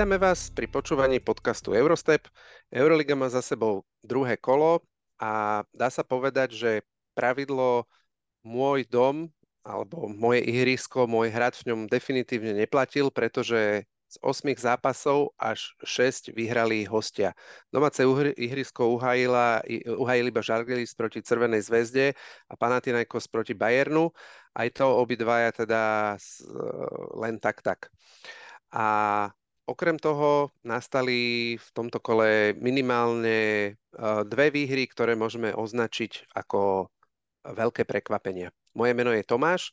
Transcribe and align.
Vítame 0.00 0.16
vás 0.16 0.48
pri 0.48 0.64
počúvaní 0.64 1.20
podcastu 1.20 1.76
Eurostep. 1.76 2.24
Euroliga 2.72 3.12
má 3.12 3.28
za 3.28 3.44
sebou 3.44 3.84
druhé 4.00 4.40
kolo 4.40 4.80
a 5.20 5.60
dá 5.76 5.92
sa 5.92 6.00
povedať, 6.00 6.56
že 6.56 6.70
pravidlo 7.12 7.84
môj 8.40 8.88
dom 8.88 9.28
alebo 9.60 10.08
moje 10.08 10.40
ihrisko, 10.48 11.04
môj 11.04 11.28
hrad 11.28 11.52
v 11.52 11.68
ňom 11.68 11.80
definitívne 11.84 12.56
neplatil, 12.56 13.12
pretože 13.12 13.84
z 13.84 14.16
8 14.24 14.56
zápasov 14.56 15.36
až 15.36 15.76
6 15.84 16.32
vyhrali 16.32 16.88
hostia. 16.88 17.36
Domáce 17.68 18.00
ihrisko 18.40 18.96
uhajila, 18.96 19.60
uhajili 19.84 20.32
iba 20.32 20.40
Žalgiris 20.40 20.96
proti 20.96 21.20
Crvenej 21.20 21.68
zväzde 21.68 22.16
a 22.48 22.56
Panathinaikos 22.56 23.28
proti 23.28 23.52
Bayernu. 23.52 24.08
Aj 24.56 24.68
to 24.72 24.96
obidvaja 24.96 25.52
teda 25.52 26.16
len 27.20 27.36
tak 27.36 27.60
tak. 27.60 27.92
A 28.72 29.28
okrem 29.70 29.94
toho 30.02 30.50
nastali 30.66 31.54
v 31.54 31.68
tomto 31.70 32.02
kole 32.02 32.58
minimálne 32.58 33.38
e, 33.38 33.70
dve 34.26 34.50
výhry, 34.50 34.90
ktoré 34.90 35.14
môžeme 35.14 35.54
označiť 35.54 36.34
ako 36.34 36.90
veľké 37.46 37.86
prekvapenia. 37.86 38.50
Moje 38.74 38.92
meno 38.98 39.14
je 39.14 39.22
Tomáš. 39.22 39.70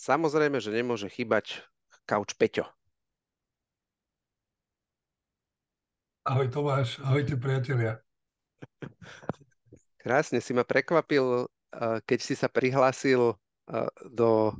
Samozrejme, 0.00 0.58
že 0.64 0.72
nemôže 0.72 1.12
chýbať 1.12 1.60
Kauč 2.08 2.32
Peťo. 2.34 2.64
Ahoj 6.24 6.48
Tomáš, 6.48 7.04
ahojte 7.04 7.36
priatelia. 7.36 8.00
Krásne 10.02 10.40
si 10.40 10.56
ma 10.56 10.64
prekvapil, 10.64 11.44
eh, 11.44 12.00
keď 12.08 12.18
si 12.24 12.32
sa 12.32 12.48
prihlásil 12.48 13.36
eh, 13.36 13.88
do, 14.08 14.56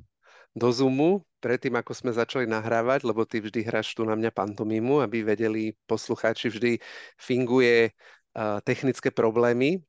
do 0.53 0.69
Zoomu, 0.69 1.25
predtým 1.45 1.77
ako 1.77 1.93
sme 1.93 2.17
začali 2.17 2.49
nahrávať, 2.49 3.05
lebo 3.05 3.29
ty 3.29 3.45
vždy 3.45 3.61
hráš 3.69 3.93
tu 3.93 4.09
na 4.09 4.17
mňa 4.17 4.33
pantomimu, 4.33 5.05
aby 5.05 5.21
vedeli 5.21 5.77
poslucháči, 5.85 6.49
vždy 6.49 6.81
finguje 7.21 7.93
eh, 7.93 8.59
technické 8.65 9.13
problémy. 9.13 9.85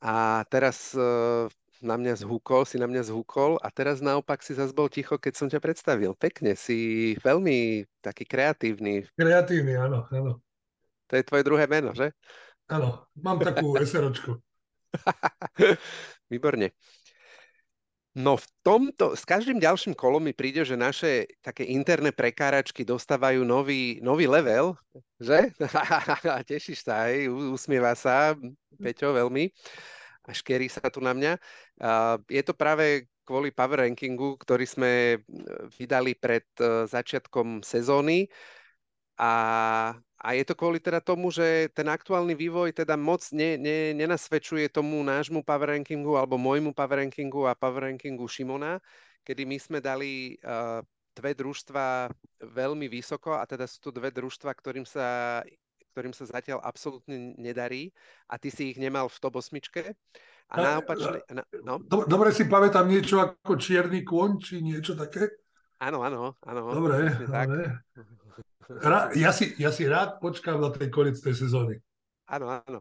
A 0.00 0.48
teraz 0.48 0.96
na 1.80 1.96
mňa 1.96 2.24
zhúkol, 2.24 2.68
si 2.68 2.76
na 2.76 2.88
mňa 2.88 3.08
zhúkol 3.08 3.56
a 3.64 3.72
teraz 3.72 4.04
naopak 4.04 4.44
si 4.44 4.52
zase 4.52 4.76
bol 4.76 4.88
ticho, 4.92 5.16
keď 5.16 5.32
som 5.36 5.48
ťa 5.48 5.60
predstavil. 5.60 6.12
Pekne, 6.16 6.52
si 6.56 7.12
veľmi 7.24 7.88
taký 8.04 8.28
kreatívny. 8.28 9.08
Kreatívny, 9.16 9.76
áno, 9.80 10.04
áno. 10.12 10.40
To 11.08 11.12
je 11.18 11.26
tvoje 11.26 11.42
druhé 11.42 11.64
meno, 11.66 11.90
že? 11.96 12.12
Áno, 12.70 13.08
mám 13.18 13.40
takú 13.40 13.74
SROčku. 13.80 14.38
Výborne. 16.30 16.70
No 18.10 18.34
v 18.34 18.46
tomto, 18.66 19.14
s 19.14 19.22
každým 19.22 19.62
ďalším 19.62 19.94
kolom 19.94 20.26
mi 20.26 20.34
príde, 20.34 20.66
že 20.66 20.74
naše 20.74 21.30
také 21.46 21.62
interné 21.62 22.10
prekáračky 22.10 22.82
dostávajú 22.82 23.46
nový, 23.46 24.02
nový 24.02 24.26
level, 24.26 24.74
že? 25.22 25.54
Tešíš 26.50 26.90
sa 26.90 27.06
aj, 27.06 27.30
usmieva 27.30 27.94
sa 27.94 28.34
Peťo 28.82 29.14
veľmi 29.14 29.46
a 30.26 30.30
škerí 30.34 30.66
sa 30.66 30.90
tu 30.90 30.98
na 30.98 31.14
mňa. 31.14 31.32
Je 32.26 32.42
to 32.42 32.50
práve 32.50 33.06
kvôli 33.22 33.54
power 33.54 33.86
rankingu, 33.86 34.34
ktorý 34.42 34.66
sme 34.66 35.22
vydali 35.78 36.18
pred 36.18 36.42
e, 36.58 36.90
začiatkom 36.90 37.62
sezóny 37.62 38.26
a 39.20 39.30
a 40.20 40.36
je 40.36 40.44
to 40.44 40.52
kvôli 40.52 40.76
teda 40.84 41.00
tomu, 41.00 41.32
že 41.32 41.72
ten 41.72 41.88
aktuálny 41.88 42.36
vývoj 42.36 42.76
teda 42.76 42.92
moc 42.92 43.24
ne, 43.32 43.56
ne, 43.56 43.96
nenasvedčuje 43.96 44.68
tomu 44.68 45.00
nášmu 45.00 45.40
power 45.40 45.72
rankingu 45.72 46.12
alebo 46.12 46.36
môjmu 46.36 46.76
power 46.76 47.00
rankingu 47.00 47.48
a 47.48 47.56
power 47.56 47.88
rankingu 47.88 48.28
Šimona, 48.28 48.84
kedy 49.24 49.48
my 49.48 49.56
sme 49.56 49.78
dali 49.80 50.36
uh, 50.44 50.84
dve 51.16 51.32
družstva 51.32 52.12
veľmi 52.52 52.84
vysoko 52.92 53.40
a 53.40 53.48
teda 53.48 53.64
sú 53.64 53.88
to 53.88 53.90
dve 53.96 54.12
družstva, 54.12 54.52
ktorým 54.52 54.84
sa, 54.84 55.40
ktorým 55.96 56.12
sa 56.12 56.28
zatiaľ 56.28 56.60
absolútne 56.60 57.32
nedarí 57.40 57.88
a 58.28 58.36
ty 58.36 58.52
si 58.52 58.76
ich 58.76 58.78
nemal 58.78 59.08
v 59.08 59.20
top 59.24 59.40
osmičke. 59.40 59.96
A 60.52 60.54
na 60.60 60.70
opačne, 60.84 61.24
na, 61.32 61.48
no? 61.64 61.80
Dobre 61.88 62.28
si 62.36 62.44
pamätám 62.44 62.84
niečo 62.84 63.24
ako 63.24 63.56
čierny 63.56 64.04
kôň, 64.04 64.36
či 64.36 64.60
niečo 64.60 64.92
také? 65.00 65.32
Áno, 65.80 66.04
áno, 66.04 66.36
áno. 66.44 66.76
Dobre, 66.76 67.08
dobre. 67.08 67.24
Tak. 67.24 67.48
Ra, 68.70 69.10
ja, 69.18 69.34
si, 69.34 69.58
ja 69.58 69.74
si 69.74 69.82
rád 69.90 70.22
počkám 70.22 70.62
na 70.62 70.70
ten 70.70 70.86
koniec 70.86 71.18
tej 71.18 71.34
sezóny. 71.34 71.82
Áno, 72.30 72.62
áno. 72.62 72.78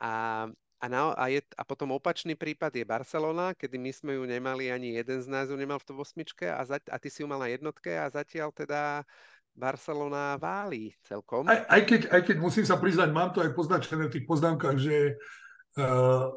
A, 0.00 0.44
a, 0.80 0.86
na, 0.88 1.12
a, 1.12 1.28
je, 1.28 1.44
a 1.52 1.62
potom 1.68 1.92
opačný 1.92 2.32
prípad 2.32 2.72
je 2.72 2.88
Barcelona, 2.88 3.52
kedy 3.52 3.76
my 3.76 3.92
sme 3.92 4.12
ju 4.16 4.24
nemali, 4.24 4.72
ani 4.72 4.96
jeden 4.96 5.20
z 5.20 5.28
nás 5.28 5.52
ju 5.52 5.56
nemal 5.60 5.76
v 5.76 6.00
osmičke 6.00 6.48
a, 6.48 6.64
za, 6.64 6.80
a 6.80 6.96
ty 6.96 7.12
si 7.12 7.20
ju 7.20 7.28
mal 7.28 7.36
na 7.36 7.52
jednotke 7.52 7.92
a 7.92 8.08
zatiaľ 8.08 8.48
teda 8.56 9.04
Barcelona 9.52 10.40
váli 10.40 10.96
celkom. 11.04 11.48
Aj, 11.48 11.64
aj, 11.68 11.82
keď, 11.84 12.00
aj 12.12 12.22
keď 12.32 12.36
musím 12.40 12.64
sa 12.64 12.80
priznať, 12.80 13.08
mám 13.12 13.32
to 13.36 13.44
aj 13.44 13.56
poznačené 13.56 14.08
v 14.08 14.14
tých 14.20 14.28
poznámkach, 14.28 14.76
že 14.76 15.16
uh, 15.80 16.28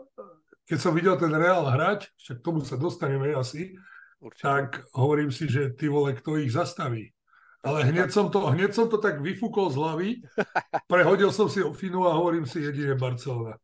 keď 0.68 0.78
som 0.80 0.96
videl 0.96 1.16
ten 1.20 1.32
Real 1.36 1.68
hrať, 1.68 2.12
však 2.16 2.38
tomu 2.40 2.64
sa 2.64 2.80
dostaneme 2.80 3.36
asi, 3.36 3.76
Určite. 4.24 4.44
tak 4.44 4.68
hovorím 4.96 5.32
si, 5.32 5.52
že 5.52 5.76
ty 5.76 5.92
vole, 5.92 6.16
kto 6.16 6.40
ich 6.40 6.56
zastaví. 6.56 7.12
Ale 7.60 7.92
hneď 7.92 8.08
som, 8.08 8.32
to, 8.32 8.48
hneď 8.56 8.72
som 8.72 8.88
to 8.88 9.04
tak 9.04 9.20
vyfúkol 9.20 9.68
z 9.68 9.76
hlavy, 9.76 10.10
prehodil 10.92 11.32
som 11.36 11.52
si 11.52 11.60
Finu 11.76 12.08
a 12.08 12.16
hovorím 12.16 12.48
si 12.48 12.64
jedine 12.64 12.96
Barcelona. 12.96 13.60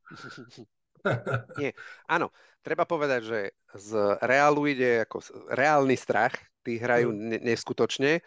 Nie, 1.61 1.71
áno, 2.09 2.33
treba 2.59 2.83
povedať, 2.83 3.21
že 3.23 3.39
z 3.77 4.19
Realu 4.25 4.67
ide 4.67 5.05
ako 5.07 5.21
reálny 5.53 5.95
strach, 5.95 6.35
tí 6.65 6.81
hrajú 6.81 7.13
mm. 7.13 7.17
ne- 7.17 7.41
neskutočne 7.53 8.19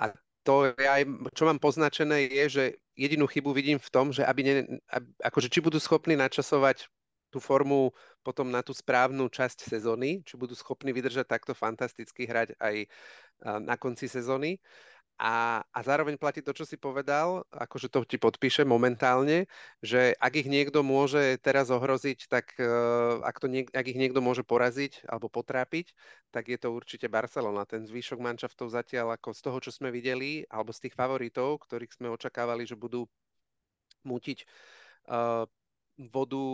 a 0.00 0.10
to 0.42 0.74
aj, 0.74 1.06
čo 1.38 1.46
mám 1.46 1.62
poznačené, 1.62 2.26
je, 2.26 2.44
že 2.50 2.64
jedinú 2.98 3.30
chybu 3.30 3.54
vidím 3.54 3.78
v 3.78 3.92
tom, 3.94 4.10
že 4.10 4.26
aby 4.26 4.40
ne, 4.42 4.54
aby, 4.90 5.06
akože 5.22 5.46
či 5.46 5.62
budú 5.62 5.78
schopní 5.78 6.18
načasovať 6.18 6.90
tú 7.32 7.38
formu 7.40 7.94
potom 8.20 8.50
na 8.52 8.60
tú 8.60 8.76
správnu 8.76 9.30
časť 9.30 9.64
sezóny, 9.64 10.20
či 10.26 10.36
budú 10.36 10.52
schopní 10.52 10.92
vydržať 10.92 11.24
takto 11.24 11.56
fantasticky 11.56 12.28
hrať 12.28 12.58
aj 12.60 12.86
na 13.64 13.80
konci 13.80 14.04
sezóny. 14.10 14.60
A, 15.22 15.62
a 15.70 15.78
zároveň 15.86 16.18
platí 16.18 16.42
to, 16.42 16.50
čo 16.50 16.66
si 16.66 16.74
povedal, 16.74 17.46
akože 17.54 17.86
to 17.86 18.02
ti 18.02 18.18
podpíše 18.18 18.66
momentálne, 18.66 19.46
že 19.78 20.18
ak 20.18 20.34
ich 20.34 20.48
niekto 20.50 20.82
môže 20.82 21.38
teraz 21.38 21.70
ohroziť, 21.70 22.26
tak 22.26 22.58
uh, 22.58 23.22
ak, 23.22 23.38
to 23.38 23.46
niek- 23.46 23.70
ak 23.70 23.86
ich 23.86 23.94
niekto 23.94 24.18
môže 24.18 24.42
poraziť 24.42 25.06
alebo 25.06 25.30
potrápiť, 25.30 25.94
tak 26.34 26.50
je 26.50 26.58
to 26.58 26.74
určite 26.74 27.06
Barcelona. 27.06 27.62
Ten 27.70 27.86
zvyšok 27.86 28.18
manšaftov 28.18 28.74
zatiaľ 28.74 29.14
ako 29.14 29.30
z 29.30 29.40
toho, 29.46 29.58
čo 29.62 29.70
sme 29.70 29.94
videli, 29.94 30.42
alebo 30.50 30.74
z 30.74 30.90
tých 30.90 30.98
favoritov, 30.98 31.62
ktorých 31.70 32.02
sme 32.02 32.10
očakávali, 32.10 32.66
že 32.66 32.74
budú 32.74 33.06
mutiť 34.02 34.42
uh, 35.06 35.46
vodu 36.10 36.46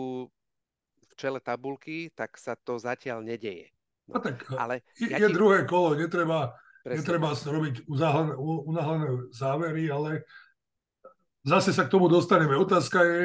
v 1.09 1.13
čele 1.17 1.41
tabulky, 1.41 2.13
tak 2.13 2.37
sa 2.37 2.53
to 2.53 2.77
zatiaľ 2.77 3.25
nedeje. 3.25 3.73
No, 4.05 4.21
no 4.21 4.29
tak 4.29 4.45
ale 4.53 4.85
je, 4.93 5.09
ja 5.09 5.25
ti... 5.25 5.33
druhé 5.33 5.65
kolo, 5.65 5.97
netreba 5.97 6.53
Presne. 6.89 7.05
Netreba 7.05 7.37
robiť 7.37 7.85
unáhlené 8.65 9.29
závery, 9.29 9.93
ale 9.93 10.25
zase 11.45 11.69
sa 11.69 11.85
k 11.85 11.93
tomu 11.93 12.09
dostaneme. 12.09 12.57
Otázka 12.57 13.05
je, 13.05 13.21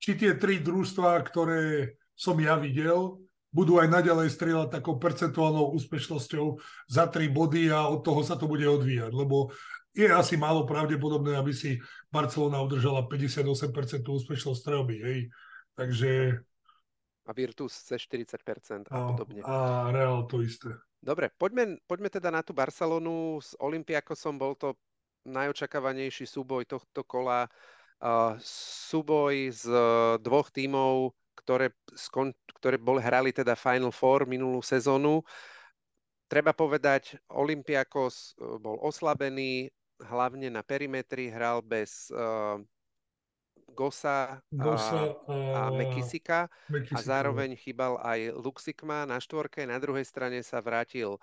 či 0.00 0.16
tie 0.16 0.32
tri 0.32 0.64
družstva, 0.64 1.20
ktoré 1.28 1.92
som 2.16 2.40
ja 2.40 2.56
videl, 2.56 3.20
budú 3.52 3.76
aj 3.76 3.92
naďalej 3.92 4.32
strieľať 4.32 4.80
takou 4.80 4.96
percentuálnou 4.96 5.76
úspešnosťou 5.76 6.56
za 6.88 7.04
tri 7.12 7.28
body 7.28 7.68
a 7.68 7.84
od 7.84 8.00
toho 8.00 8.24
sa 8.24 8.40
to 8.40 8.48
bude 8.48 8.64
odvíjať, 8.64 9.12
lebo 9.12 9.52
je 9.92 10.08
asi 10.08 10.40
málo 10.40 10.64
pravdepodobné, 10.64 11.36
aby 11.36 11.52
si 11.52 11.76
Barcelona 12.08 12.64
udržala 12.64 13.04
58% 13.04 14.08
úspešnosť 14.08 14.56
strelby, 14.56 14.96
hej. 15.04 15.18
Takže... 15.76 16.40
A 17.28 17.30
Virtus 17.36 17.76
cez 17.76 18.00
40% 18.08 18.88
a, 18.88 18.96
a 18.96 19.00
podobne. 19.12 19.44
A 19.44 19.90
Real 19.92 20.24
to 20.24 20.40
isté. 20.40 20.72
Dobre, 21.00 21.32
poďme, 21.32 21.80
poďme 21.88 22.12
teda 22.12 22.28
na 22.28 22.44
tú 22.44 22.52
Barcelonu. 22.52 23.40
S 23.40 23.56
Olympiakosom 23.56 24.36
bol 24.36 24.52
to 24.52 24.76
najočakávanejší 25.24 26.28
súboj 26.28 26.68
tohto 26.68 27.00
kola. 27.08 27.48
Uh, 28.00 28.36
súboj 28.88 29.52
z 29.52 29.64
dvoch 30.24 30.48
tímov, 30.48 31.12
ktoré, 31.36 31.72
skon, 31.92 32.32
ktoré 32.56 32.80
boli, 32.80 33.00
hrali 33.04 33.28
teda 33.28 33.52
Final 33.56 33.92
Four 33.92 34.24
minulú 34.24 34.64
sezónu. 34.64 35.20
Treba 36.28 36.56
povedať, 36.56 37.16
Olympiakos 37.32 38.36
uh, 38.36 38.56
bol 38.60 38.76
oslabený, 38.80 39.72
hlavne 40.00 40.48
na 40.48 40.64
perimetri, 40.64 41.28
hral 41.28 41.60
bez 41.60 42.08
uh, 42.12 42.60
Gosa, 43.72 44.42
Gosa 44.50 45.14
a, 45.26 45.34
a 45.54 45.62
Mekisika 45.72 46.50
a 46.70 46.98
zároveň 46.98 47.56
chýbal 47.56 47.96
aj 48.02 48.34
Luxikma 48.36 49.06
na 49.06 49.22
štvorke. 49.22 49.64
Na 49.64 49.80
druhej 49.80 50.04
strane 50.04 50.42
sa 50.44 50.58
vrátil 50.60 51.16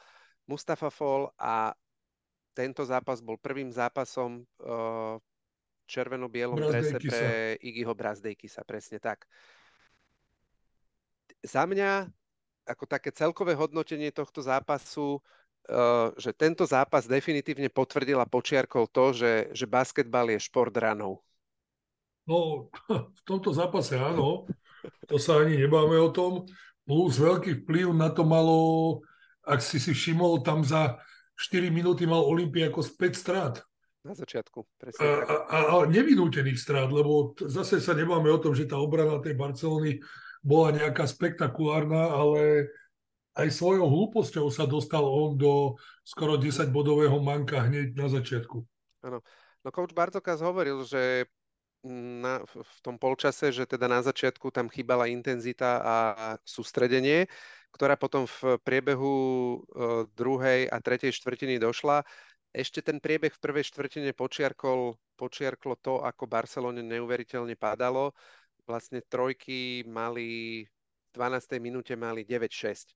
Mustafa 0.47 0.87
Fall 0.87 1.29
a 1.37 1.75
tento 2.57 2.81
zápas 2.87 3.21
bol 3.21 3.37
prvým 3.37 3.69
zápasom 3.69 4.41
uh, 4.41 5.21
červeno-bielom 5.87 6.57
drese 6.57 6.97
pre 6.99 7.55
Igiho 7.63 7.93
Brazdejkisa, 7.95 8.65
presne 8.67 8.99
tak. 8.99 9.23
Za 11.45 11.63
mňa, 11.63 12.09
ako 12.67 12.83
také 12.89 13.13
celkové 13.15 13.55
hodnotenie 13.55 14.11
tohto 14.11 14.43
zápasu, 14.43 15.23
že 16.15 16.31
tento 16.31 16.63
zápas 16.63 17.07
definitívne 17.07 17.67
potvrdil 17.67 18.19
a 18.19 18.27
počiarkol 18.27 18.87
to, 18.87 19.11
že, 19.11 19.33
že 19.51 19.67
basketbal 19.67 20.31
je 20.31 20.39
šport 20.39 20.71
ranov. 20.71 21.19
No, 22.27 22.67
v 23.17 23.21
tomto 23.23 23.55
zápase 23.55 23.95
áno, 23.95 24.45
to 25.07 25.15
sa 25.17 25.41
ani 25.41 25.55
nebáme 25.55 25.95
o 25.97 26.11
tom. 26.11 26.43
Plus 26.87 27.19
veľký 27.19 27.63
vplyv 27.63 27.91
na 27.95 28.11
to 28.11 28.23
malo, 28.23 28.59
ak 29.43 29.59
si 29.59 29.79
si 29.79 29.91
všimol, 29.91 30.43
tam 30.43 30.63
za 30.63 30.99
4 31.39 31.71
minúty 31.71 32.07
mal 32.07 32.23
Olympiakos 32.23 32.91
5 32.95 33.15
strát. 33.15 33.55
Na 34.07 34.15
začiatku, 34.15 34.63
presne 34.79 35.03
a, 35.03 35.35
a, 35.51 35.57
a, 35.67 35.75
nevinútených 35.83 36.55
strát, 36.55 36.87
lebo 36.87 37.35
zase 37.43 37.83
sa 37.83 37.91
nebáme 37.91 38.31
o 38.31 38.39
tom, 38.39 38.55
že 38.55 38.63
tá 38.63 38.79
obrana 38.79 39.19
tej 39.19 39.35
Barcelony 39.35 39.99
bola 40.39 40.71
nejaká 40.71 41.03
spektakulárna, 41.03 42.15
ale 42.15 42.71
aj 43.35 43.51
svojou 43.51 43.83
hlúposťou 43.83 44.47
sa 44.47 44.63
dostal 44.63 45.03
on 45.03 45.35
do 45.35 45.75
skoro 46.07 46.39
10-bodového 46.39 47.19
manka 47.19 47.67
hneď 47.67 47.99
na 47.99 48.07
začiatku. 48.07 48.63
Áno. 49.03 49.19
No 49.67 49.69
coach 49.75 49.91
Bartokas 49.91 50.39
hovoril, 50.39 50.87
že 50.87 51.27
na, 51.87 52.43
v 52.43 52.77
tom 52.83 52.99
polčase, 52.99 53.49
že 53.49 53.65
teda 53.65 53.87
na 53.87 54.03
začiatku 54.03 54.51
tam 54.51 54.67
chýbala 54.67 55.07
intenzita 55.07 55.81
a 55.81 55.95
sústredenie, 56.43 57.25
ktorá 57.71 57.95
potom 57.95 58.27
v 58.27 58.59
priebehu 58.61 59.15
uh, 59.15 60.03
druhej 60.13 60.67
a 60.67 60.77
tretej 60.83 61.15
štvrtiny 61.15 61.57
došla. 61.57 62.03
Ešte 62.51 62.81
ten 62.81 62.97
priebeh 62.97 63.31
v 63.31 63.43
prvej 63.43 63.65
štvrtine 63.69 64.11
počiarkol, 64.11 64.97
počiarklo 65.19 65.75
to, 65.79 66.01
ako 66.01 66.25
Barcelone 66.25 66.81
neuveriteľne 66.81 67.53
padalo. 67.59 68.15
Vlastne 68.65 69.03
trojky 69.05 69.87
mali 69.87 70.63
v 70.65 71.11
12. 71.15 71.63
minúte 71.63 71.93
mali 71.95 72.27
9-6. 72.27 72.91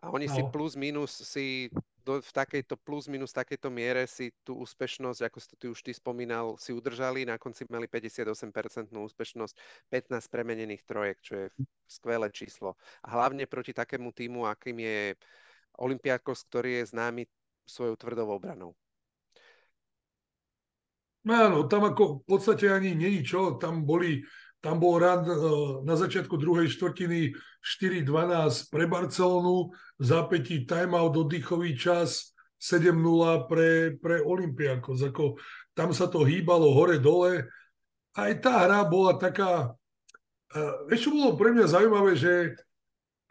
A 0.00 0.08
oni 0.08 0.26
no. 0.28 0.34
si 0.34 0.42
plus 0.48 0.74
minus 0.80 1.12
si 1.12 1.68
do, 2.04 2.20
v 2.20 2.32
takejto 2.32 2.76
plus 2.80 3.06
minus 3.06 3.32
takejto 3.32 3.68
miere 3.68 4.04
si 4.04 4.32
tú 4.44 4.60
úspešnosť, 4.60 5.20
ako 5.26 5.38
si 5.38 5.48
ty 5.56 5.66
už 5.68 5.80
ty 5.80 5.92
spomínal, 5.94 6.56
si 6.56 6.72
udržali. 6.72 7.24
Na 7.24 7.36
konci 7.36 7.64
mali 7.68 7.86
58% 7.86 8.92
úspešnosť, 8.92 9.54
15 9.88 10.32
premenených 10.32 10.82
trojek, 10.84 11.16
čo 11.20 11.32
je 11.36 11.46
skvelé 11.88 12.28
číslo. 12.32 12.76
A 13.04 13.14
hlavne 13.16 13.44
proti 13.44 13.70
takému 13.76 14.10
týmu, 14.10 14.48
akým 14.48 14.80
je 14.80 15.14
Olympiakos, 15.80 16.44
ktorý 16.48 16.82
je 16.82 16.90
známy 16.92 17.22
svojou 17.64 17.96
tvrdou 17.96 18.34
obranou. 18.34 18.74
No 21.20 21.32
áno, 21.36 21.58
tam 21.68 21.84
ako 21.84 22.24
v 22.24 22.24
podstate 22.24 22.72
ani 22.72 22.96
není 22.96 23.20
čo, 23.20 23.60
tam 23.60 23.84
boli 23.84 24.24
tam 24.60 24.76
bol 24.76 25.00
rad 25.00 25.24
e, 25.24 25.34
na 25.88 25.96
začiatku 25.96 26.36
druhej 26.36 26.68
štvrtiny 26.68 27.32
4-12 27.64 28.68
pre 28.68 28.84
Barcelonu, 28.84 29.72
zápätí 29.96 30.68
timeout, 30.68 31.16
oddychový 31.16 31.76
čas 31.76 32.36
7-0 32.60 33.48
pre, 33.48 33.96
pre 33.96 34.20
Olympiakos. 34.20 35.00
Ako, 35.00 35.40
tam 35.72 35.96
sa 35.96 36.12
to 36.12 36.28
hýbalo 36.28 36.76
hore-dole. 36.76 37.48
Aj 38.12 38.32
tá 38.36 38.68
hra 38.68 38.84
bola 38.84 39.16
taká... 39.16 39.72
Uh, 40.50 40.84
vieš, 40.90 41.08
čo 41.08 41.14
bolo 41.14 41.38
pre 41.40 41.56
mňa 41.56 41.66
zaujímavé, 41.72 42.12
že 42.18 42.58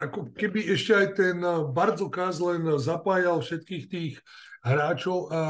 ako 0.00 0.32
keby 0.32 0.72
ešte 0.72 0.92
aj 0.96 1.08
ten 1.12 1.36
Bardzokaz 1.76 2.40
len 2.40 2.64
zapájal 2.80 3.44
všetkých 3.44 3.84
tých 3.86 4.14
hráčov 4.64 5.28
a 5.28 5.40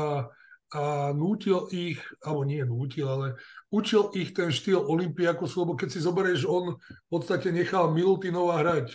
a 0.70 1.10
nútil 1.10 1.66
ich, 1.74 1.98
alebo 2.22 2.46
nie 2.46 2.62
nútil, 2.62 3.10
ale 3.10 3.34
učil 3.74 4.14
ich 4.14 4.30
ten 4.30 4.54
štýl 4.54 4.86
Olympiakosu, 4.86 5.66
lebo 5.66 5.74
keď 5.74 5.88
si 5.90 6.00
zoberieš, 6.02 6.46
on 6.46 6.78
v 6.78 7.08
podstate 7.10 7.50
nechal 7.50 7.90
Milutinova 7.90 8.62
hrať 8.62 8.94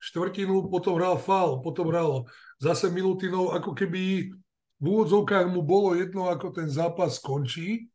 štvrtinu, 0.00 0.72
potom 0.72 0.96
hral 0.96 1.20
fal, 1.20 1.60
potom 1.60 1.92
hral 1.92 2.24
zase 2.56 2.88
Milutinov, 2.88 3.52
ako 3.52 3.76
keby 3.76 4.32
v 4.80 4.84
úvodzovkách 4.84 5.48
mu 5.52 5.60
bolo 5.60 5.92
jedno, 5.92 6.28
ako 6.32 6.56
ten 6.56 6.68
zápas 6.72 7.20
skončí, 7.20 7.88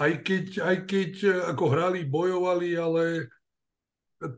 aj 0.00 0.12
keď, 0.24 0.46
aj 0.64 0.76
keď 0.88 1.12
ako 1.52 1.64
hrali, 1.68 2.08
bojovali, 2.08 2.72
ale 2.76 3.04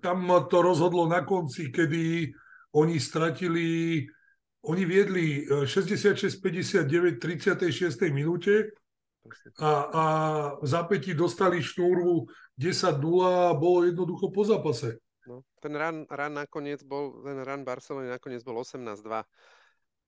tam 0.02 0.26
to 0.50 0.58
rozhodlo 0.58 1.06
na 1.06 1.22
konci, 1.22 1.70
kedy 1.70 2.34
oni 2.74 2.96
stratili 2.98 4.04
oni 4.60 4.84
viedli 4.84 5.48
66-59 5.48 7.16
v 7.16 7.20
36. 7.20 8.12
minúte 8.12 8.76
a, 9.60 9.70
a 9.88 10.04
v 10.60 10.66
zápätí 10.66 11.16
dostali 11.16 11.64
šnúru 11.64 12.28
10-0 12.60 12.96
a 13.24 13.56
bolo 13.56 13.88
jednoducho 13.88 14.28
po 14.28 14.44
zápase. 14.44 15.00
No, 15.28 15.44
ten 15.60 15.72
run, 15.76 16.04
run 16.08 16.34
nakoniec 16.36 16.84
bol, 16.84 17.24
ten 17.24 17.40
run 17.44 17.64
Barcelony 17.64 18.08
nakoniec 18.08 18.44
bol 18.44 18.60
18-2. 18.60 19.24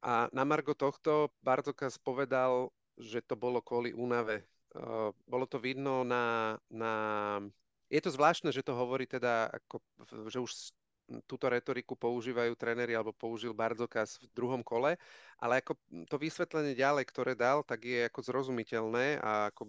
A 0.03 0.13
na 0.35 0.43
margo 0.43 0.75
tohto 0.75 1.31
Bartokas 1.41 1.97
povedal, 1.97 2.75
že 2.99 3.23
to 3.23 3.39
bolo 3.39 3.63
kvôli 3.63 3.95
únave. 3.95 4.45
Uh, 4.73 5.13
bolo 5.29 5.47
to 5.47 5.61
vidno 5.61 6.03
na, 6.03 6.57
na... 6.73 6.93
Je 7.93 8.01
to 8.01 8.11
zvláštne, 8.11 8.51
že 8.51 8.65
to 8.65 8.73
hovorí 8.73 9.05
teda, 9.05 9.53
ako, 9.53 9.85
že 10.33 10.39
už 10.41 10.53
túto 11.29 11.51
retoriku 11.51 11.99
používajú 11.99 12.57
tréneri 12.57 12.97
alebo 12.97 13.13
použil 13.13 13.53
Barzokas 13.53 14.17
v 14.23 14.27
druhom 14.33 14.63
kole, 14.65 14.97
ale 15.37 15.61
ako 15.61 15.77
to 16.09 16.17
vysvetlenie 16.17 16.73
ďalej, 16.73 17.05
ktoré 17.09 17.33
dal, 17.37 17.61
tak 17.67 17.85
je 17.85 18.09
ako 18.09 18.21
zrozumiteľné 18.23 19.21
a 19.21 19.53
ako 19.53 19.63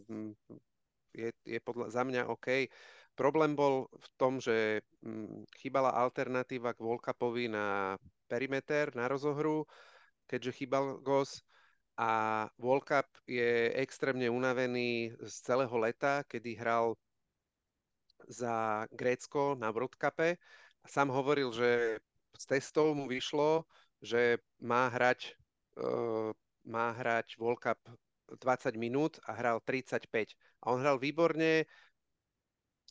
je, 1.14 1.30
je 1.46 1.60
podľa, 1.62 1.94
za 1.94 2.02
mňa 2.04 2.22
OK. 2.30 2.68
Problém 3.14 3.54
bol 3.54 3.86
v 3.94 4.08
tom, 4.18 4.42
že 4.42 4.82
chýbala 5.62 5.94
alternatíva 5.94 6.74
k 6.74 6.82
Volkapovi 6.82 7.46
na 7.46 7.94
perimeter, 8.26 8.90
na 8.98 9.06
rozohru, 9.06 9.70
keďže 10.26 10.52
chýbal 10.58 10.98
Gos 11.06 11.46
a 11.94 12.46
Volkap 12.58 13.06
je 13.30 13.70
extrémne 13.78 14.26
unavený 14.34 15.14
z 15.22 15.36
celého 15.46 15.76
leta, 15.78 16.26
kedy 16.26 16.58
hral 16.58 16.98
za 18.26 18.88
Grécko 18.90 19.54
na 19.54 19.70
World 19.70 19.94
Cupe 19.94 20.42
sám 20.88 21.10
hovoril, 21.10 21.52
že 21.54 22.00
z 22.38 22.44
testov 22.46 22.98
mu 22.98 23.08
vyšlo, 23.08 23.64
že 24.04 24.42
má 24.60 24.92
hrať, 24.92 25.36
uh, 25.80 26.36
má 26.68 26.92
hrať 26.92 27.40
World 27.40 27.62
Cup 27.62 27.80
20 28.28 28.76
minút 28.76 29.20
a 29.28 29.36
hral 29.38 29.62
35. 29.64 30.36
A 30.64 30.74
on 30.74 30.82
hral 30.82 30.98
výborne 31.00 31.68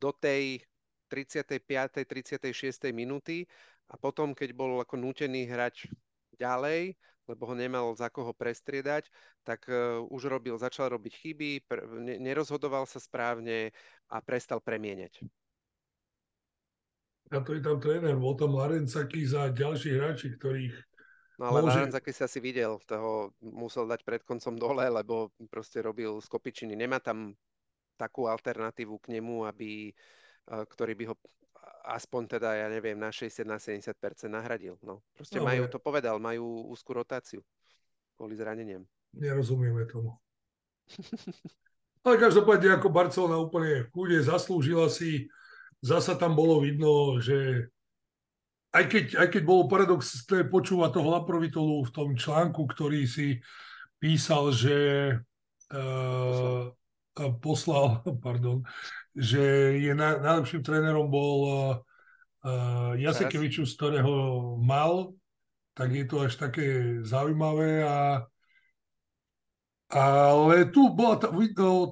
do 0.00 0.10
tej 0.14 0.62
35. 1.10 2.08
36. 2.08 2.92
minúty 2.96 3.44
a 3.92 4.00
potom, 4.00 4.32
keď 4.32 4.56
bol 4.56 4.80
ako 4.80 4.96
nútený 4.96 5.44
hrať 5.44 5.92
ďalej, 6.40 6.96
lebo 7.28 7.42
ho 7.44 7.54
nemal 7.54 7.92
za 7.94 8.08
koho 8.08 8.32
prestriedať, 8.32 9.06
tak 9.44 9.68
uh, 9.68 10.00
už 10.08 10.32
robil, 10.32 10.56
začal 10.56 10.90
robiť 10.90 11.12
chyby, 11.12 11.50
pr- 11.68 11.86
nerozhodoval 12.18 12.88
sa 12.88 12.98
správne 12.98 13.70
a 14.08 14.16
prestal 14.24 14.58
premieňať 14.58 15.22
na 17.32 17.40
to 17.40 17.56
je 17.56 17.64
tam 17.64 17.80
tréner, 17.80 18.14
bol 18.14 18.36
tam 18.36 18.52
Larencakis 18.54 19.32
a 19.32 19.48
ďalší 19.48 19.96
hráči, 19.96 20.36
ktorých 20.36 20.76
No 21.40 21.50
ale 21.50 21.66
môže... 21.66 21.80
Larencakis 21.80 22.20
si 22.20 22.22
asi 22.22 22.38
videl, 22.38 22.78
toho 22.86 23.34
musel 23.42 23.88
dať 23.90 24.06
pred 24.06 24.22
koncom 24.22 24.54
dole, 24.54 24.86
lebo 24.86 25.34
proste 25.50 25.82
robil 25.82 26.22
skopičiny. 26.22 26.78
Nemá 26.78 27.02
tam 27.02 27.34
takú 27.98 28.30
alternatívu 28.30 28.94
k 29.02 29.18
nemu, 29.18 29.50
aby, 29.50 29.90
e, 29.90 29.92
ktorý 30.46 30.94
by 30.94 31.04
ho 31.10 31.16
aspoň 31.82 32.38
teda, 32.38 32.54
ja 32.54 32.66
neviem, 32.70 32.94
na 32.94 33.10
60, 33.10 33.42
na 33.42 33.58
70% 33.58 34.30
nahradil. 34.30 34.78
No, 34.86 35.02
proste 35.18 35.42
no, 35.42 35.46
majú, 35.50 35.66
to 35.66 35.82
povedal, 35.82 36.22
majú 36.22 36.70
úzkú 36.70 36.94
rotáciu 36.94 37.42
kvôli 38.14 38.38
zraneniam. 38.38 38.86
Nerozumieme 39.10 39.82
tomu. 39.90 40.14
ale 42.06 42.22
každopádne 42.22 42.78
ako 42.78 42.88
Barcelona 42.90 43.38
úplne 43.42 43.86
v 43.86 43.90
kúde 43.90 44.18
zaslúžila 44.22 44.86
si 44.86 45.26
zasa 45.82 46.14
tam 46.14 46.38
bolo 46.38 46.62
vidno, 46.62 47.18
že 47.18 47.68
aj 48.72 48.84
keď, 48.88 49.04
aj 49.20 49.28
keď 49.28 49.42
bolo 49.44 49.68
paradoxné 49.68 50.48
počúvať 50.48 50.90
toho 50.96 51.08
Laprovitolu 51.12 51.84
v 51.84 51.92
tom 51.92 52.08
článku, 52.16 52.64
ktorý 52.64 53.04
si 53.04 53.42
písal, 54.00 54.54
že 54.54 54.78
uh, 55.74 56.72
poslal, 57.42 58.00
pardon, 58.24 58.64
že 59.12 59.76
je 59.76 59.92
na, 59.92 60.16
najlepším 60.22 60.64
trénerom 60.64 61.12
bol 61.12 61.38
uh, 61.44 62.96
Jasekevičus, 62.96 63.76
ktorého 63.76 64.56
mal, 64.56 65.12
tak 65.76 65.92
je 65.92 66.04
to 66.08 66.24
až 66.24 66.40
také 66.40 67.00
zaujímavé 67.04 67.84
a 67.84 68.24
ale 69.92 70.72
tu 70.72 70.88
bola 70.88 71.20
tá, 71.20 71.28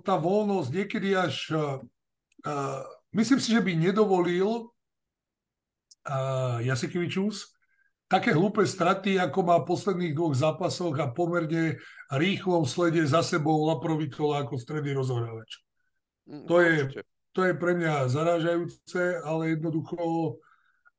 tá 0.01 0.17
voľnosť 0.17 0.71
niekedy 0.73 1.13
až 1.13 1.53
uh, 1.53 2.81
Myslím 3.11 3.43
si, 3.43 3.51
že 3.51 3.61
by 3.61 3.75
nedovolil 3.75 4.71
uh, 6.07 6.59
Jasikevičus 6.63 7.59
také 8.11 8.35
hlúpe 8.35 8.67
straty, 8.67 9.23
ako 9.23 9.39
má 9.47 9.57
v 9.63 9.71
posledných 9.71 10.15
dvoch 10.19 10.35
zápasoch 10.35 10.99
a 10.99 11.15
pomerne 11.15 11.79
rýchlom 12.11 12.67
slede 12.67 13.07
za 13.07 13.23
sebou 13.23 13.63
Laprovitola 13.71 14.43
ako 14.43 14.59
stredný 14.59 14.99
rozohrávač. 14.99 15.63
Mm, 16.27 16.47
to 16.51 16.57
je, 16.59 16.75
to 17.31 17.41
je 17.47 17.55
pre 17.55 17.79
mňa 17.79 18.11
zarážajúce, 18.11 19.23
ale 19.23 19.55
jednoducho 19.55 19.99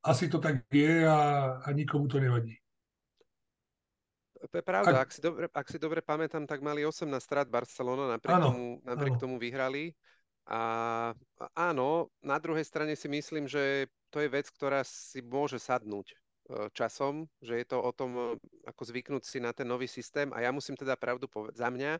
asi 0.02 0.32
to 0.32 0.40
tak 0.40 0.64
je 0.72 1.04
a, 1.04 1.60
a 1.60 1.68
nikomu 1.76 2.08
to 2.08 2.24
nevadí. 2.24 2.56
To 4.42 4.58
je 4.58 4.66
pravda, 4.66 5.06
ak, 5.06 5.06
ak, 5.06 5.12
si, 5.14 5.20
dobre, 5.22 5.46
ak 5.46 5.68
si 5.70 5.78
dobre 5.78 6.02
pamätám, 6.02 6.50
tak 6.50 6.66
mali 6.66 6.82
18 6.82 7.06
strát 7.22 7.46
Barcelona, 7.46 8.18
napriek, 8.18 8.42
áno, 8.42 8.48
tomu, 8.50 8.68
napriek 8.82 9.14
áno. 9.14 9.22
tomu 9.22 9.36
vyhrali. 9.38 9.94
A 10.52 10.62
áno, 11.56 12.12
na 12.20 12.36
druhej 12.36 12.68
strane 12.68 13.00
si 13.00 13.08
myslím, 13.08 13.48
že 13.48 13.88
to 14.12 14.20
je 14.20 14.28
vec, 14.28 14.52
ktorá 14.52 14.84
si 14.84 15.24
môže 15.24 15.56
sadnúť 15.56 16.12
e, 16.12 16.16
časom, 16.76 17.24
že 17.40 17.64
je 17.64 17.66
to 17.72 17.80
o 17.80 17.92
tom, 17.96 18.36
ako 18.68 18.82
zvyknúť 18.84 19.24
si 19.24 19.40
na 19.40 19.56
ten 19.56 19.64
nový 19.64 19.88
systém. 19.88 20.28
A 20.36 20.44
ja 20.44 20.52
musím 20.52 20.76
teda 20.76 21.00
pravdu 21.00 21.32
povedať, 21.32 21.56
za 21.56 21.72
mňa, 21.72 21.92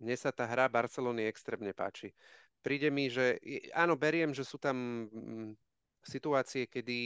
mne 0.00 0.16
sa 0.16 0.32
tá 0.32 0.48
hra 0.48 0.72
Barcelony 0.72 1.28
extrémne 1.28 1.76
páči. 1.76 2.16
Príde 2.64 2.88
mi, 2.88 3.12
že 3.12 3.36
áno, 3.76 3.92
beriem, 3.92 4.32
že 4.32 4.40
sú 4.40 4.56
tam 4.56 5.04
mm, 5.12 5.52
situácie, 6.00 6.64
kedy 6.64 6.98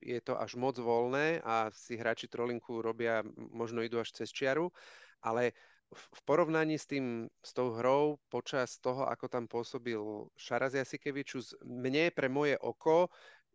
je 0.00 0.20
to 0.24 0.40
až 0.40 0.56
moc 0.56 0.80
voľné 0.80 1.44
a 1.44 1.68
si 1.68 2.00
hráči 2.00 2.32
trolinku 2.32 2.80
robia, 2.80 3.20
možno 3.36 3.84
idú 3.84 4.00
až 4.00 4.16
cez 4.16 4.32
čiaru, 4.32 4.72
ale 5.20 5.52
v 5.94 6.20
porovnaní 6.26 6.78
s, 6.78 6.86
tým, 6.90 7.30
s 7.42 7.50
tou 7.54 7.74
hrou 7.78 8.18
počas 8.28 8.78
toho, 8.82 9.06
ako 9.06 9.26
tam 9.30 9.44
pôsobil 9.46 9.98
Šaraz 10.34 10.74
Jasikevičus, 10.74 11.54
mne 11.62 12.10
pre 12.10 12.26
moje 12.26 12.58
oko 12.58 13.06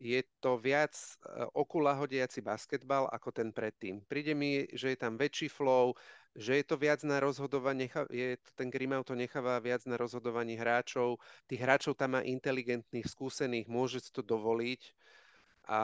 je 0.02 0.24
to 0.42 0.58
viac 0.58 0.98
e, 0.98 1.46
oku 1.54 1.78
lahodiaci 1.78 2.42
basketbal 2.42 3.06
ako 3.14 3.30
ten 3.30 3.54
predtým. 3.54 4.02
Príde 4.10 4.34
mi, 4.34 4.66
že 4.74 4.96
je 4.96 4.98
tam 4.98 5.14
väčší 5.14 5.52
flow, 5.52 5.94
že 6.34 6.58
je 6.58 6.66
to 6.66 6.80
viac 6.80 7.06
na 7.06 7.22
rozhodovanie, 7.22 7.92
je 8.10 8.40
ten 8.58 8.74
Grimau 8.74 9.06
to 9.06 9.14
necháva 9.14 9.62
viac 9.62 9.86
na 9.86 10.00
rozhodovaní 10.00 10.58
hráčov. 10.58 11.22
Tých 11.46 11.62
hráčov 11.62 12.00
tam 12.00 12.18
má 12.18 12.22
inteligentných, 12.26 13.06
skúsených, 13.06 13.70
môže 13.70 14.02
si 14.02 14.10
to 14.10 14.26
dovoliť 14.26 14.82
a 15.70 15.82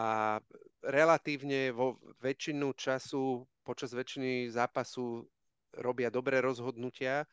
relatívne 0.82 1.70
vo 1.70 2.02
väčšinu 2.26 2.74
času, 2.74 3.46
počas 3.62 3.94
väčšiny 3.94 4.50
zápasu 4.50 5.28
robia 5.76 6.08
dobré 6.08 6.40
rozhodnutia. 6.40 7.28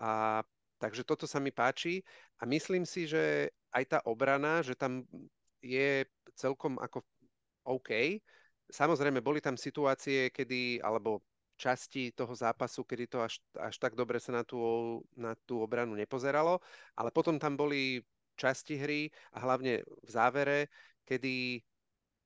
A, 0.00 0.40
takže 0.80 1.04
toto 1.04 1.28
sa 1.28 1.42
mi 1.42 1.52
páči 1.52 2.00
a 2.40 2.48
myslím 2.48 2.88
si, 2.88 3.04
že 3.04 3.52
aj 3.70 3.84
tá 3.86 3.98
obrana, 4.08 4.64
že 4.64 4.72
tam 4.72 5.04
je 5.60 6.08
celkom 6.34 6.80
ako 6.80 7.04
OK. 7.68 8.20
Samozrejme, 8.70 9.20
boli 9.20 9.44
tam 9.44 9.60
situácie, 9.60 10.32
kedy, 10.32 10.80
alebo 10.80 11.20
časti 11.60 12.16
toho 12.16 12.32
zápasu, 12.32 12.88
kedy 12.88 13.04
to 13.04 13.20
až, 13.20 13.36
až 13.60 13.76
tak 13.76 13.92
dobre 13.92 14.16
sa 14.16 14.32
na 14.32 14.42
tú, 14.48 14.56
na 15.12 15.36
tú 15.44 15.60
obranu 15.60 15.92
nepozeralo, 15.92 16.64
ale 16.96 17.12
potom 17.12 17.36
tam 17.36 17.60
boli 17.60 18.00
časti 18.40 18.80
hry 18.80 19.12
a 19.36 19.44
hlavne 19.44 19.84
v 19.84 20.08
závere, 20.08 20.72
kedy 21.04 21.60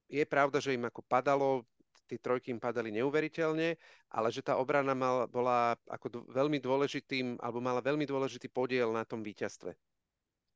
je 0.06 0.24
pravda, 0.30 0.62
že 0.62 0.78
im 0.78 0.86
ako 0.86 1.02
padalo, 1.02 1.66
tie 2.08 2.18
trojky 2.20 2.52
im 2.52 2.60
padali 2.60 2.92
neuveriteľne, 2.94 3.76
ale 4.12 4.28
že 4.30 4.44
tá 4.44 4.60
obrana 4.60 4.92
mal, 4.92 5.28
bola 5.28 5.74
ako 5.88 6.06
d- 6.08 6.26
veľmi 6.30 6.60
dôležitým, 6.60 7.40
alebo 7.40 7.64
mala 7.64 7.80
veľmi 7.80 8.04
dôležitý 8.04 8.52
podiel 8.52 8.92
na 8.92 9.04
tom 9.08 9.24
víťazstve. 9.24 9.72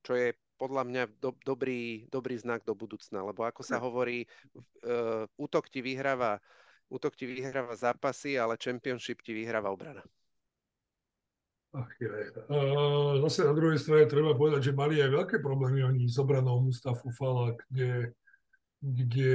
Čo 0.04 0.12
je 0.14 0.36
podľa 0.58 0.82
mňa 0.86 1.02
do, 1.18 1.34
dobrý, 1.42 2.06
dobrý 2.10 2.34
znak 2.38 2.66
do 2.66 2.74
budúcna, 2.74 3.22
lebo 3.22 3.46
ako 3.46 3.62
sa 3.62 3.78
hovorí, 3.78 4.26
uh, 4.84 5.26
útok 5.38 5.70
ti 5.70 5.80
vyhráva 5.80 6.42
útok 6.88 7.14
ti 7.14 7.28
vyhráva 7.28 7.76
zápasy, 7.76 8.40
ale 8.40 8.56
championship 8.56 9.20
ti 9.20 9.36
vyhráva 9.36 9.68
obrana. 9.68 10.00
Ach, 11.76 11.92
je. 12.00 12.08
Uh, 12.48 13.20
zase 13.28 13.44
na 13.44 13.52
druhej 13.52 13.76
strane 13.76 14.08
treba 14.08 14.32
povedať, 14.32 14.72
že 14.72 14.72
mali 14.72 15.04
aj 15.04 15.12
veľké 15.12 15.36
problémy 15.44 15.84
oni 15.84 16.08
s 16.08 16.16
obranou 16.16 16.64
Mustafu 16.64 17.12
Fala, 17.12 17.52
kde 17.68 18.16
kde 18.78 19.34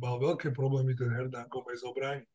mal 0.00 0.16
veľké 0.16 0.56
problémy 0.56 0.96
ten 0.96 1.12
Hernán 1.12 1.48
Gomez 1.52 1.84
obrániť. 1.84 2.34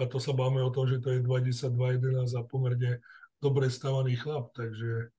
A 0.00 0.08
to 0.08 0.16
sa 0.16 0.32
máme 0.32 0.62
o 0.64 0.72
tom, 0.72 0.88
že 0.88 1.02
to 1.02 1.12
je 1.12 1.20
22-11 1.20 2.32
a 2.32 2.42
pomerne 2.46 3.04
dobre 3.42 3.68
stavaný 3.68 4.16
chlap, 4.16 4.48
takže... 4.56 5.12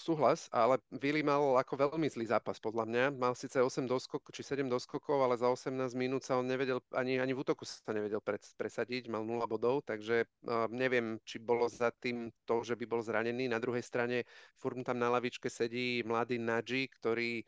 Súhlas, 0.00 0.48
ale 0.48 0.80
Vili 0.96 1.20
mal 1.20 1.60
ako 1.60 1.76
veľmi 1.76 2.08
zlý 2.08 2.24
zápas 2.24 2.56
podľa 2.56 2.88
mňa. 2.88 3.04
Mal 3.20 3.36
síce 3.36 3.60
8 3.60 3.84
doskokov, 3.84 4.32
či 4.32 4.40
7 4.40 4.64
doskokov, 4.64 5.20
ale 5.20 5.36
za 5.36 5.52
18 5.52 5.92
minút 5.92 6.24
sa 6.24 6.40
on 6.40 6.48
nevedel, 6.48 6.80
ani, 6.96 7.20
ani 7.20 7.36
v 7.36 7.44
útoku 7.44 7.68
sa 7.68 7.92
nevedel 7.92 8.24
presadiť, 8.56 9.12
mal 9.12 9.28
0 9.28 9.44
bodov, 9.44 9.84
takže 9.84 10.24
uh, 10.24 10.72
neviem, 10.72 11.20
či 11.28 11.36
bolo 11.36 11.68
za 11.68 11.92
tým 12.00 12.32
to, 12.48 12.64
že 12.64 12.80
by 12.80 12.84
bol 12.88 13.04
zranený. 13.04 13.44
Na 13.52 13.60
druhej 13.60 13.84
strane 13.84 14.24
furt 14.56 14.80
tam 14.80 14.96
na 14.96 15.12
lavičke 15.12 15.52
sedí 15.52 16.00
mladý 16.00 16.40
Nadži, 16.40 16.88
ktorý 16.88 17.44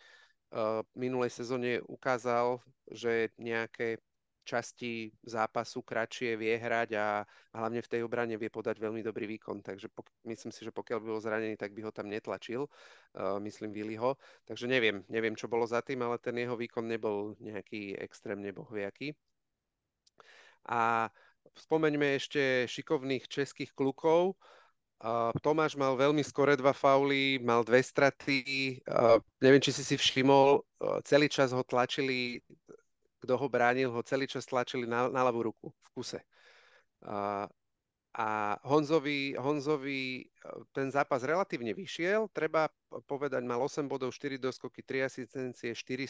minulej 0.95 1.31
sezóne 1.31 1.83
ukázal, 1.87 2.63
že 2.91 3.35
nejaké 3.37 3.99
časti 4.47 5.11
zápasu 5.27 5.83
kratšie 5.83 6.39
vie 6.39 6.55
hrať 6.55 6.95
a 6.95 7.27
hlavne 7.51 7.83
v 7.83 7.91
tej 7.91 8.01
obrane 8.07 8.39
vie 8.39 8.47
podať 8.47 8.79
veľmi 8.79 9.03
dobrý 9.03 9.27
výkon. 9.27 9.59
Takže 9.59 9.91
pok- 9.91 10.15
myslím 10.23 10.55
si, 10.55 10.63
že 10.63 10.71
pokiaľ 10.71 11.03
by 11.03 11.07
bol 11.11 11.19
zranený, 11.21 11.59
tak 11.59 11.75
by 11.75 11.83
ho 11.83 11.91
tam 11.91 12.07
netlačil, 12.07 12.71
uh, 12.71 13.43
myslím 13.43 13.75
Viliho. 13.75 14.15
Takže 14.47 14.71
neviem, 14.71 15.03
neviem, 15.11 15.35
čo 15.35 15.51
bolo 15.51 15.67
za 15.67 15.83
tým, 15.83 16.07
ale 16.07 16.23
ten 16.23 16.39
jeho 16.39 16.55
výkon 16.55 16.87
nebol 16.87 17.35
nejaký 17.43 17.99
extrémne 17.99 18.55
bohviaký. 18.55 19.19
A 20.71 21.11
spomeňme 21.59 22.15
ešte 22.15 22.71
šikovných 22.71 23.27
českých 23.27 23.75
klukov. 23.75 24.39
Uh, 24.39 24.66
Tomáš 25.45 25.77
mal 25.77 25.93
veľmi 25.93 26.25
skore 26.25 26.57
dva 26.57 26.73
fauly, 26.73 27.37
mal 27.45 27.61
dve 27.61 27.85
straty. 27.85 28.81
Neviem, 29.45 29.61
či 29.61 29.71
si 29.77 29.85
si 29.85 29.97
všimol, 29.97 30.65
uh, 30.65 30.99
celý 31.05 31.29
čas 31.29 31.53
ho 31.53 31.61
tlačili, 31.61 32.41
kto 33.21 33.37
ho 33.37 33.47
bránil, 33.47 33.93
ho 33.93 34.01
celý 34.01 34.25
čas 34.25 34.49
tlačili 34.49 34.89
na, 34.89 35.13
na 35.13 35.21
ľavú 35.21 35.53
ruku 35.53 35.69
v 35.69 35.89
kuse. 35.93 36.21
A 38.17 38.57
Honzovi, 38.65 39.37
Honzovi 39.37 40.25
ten 40.73 40.89
zápas 40.89 41.21
relatívne 41.21 41.77
vyšiel. 41.77 42.33
Treba 42.33 42.73
povedať, 43.05 43.45
mal 43.45 43.61
8 43.61 43.85
bodov, 43.85 44.17
4 44.17 44.41
doskoky, 44.41 44.81
3 44.81 45.05
asistencie, 45.05 45.77
4 45.77 46.09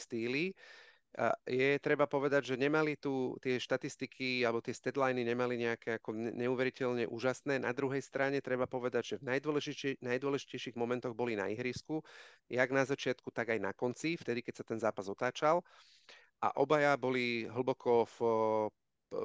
stýly 1.15 1.47
je 1.47 1.81
treba 1.81 2.05
povedať, 2.05 2.53
že 2.53 2.61
nemali 2.61 3.01
tu 3.01 3.41
tie 3.41 3.57
štatistiky 3.57 4.45
alebo 4.45 4.61
tie 4.61 4.77
statliny 4.77 5.25
nemali 5.25 5.57
nejaké 5.57 5.97
ako 5.97 6.13
neuveriteľne 6.13 7.09
úžasné. 7.09 7.57
Na 7.57 7.73
druhej 7.73 8.05
strane 8.05 8.45
treba 8.45 8.69
povedať, 8.69 9.17
že 9.17 9.19
v 9.25 9.33
najdôležitejších, 9.33 10.05
najdôležitejších 10.05 10.77
momentoch 10.77 11.17
boli 11.17 11.33
na 11.33 11.49
ihrisku, 11.49 12.05
jak 12.53 12.69
na 12.69 12.85
začiatku, 12.85 13.33
tak 13.33 13.57
aj 13.57 13.61
na 13.65 13.73
konci, 13.73 14.21
vtedy, 14.21 14.45
keď 14.45 14.55
sa 14.61 14.65
ten 14.69 14.77
zápas 14.77 15.09
otáčal. 15.09 15.65
A 16.45 16.53
obaja 16.61 16.93
boli 17.01 17.49
hlboko 17.49 18.05
v, 18.05 18.19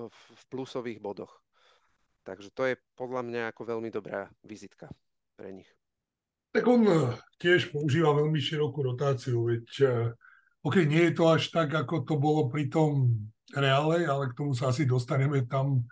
v 0.08 0.42
plusových 0.48 1.04
bodoch. 1.04 1.44
Takže 2.24 2.56
to 2.56 2.72
je 2.72 2.80
podľa 2.96 3.28
mňa 3.28 3.42
ako 3.52 3.68
veľmi 3.68 3.90
dobrá 3.92 4.32
vizitka 4.48 4.88
pre 5.36 5.52
nich. 5.52 5.68
Tak 6.56 6.64
on 6.68 6.88
eh, 6.88 7.16
tiež 7.36 7.76
používa 7.76 8.16
veľmi 8.16 8.40
širokú 8.40 8.80
rotáciu, 8.84 9.48
veď 9.52 9.68
eh, 9.84 9.92
OK, 10.62 10.86
nie 10.86 11.10
je 11.10 11.14
to 11.18 11.26
až 11.30 11.50
tak, 11.50 11.74
ako 11.74 12.06
to 12.06 12.16
bolo 12.22 12.46
pri 12.46 12.70
tom 12.70 13.18
reále, 13.54 14.06
ale 14.06 14.30
k 14.30 14.38
tomu 14.38 14.54
sa 14.54 14.70
asi 14.70 14.86
dostaneme 14.86 15.42
tam. 15.50 15.86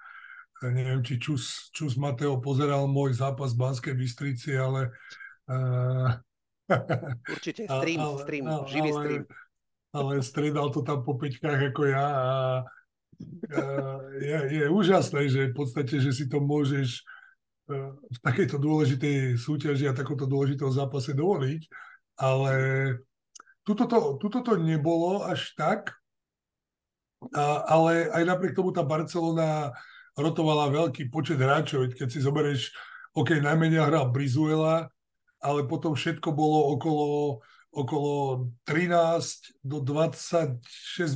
Neviem, 0.59 0.99
či 1.01 1.15
Čus, 1.17 1.71
Čus 1.71 1.95
Mateo 1.95 2.38
pozeral 2.43 2.83
môj 2.91 3.15
zápas 3.15 3.55
v 3.55 3.63
Banskej 3.63 3.95
Bystrici, 3.95 4.59
ale... 4.59 4.91
Uh, 5.47 6.11
Určite, 7.33 7.65
stream, 7.65 7.99
ale, 8.03 8.17
stream, 8.21 8.45
ale, 8.45 8.67
živý 8.67 8.91
stream. 8.91 9.23
Ale 9.89 10.11
striedal 10.21 10.69
to 10.69 10.85
tam 10.85 11.01
po 11.01 11.17
peťkách 11.17 11.73
ako 11.73 11.81
ja 11.89 12.05
a 12.05 12.33
uh, 13.55 13.99
je, 14.21 14.38
je 14.61 14.65
úžasné, 14.69 15.31
že 15.31 15.49
v 15.49 15.55
podstate, 15.57 15.97
že 15.97 16.11
si 16.13 16.29
to 16.29 16.38
môžeš 16.43 17.01
v 17.69 18.17
takejto 18.25 18.57
dôležitej 18.57 19.38
súťaži 19.38 19.85
a 19.85 19.93
takomto 19.93 20.25
dôležitom 20.25 20.73
zápase 20.73 21.13
dovoliť, 21.13 21.61
ale 22.17 22.53
Tuto 23.69 23.85
to, 23.85 24.17
tuto 24.17 24.41
to 24.41 24.57
nebolo 24.57 25.21
až 25.29 25.53
tak, 25.53 25.93
a, 27.38 27.69
ale 27.69 28.09
aj 28.09 28.23
napriek 28.25 28.57
tomu 28.57 28.73
tá 28.73 28.81
Barcelona 28.81 29.69
rotovala 30.17 30.73
veľký 30.73 31.13
počet 31.13 31.38
hráčov. 31.38 31.93
Keď 31.93 32.07
si 32.09 32.25
zoberieš, 32.25 32.73
OK, 33.13 33.38
najmenej 33.38 33.85
hral 33.85 34.09
Brizuela, 34.09 34.89
ale 35.38 35.69
potom 35.69 35.93
všetko 35.93 36.33
bolo 36.33 36.73
okolo, 36.73 37.09
okolo 37.69 38.13
13 38.65 39.61
do 39.61 39.85
26 39.85 40.65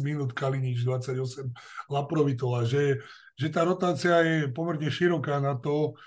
minút 0.06 0.38
Kalinič, 0.38 0.86
28 0.86 1.50
Laprovitola, 1.90 2.70
že, 2.70 3.02
že 3.34 3.50
tá 3.50 3.66
rotácia 3.66 4.22
je 4.22 4.54
pomerne 4.54 4.94
široká 4.94 5.42
na 5.42 5.58
to, 5.58 5.98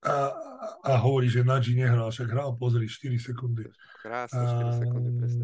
a, 0.00 0.32
a 0.80 0.92
hovorí, 0.96 1.28
že 1.28 1.44
Nadži 1.44 1.76
nehral, 1.76 2.08
však 2.08 2.32
hral, 2.32 2.56
pozri, 2.56 2.88
4 2.88 3.20
sekundy. 3.20 3.68
Krásne, 4.00 4.40
4 4.40 4.80
sekundy, 4.80 5.10
presne 5.20 5.42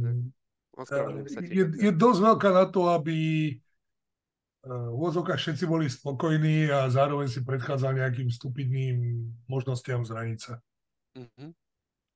Je, 1.49 1.65
je 1.77 1.93
dosť 1.93 2.21
veľká 2.21 2.51
na 2.53 2.67
to, 2.69 2.89
aby 2.93 3.17
v 4.67 4.93
úvodzovkách 4.99 5.39
všetci 5.39 5.65
boli 5.71 5.87
spokojní 5.87 6.67
a 6.75 6.91
zároveň 6.91 7.31
si 7.31 7.41
predchádzal 7.47 8.03
nejakým 8.03 8.27
stupidným 8.27 9.29
možnostiam 9.47 10.03
sa. 10.03 10.59
Mm-hmm. 11.15 11.51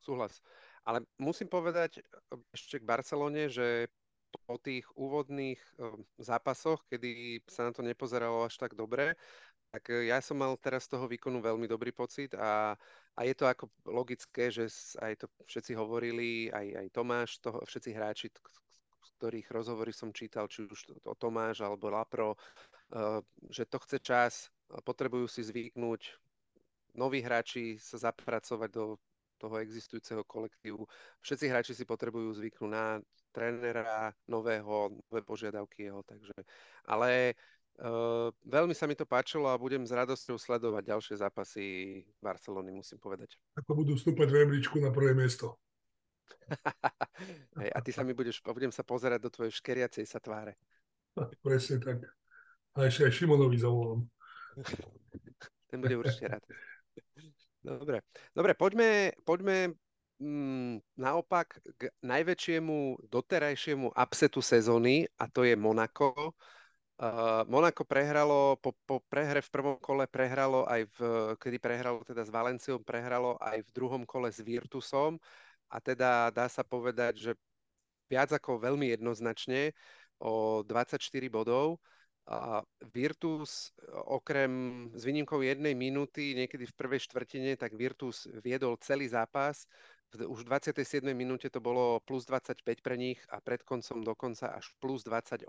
Súhlas. 0.02 0.42
Ale 0.82 1.06
musím 1.20 1.47
povedať 1.47 2.02
ešte 2.50 2.82
k 2.82 2.88
Barcelone, 2.88 3.47
že 3.47 3.87
po 4.47 4.59
tých 4.59 4.87
úvodných 4.99 5.59
zápasoch, 6.18 6.82
kedy 6.90 7.42
sa 7.47 7.70
na 7.70 7.73
to 7.75 7.87
nepozeralo 7.87 8.47
až 8.47 8.59
tak 8.59 8.75
dobre, 8.75 9.14
tak 9.71 9.95
ja 10.03 10.19
som 10.19 10.35
mal 10.35 10.59
teraz 10.59 10.91
z 10.91 10.99
toho 10.99 11.07
výkonu 11.07 11.39
veľmi 11.39 11.71
dobrý 11.71 11.95
pocit 11.95 12.35
a, 12.35 12.75
a 13.15 13.21
je 13.23 13.35
to 13.39 13.47
ako 13.47 13.71
logické, 13.87 14.50
že 14.50 14.67
aj 14.99 15.23
to 15.23 15.27
všetci 15.47 15.73
hovorili, 15.79 16.50
aj, 16.50 16.67
aj 16.83 16.87
Tomáš, 16.91 17.39
to, 17.39 17.55
všetci 17.62 17.91
hráči, 17.95 18.27
ktorých 19.21 19.49
rozhovory 19.55 19.95
som 19.95 20.11
čítal, 20.11 20.50
či 20.50 20.67
už 20.67 20.91
to 21.07 21.15
Tomáš 21.15 21.62
alebo 21.62 21.87
Lapro, 21.87 22.35
že 23.47 23.69
to 23.71 23.79
chce 23.79 23.99
čas, 24.03 24.33
potrebujú 24.83 25.31
si 25.31 25.47
zvyknúť, 25.47 26.19
noví 26.99 27.23
hráči 27.23 27.79
sa 27.79 28.11
zapracovať 28.11 28.71
do 28.75 28.99
toho 29.41 29.57
existujúceho 29.57 30.21
kolektívu. 30.27 30.85
Všetci 31.25 31.47
hráči 31.49 31.73
si 31.73 31.89
potrebujú 31.89 32.29
zvyknúť 32.37 32.71
na 32.71 33.00
trénera 33.33 34.12
nového, 34.29 34.93
nové 35.09 35.23
požiadavky 35.25 35.89
jeho, 35.89 36.05
takže... 36.05 36.35
Ale 36.85 37.39
veľmi 38.44 38.76
sa 38.76 38.84
mi 38.84 38.92
to 38.92 39.08
páčilo 39.08 39.49
a 39.49 39.56
budem 39.56 39.88
s 39.88 39.92
radosťou 39.96 40.37
sledovať 40.37 40.82
ďalšie 40.84 41.14
zápasy 41.16 41.64
Barcelony, 42.20 42.76
musím 42.76 43.00
povedať. 43.00 43.40
Ako 43.56 43.72
budú 43.72 43.96
vstúpať 43.96 44.28
v 44.28 44.38
rebríčku 44.44 44.76
na 44.84 44.92
prvé 44.92 45.16
miesto. 45.16 45.56
Hej, 47.60 47.70
a 47.72 47.78
ty 47.80 47.90
sa 47.90 48.04
mi 48.04 48.12
budeš, 48.12 48.44
budem 48.44 48.70
sa 48.75 48.84
pozerať 48.84 49.20
do 49.25 49.30
tvojej 49.32 49.56
škeriacej 49.56 50.04
sa 50.04 50.20
tváre. 50.20 50.60
Presne 51.40 51.80
tak. 51.80 52.04
A 52.76 52.87
ešte 52.87 53.08
aj 53.08 53.12
Šimonovi 53.16 53.58
zavolám. 53.58 54.04
Ten 55.70 55.78
bude 55.80 55.96
určite 55.99 56.37
rád. 56.37 56.44
Dobre, 57.60 58.04
Dobre 58.32 58.52
poďme, 58.56 59.12
poďme 59.25 59.72
mm, 60.20 61.00
naopak 61.00 61.60
k 61.76 61.92
najväčšiemu 62.04 63.08
doterajšiemu 63.08 63.92
upsetu 63.94 64.40
sezóny 64.44 65.08
a 65.16 65.28
to 65.28 65.44
je 65.44 65.54
Monako. 65.56 66.37
Uh, 67.00 67.49
Monako 67.49 67.88
prehralo, 67.88 68.61
po, 68.61 68.76
po 68.85 69.00
prehre 69.09 69.40
v 69.40 69.49
prvom 69.49 69.80
kole 69.80 70.04
prehralo 70.04 70.69
aj 70.69 70.85
v, 70.85 70.99
kedy 71.40 71.57
prehralo 71.57 72.04
teda 72.04 72.28
s 72.28 72.28
Valenciou, 72.28 72.76
prehralo 72.76 73.40
aj 73.40 73.64
v 73.64 73.71
druhom 73.73 74.04
kole 74.04 74.28
s 74.28 74.45
Virtusom 74.45 75.16
a 75.73 75.80
teda 75.80 76.28
dá 76.28 76.45
sa 76.52 76.61
povedať, 76.61 77.16
že 77.16 77.33
viac 78.12 78.28
ako 78.37 78.61
veľmi 78.61 78.92
jednoznačne 78.92 79.73
o 80.21 80.61
24 80.61 81.00
bodov. 81.33 81.80
A 82.28 82.61
Virtus 82.92 83.73
okrem 84.04 84.87
s 84.92 85.00
výnimkou 85.00 85.40
jednej 85.40 85.73
minúty, 85.73 86.37
niekedy 86.37 86.69
v 86.69 86.76
prvej 86.76 87.00
štvrtine, 87.09 87.57
tak 87.57 87.80
Virtus 87.80 88.28
viedol 88.45 88.76
celý 88.76 89.09
zápas. 89.09 89.64
Už 90.12 90.45
v 90.45 90.52
27. 90.52 91.16
minúte 91.16 91.49
to 91.49 91.64
bolo 91.64 91.97
plus 92.04 92.28
25 92.28 92.61
pre 92.85 93.00
nich 93.00 93.25
a 93.33 93.40
pred 93.40 93.64
koncom 93.64 94.04
dokonca 94.04 94.52
až 94.52 94.69
plus 94.85 95.00
28. 95.02 95.49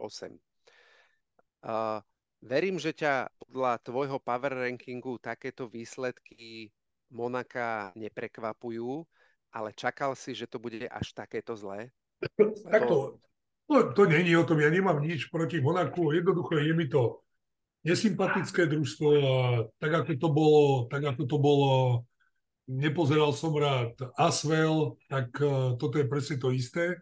Verím, 2.42 2.82
že 2.82 2.94
ťa 2.94 3.30
podľa 3.38 3.74
tvojho 3.86 4.18
power 4.18 4.66
rankingu 4.66 5.22
takéto 5.22 5.70
výsledky 5.70 6.74
Monaka 7.14 7.94
neprekvapujú, 7.94 9.06
ale 9.54 9.70
čakal 9.78 10.18
si, 10.18 10.34
že 10.34 10.50
to 10.50 10.58
bude 10.58 10.88
až 10.90 11.14
takéto 11.14 11.54
zlé? 11.54 11.94
Takto, 12.66 13.22
No, 13.72 13.94
to 13.94 14.04
není 14.04 14.36
o 14.36 14.44
tom, 14.44 14.60
ja 14.60 14.68
nemám 14.68 15.00
nič 15.00 15.32
proti 15.32 15.64
Monaku, 15.64 16.12
jednoducho 16.12 16.60
je 16.60 16.76
mi 16.76 16.92
to 16.92 17.24
nesympatické 17.88 18.68
družstvo 18.68 19.08
a 19.16 19.36
tak 19.80 19.92
ako 20.04 20.12
to 20.20 20.28
bolo, 20.28 20.64
tak 20.92 21.08
ako 21.08 21.24
to 21.24 21.38
bolo, 21.40 21.72
nepozeral 22.68 23.32
som 23.32 23.56
rád 23.56 23.96
Asvel, 24.20 25.00
tak 25.08 25.32
uh, 25.40 25.80
toto 25.80 26.04
je 26.04 26.06
presne 26.06 26.36
to 26.36 26.52
isté. 26.52 27.00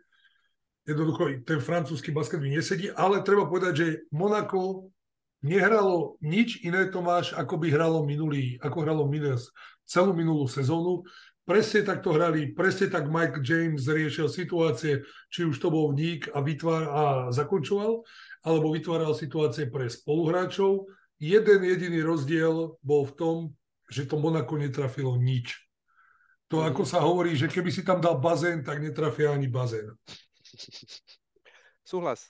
Jednoducho 0.90 1.30
ten 1.46 1.62
francúzsky 1.62 2.10
basket 2.10 2.42
mi 2.42 2.50
nesedí, 2.50 2.90
ale 2.90 3.22
treba 3.22 3.46
povedať, 3.46 3.74
že 3.78 3.88
Monako 4.10 4.90
nehralo 5.46 6.18
nič 6.18 6.66
iné, 6.66 6.90
Tomáš, 6.90 7.38
ako 7.38 7.62
by 7.62 7.70
hralo 7.70 8.02
minulý, 8.02 8.58
ako 8.58 8.78
hralo 8.82 9.06
minulý, 9.06 9.38
celú 9.86 10.18
minulú 10.18 10.50
sezónu. 10.50 11.06
Presne 11.46 11.86
tak 11.86 12.02
to 12.02 12.14
hrali, 12.14 12.58
presne 12.58 12.90
tak 12.90 13.06
Mike 13.06 13.42
James 13.46 13.86
riešil 13.86 14.34
situácie, 14.34 15.06
či 15.30 15.46
už 15.46 15.62
to 15.62 15.70
bol 15.70 15.94
vník 15.94 16.30
a, 16.34 16.42
vytvár, 16.42 16.84
a 16.90 17.04
zakončoval, 17.34 18.02
alebo 18.46 18.74
vytváral 18.74 19.14
situácie 19.14 19.70
pre 19.70 19.90
spoluhráčov. 19.90 20.90
Jeden 21.22 21.66
jediný 21.66 22.02
rozdiel 22.02 22.78
bol 22.82 23.06
v 23.06 23.14
tom, 23.14 23.38
že 23.90 24.10
to 24.10 24.18
Monako 24.18 24.58
netrafilo 24.58 25.18
nič. 25.22 25.58
To 26.50 26.66
ako 26.66 26.82
sa 26.82 27.02
hovorí, 27.06 27.38
že 27.38 27.46
keby 27.46 27.70
si 27.70 27.86
tam 27.86 28.02
dal 28.02 28.18
bazén, 28.18 28.66
tak 28.66 28.82
netrafia 28.82 29.34
ani 29.34 29.46
bazén. 29.46 29.94
Súhlas. 31.84 32.30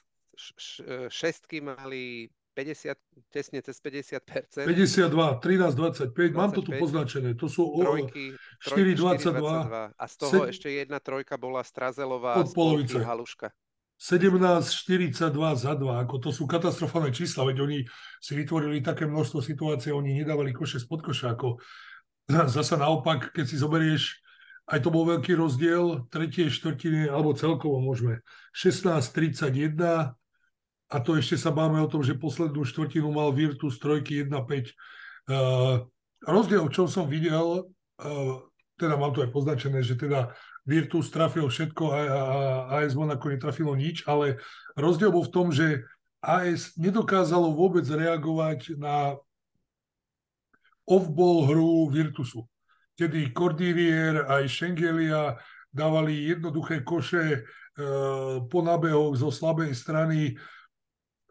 Šestky 1.10 1.60
mali 1.60 2.32
50, 2.56 2.96
tesne 3.30 3.62
cez 3.62 3.78
50%. 3.80 4.66
52, 4.66 5.40
13, 5.40 5.74
25, 5.76 6.12
25, 6.12 6.34
mám 6.34 6.50
to 6.52 6.62
tu 6.64 6.72
poznačené. 6.74 7.36
To 7.38 7.46
sú 7.46 7.78
trojky, 7.78 8.34
4, 8.64 8.94
22. 8.96 9.94
A 9.96 10.04
z 10.08 10.14
toho 10.16 10.44
se... 10.44 10.50
ešte 10.50 10.68
jedna 10.70 10.98
trojka 10.98 11.38
bola 11.38 11.62
Strazelová 11.64 12.40
od 12.40 12.50
polovice. 12.52 13.00
Haluška. 13.00 13.52
17, 14.00 14.32
42 14.64 15.28
za 15.60 15.76
2, 15.76 16.04
ako 16.08 16.16
to 16.24 16.30
sú 16.32 16.48
katastrofálne 16.48 17.12
čísla, 17.12 17.44
veď 17.44 17.68
oni 17.68 17.78
si 18.16 18.32
vytvorili 18.32 18.80
také 18.80 19.04
množstvo 19.04 19.44
situácií, 19.44 19.92
oni 19.92 20.24
nedávali 20.24 20.56
koše 20.56 20.80
spod 20.80 21.04
koša, 21.04 21.36
ako 21.36 21.60
zasa 22.48 22.80
naopak, 22.80 23.28
keď 23.28 23.44
si 23.44 23.60
zoberieš, 23.60 24.24
aj 24.70 24.78
to 24.86 24.88
bol 24.94 25.02
veľký 25.02 25.34
rozdiel, 25.34 26.06
tretie 26.14 26.46
štvrtiny, 26.46 27.10
alebo 27.10 27.34
celkovo 27.34 27.82
môžeme, 27.82 28.22
16-31, 28.54 30.14
a 30.90 30.96
to 30.98 31.14
ešte 31.14 31.38
sa 31.38 31.54
báme 31.54 31.78
o 31.78 31.90
tom, 31.90 32.02
že 32.02 32.18
poslednú 32.18 32.66
štvrtinu 32.66 33.10
mal 33.14 33.30
Virtus 33.30 33.78
trojky 33.78 34.26
1-5. 34.26 34.74
Uh, 35.30 35.86
rozdiel, 36.26 36.66
čo 36.74 36.90
som 36.90 37.06
videl, 37.06 37.70
uh, 38.02 38.34
teda 38.74 38.98
mám 38.98 39.14
to 39.14 39.22
aj 39.22 39.30
poznačené, 39.30 39.86
že 39.86 39.94
teda 39.94 40.34
Virtus 40.66 41.14
trafil 41.14 41.46
všetko 41.46 41.84
a, 41.94 41.98
a, 41.98 42.20
a 42.66 42.72
AS 42.82 42.98
Monaco 42.98 43.30
netrafilo 43.30 43.78
nič, 43.78 44.02
ale 44.10 44.42
rozdiel 44.74 45.14
bol 45.14 45.22
v 45.22 45.34
tom, 45.34 45.54
že 45.54 45.86
AS 46.18 46.74
nedokázalo 46.74 47.54
vôbec 47.54 47.86
reagovať 47.86 48.74
na 48.74 49.14
off-ball 50.90 51.46
hru 51.46 51.86
Virtusu. 51.86 52.49
Kedy 53.00 53.32
Cordirier 53.32 54.28
aj 54.28 54.44
Schengelia 54.52 55.40
dávali 55.72 56.28
jednoduché 56.28 56.84
koše 56.84 57.40
uh, 57.40 58.44
po 58.44 58.60
nábehoch 58.60 59.16
zo 59.16 59.32
slabej 59.32 59.72
strany 59.72 60.36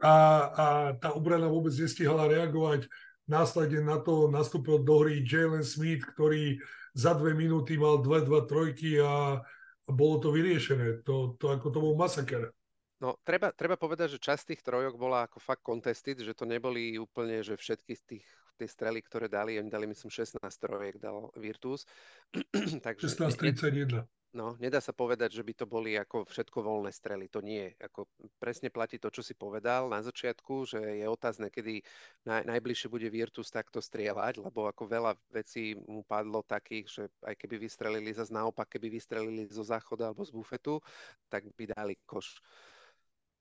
a, 0.01 0.17
a 0.49 0.65
tá 0.97 1.13
obrana 1.13 1.45
vôbec 1.45 1.69
nestihala 1.77 2.25
reagovať. 2.25 2.89
Následne 3.29 3.86
na 3.86 4.01
to 4.01 4.25
nastúpil 4.34 4.82
do 4.82 5.05
hry 5.05 5.21
Jalen 5.21 5.62
Smith, 5.62 6.01
ktorý 6.17 6.58
za 6.97 7.13
dve 7.13 7.38
minúty 7.38 7.77
mal 7.77 8.01
dve, 8.01 8.25
dva 8.25 8.49
trojky 8.49 8.97
a, 8.97 9.38
bolo 9.86 10.17
to 10.17 10.34
vyriešené. 10.34 11.05
To, 11.05 11.38
to 11.38 11.53
ako 11.53 11.67
to 11.69 11.79
bol 11.82 11.93
masaker. 11.93 12.49
No, 12.97 13.15
treba, 13.21 13.53
treba 13.53 13.77
povedať, 13.77 14.17
že 14.17 14.25
časť 14.25 14.58
tých 14.58 14.62
trojok 14.65 14.97
bola 14.97 15.29
ako 15.29 15.38
fakt 15.38 15.62
contested, 15.62 16.19
že 16.19 16.34
to 16.34 16.49
neboli 16.49 16.97
úplne, 16.97 17.45
že 17.45 17.53
všetky 17.53 17.93
z 17.93 18.03
tých 18.10 18.25
tie 18.60 18.67
strely, 18.67 19.00
ktoré 19.00 19.32
dali, 19.32 19.56
oni 19.56 19.72
dali 19.72 19.88
myslím 19.88 20.12
16 20.12 20.43
trojek, 20.43 21.00
dal 21.00 21.32
Virtus. 21.39 21.88
Takže 22.86 23.08
16-31. 23.08 24.04
No, 24.30 24.54
nedá 24.62 24.78
sa 24.78 24.93
povedať, 24.93 25.34
že 25.34 25.41
by 25.41 25.54
to 25.58 25.65
boli 25.65 25.98
ako 25.98 26.22
všetko 26.30 26.62
voľné 26.62 26.93
strely. 26.93 27.26
To 27.34 27.41
nie. 27.41 27.74
Ako 27.82 28.06
presne 28.38 28.69
platí 28.69 29.02
to, 29.02 29.10
čo 29.10 29.26
si 29.26 29.34
povedal 29.34 29.89
na 29.89 30.06
začiatku, 30.06 30.69
že 30.69 31.02
je 31.02 31.06
otázne, 31.10 31.50
kedy 31.50 31.82
naj, 32.30 32.45
najbližšie 32.45 32.93
bude 32.93 33.10
Virtus 33.10 33.50
takto 33.50 33.82
strieľať, 33.82 34.38
lebo 34.38 34.69
ako 34.69 34.86
veľa 34.86 35.17
vecí 35.34 35.74
mu 35.89 36.06
padlo 36.06 36.45
takých, 36.45 36.86
že 36.86 37.04
aj 37.26 37.41
keby 37.41 37.58
vystrelili 37.58 38.13
zase 38.13 38.30
naopak, 38.30 38.69
keby 38.69 38.93
vystrelili 38.93 39.50
zo 39.50 39.65
záchoda 39.65 40.13
alebo 40.13 40.22
z 40.22 40.30
bufetu, 40.30 40.78
tak 41.26 41.50
by 41.58 41.74
dali 41.74 41.98
koš. 42.06 42.38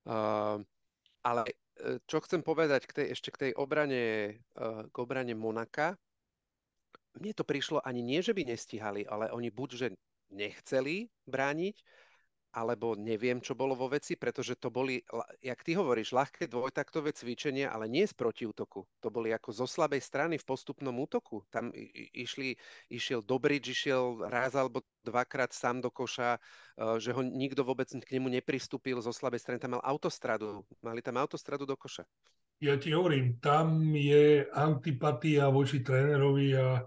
Uh, 0.09 0.65
ale 1.21 1.45
čo 2.11 2.19
chcem 2.25 2.43
povedať 2.43 2.91
k 2.91 2.93
tej, 3.03 3.07
ešte 3.15 3.31
k 3.31 3.41
tej 3.49 3.53
obrane, 3.55 4.37
uh, 4.59 4.87
k 4.91 4.97
obrane 4.99 5.35
Monaka, 5.39 5.95
mne 7.19 7.33
to 7.35 7.43
prišlo 7.43 7.83
ani 7.83 8.03
nie, 8.03 8.23
že 8.23 8.35
by 8.35 8.47
nestihali, 8.47 9.03
ale 9.07 9.31
oni 9.35 9.51
buď, 9.51 9.69
že 9.75 9.87
nechceli 10.31 11.11
brániť, 11.27 11.77
alebo 12.59 12.99
neviem, 12.99 13.39
čo 13.39 13.55
bolo 13.55 13.79
vo 13.79 13.87
veci, 13.87 14.19
pretože 14.19 14.59
to 14.59 14.75
boli, 14.75 14.99
jak 15.39 15.63
ty 15.63 15.79
hovoríš, 15.79 16.11
ľahké 16.11 16.51
dvojtaktové 16.51 17.15
cvičenia, 17.15 17.71
ale 17.71 17.87
nie 17.87 18.03
z 18.03 18.19
protiútoku. 18.19 18.83
To 18.99 19.09
boli 19.15 19.31
ako 19.31 19.55
zo 19.55 19.67
slabej 19.71 20.03
strany 20.03 20.35
v 20.43 20.49
postupnom 20.49 20.95
útoku. 20.99 21.47
Tam 21.55 21.71
išli, 22.11 22.59
išiel 22.91 23.23
Dobrič, 23.23 23.71
išiel 23.71 24.27
raz 24.27 24.59
alebo 24.59 24.83
dvakrát 25.07 25.55
sám 25.55 25.79
do 25.79 25.95
koša, 25.95 26.37
e, 26.37 26.41
že 26.99 27.15
ho 27.15 27.23
nikto 27.23 27.63
vôbec 27.63 27.87
k 27.87 28.13
nemu 28.19 28.27
nepristúpil 28.43 28.99
zo 28.99 29.15
slabej 29.15 29.39
strany. 29.39 29.63
Tam 29.63 29.79
mal 29.79 29.85
autostradu. 29.87 30.67
Mali 30.83 30.99
tam 30.99 31.15
autostradu 31.23 31.63
do 31.63 31.79
koša. 31.79 32.03
Ja 32.59 32.75
ti 32.75 32.91
hovorím, 32.91 33.39
tam 33.39 33.95
je 33.95 34.43
antipatia 34.51 35.47
voči 35.47 35.79
trénerovi 35.79 36.59
a 36.59 36.83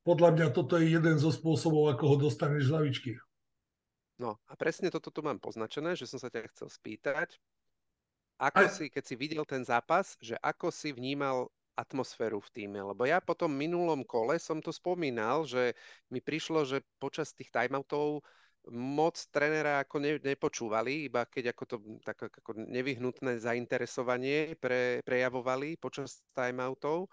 podľa 0.00 0.30
mňa 0.32 0.46
toto 0.52 0.80
je 0.80 0.96
jeden 0.96 1.20
zo 1.20 1.28
spôsobov, 1.28 1.92
ako 1.92 2.04
ho 2.08 2.16
dostaneš 2.28 2.68
z 2.68 2.72
lavičky. 2.72 3.10
No 4.18 4.38
a 4.46 4.54
presne 4.54 4.94
toto 4.94 5.10
tu 5.10 5.20
mám 5.26 5.42
poznačené, 5.42 5.98
že 5.98 6.06
som 6.06 6.22
sa 6.22 6.30
ťa 6.30 6.50
chcel 6.54 6.68
spýtať, 6.70 7.34
ako 8.38 8.66
si, 8.70 8.90
keď 8.90 9.04
si 9.06 9.14
videl 9.14 9.44
ten 9.46 9.62
zápas, 9.62 10.18
že 10.18 10.34
ako 10.42 10.70
si 10.70 10.90
vnímal 10.90 11.50
atmosféru 11.74 12.38
v 12.38 12.52
týme, 12.54 12.78
lebo 12.82 13.02
ja 13.02 13.18
po 13.18 13.34
tom 13.34 13.50
minulom 13.50 14.06
kole 14.06 14.38
som 14.38 14.62
to 14.62 14.70
spomínal, 14.70 15.42
že 15.42 15.74
mi 16.06 16.22
prišlo, 16.22 16.62
že 16.62 16.86
počas 17.02 17.34
tých 17.34 17.50
timeoutov 17.50 18.22
moc 18.70 19.18
trénera 19.34 19.82
ako 19.82 19.96
ne, 19.98 20.12
nepočúvali, 20.22 21.10
iba 21.10 21.26
keď 21.26 21.52
ako 21.52 21.64
to 21.66 21.76
tak 22.06 22.30
ako 22.30 22.56
nevyhnutné 22.56 23.42
zainteresovanie 23.42 24.54
pre, 24.56 25.02
prejavovali 25.02 25.76
počas 25.76 26.22
timeoutov, 26.32 27.10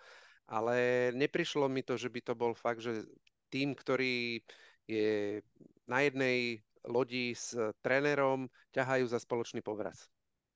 ale 0.48 1.10
neprišlo 1.18 1.66
mi 1.68 1.82
to, 1.82 1.98
že 1.98 2.14
by 2.14 2.22
to 2.22 2.34
bol 2.38 2.54
fakt, 2.54 2.86
že 2.86 3.04
tým, 3.52 3.76
ktorý 3.76 4.40
je 4.88 5.42
na 5.90 6.06
jednej 6.08 6.64
lodi 6.88 7.34
s 7.36 7.54
trénerom, 7.86 8.50
ťahajú 8.74 9.06
za 9.06 9.20
spoločný 9.22 9.62
povraz. 9.62 10.10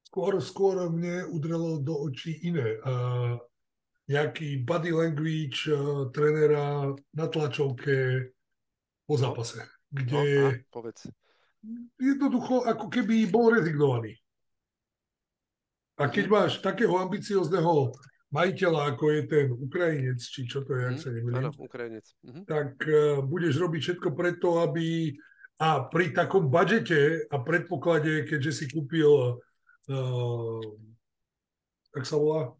Skôr, 0.05 0.38
skôr 0.39 0.77
mne 0.88 1.27
udrelo 1.29 1.81
do 1.81 1.93
očí 2.07 2.39
iné. 2.45 2.77
Uh, 2.85 3.35
nejaký 4.05 4.61
body 4.61 4.93
language 4.93 5.65
uh, 5.67 6.07
trénera 6.13 6.93
na 7.13 7.25
tlačovke 7.25 8.29
po 9.05 9.15
no. 9.17 9.21
zápase, 9.21 9.61
kde 9.89 10.13
no, 10.13 10.49
a, 10.49 10.61
povedz. 10.69 11.09
jednoducho 11.97 12.65
ako 12.65 12.85
keby 12.89 13.25
bol 13.29 13.53
rezignovaný. 13.53 14.17
A 15.95 16.11
keď 16.11 16.25
mhm. 16.27 16.33
máš 16.33 16.51
takého 16.59 16.95
ambiciozného 16.99 17.95
majiteľa, 18.35 18.93
ako 18.93 19.03
je 19.15 19.21
ten 19.31 19.47
Ukrajinec, 19.47 20.19
či 20.19 20.43
čo 20.43 20.59
to 20.67 20.75
je, 20.75 20.83
mm, 20.83 20.89
ak 20.91 20.95
mhm. 20.97 21.01
sa 21.01 21.09
nemýlim, 21.09 21.39
áno, 21.39 21.51
Ukrajinec. 21.55 22.05
Mm-hmm. 22.21 22.43
tak 22.45 22.71
uh, 22.83 23.23
budeš 23.23 23.53
robiť 23.57 23.81
všetko 23.81 24.09
preto, 24.11 24.59
aby 24.59 25.15
a 25.55 25.87
pri 25.87 26.11
takom 26.11 26.51
budžete 26.51 27.31
a 27.31 27.35
predpoklade, 27.39 28.27
keďže 28.27 28.51
si 28.51 28.65
kúpil 28.67 29.39
uh, 29.89 30.59
jak 31.95 32.05
sa 32.05 32.19
volá, 32.19 32.51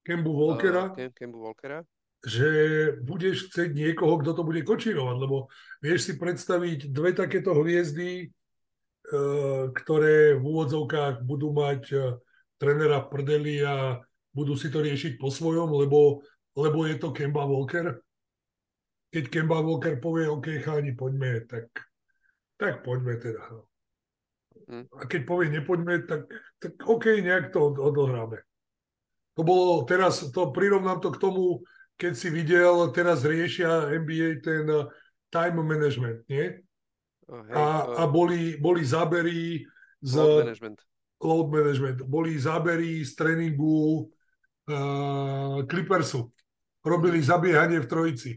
Kembu 0.00 0.32
Volkera, 0.32 0.96
uh, 0.96 1.12
Kembu 1.12 1.44
Volkera, 1.44 1.84
že 2.24 2.48
budeš 3.04 3.52
chcieť 3.52 3.76
niekoho, 3.76 4.16
kto 4.24 4.32
to 4.32 4.42
bude 4.44 4.64
kočírovať, 4.64 5.16
lebo 5.20 5.52
vieš 5.84 6.08
si 6.08 6.12
predstaviť 6.16 6.88
dve 6.88 7.12
takéto 7.12 7.52
hviezdy, 7.60 8.32
uh, 8.32 9.68
ktoré 9.76 10.40
v 10.40 10.44
úvodzovkách 10.44 11.20
budú 11.20 11.52
mať 11.52 11.82
trenera 12.56 13.04
prdeli 13.04 13.60
a 13.64 14.00
budú 14.32 14.56
si 14.56 14.72
to 14.72 14.80
riešiť 14.80 15.20
po 15.20 15.28
svojom, 15.28 15.72
lebo, 15.76 16.24
lebo 16.56 16.88
je 16.88 16.96
to 16.96 17.12
Kemba 17.12 17.44
Walker. 17.44 18.00
Keď 19.10 19.24
Kemba 19.28 19.58
Walker 19.60 19.98
povie, 19.98 20.30
OK, 20.30 20.60
cháni, 20.62 20.94
poďme, 20.94 21.44
tak, 21.50 21.89
tak 22.60 22.84
poďme 22.84 23.16
teda. 23.16 23.40
Hm. 24.68 24.86
A 24.92 25.02
keď 25.08 25.20
povie, 25.24 25.48
nepoďme, 25.48 26.04
tak, 26.04 26.28
tak 26.60 26.76
OK, 26.84 27.08
nejak 27.24 27.48
to 27.56 27.72
odohráme. 27.72 28.44
To 29.34 29.42
bolo 29.42 29.88
teraz, 29.88 30.20
to 30.28 30.52
prirovnám 30.52 31.00
to 31.00 31.16
k 31.16 31.22
tomu, 31.22 31.64
keď 31.96 32.12
si 32.12 32.28
videl, 32.28 32.92
teraz 32.92 33.24
riešia 33.24 33.88
NBA 33.88 34.44
ten 34.44 34.68
uh, 34.68 34.84
time 35.32 35.64
management, 35.64 36.28
nie? 36.28 36.60
Oh, 37.24 37.40
hej, 37.48 37.54
a, 37.56 37.64
oh. 37.88 38.00
a 38.00 38.02
boli, 38.04 38.60
boli 38.60 38.84
zábery 38.84 39.64
z... 40.04 40.12
Load 40.12 40.44
management. 40.44 40.78
Load 41.20 41.48
management. 41.48 41.98
Boli 42.04 42.36
zábery 42.36 43.00
z 43.00 43.12
tréningu 43.16 44.08
uh, 44.68 45.64
Clippersu. 45.64 46.28
Robili 46.84 47.20
mhm. 47.20 47.26
zabiehanie 47.26 47.78
v 47.80 47.88
trojici. 47.88 48.32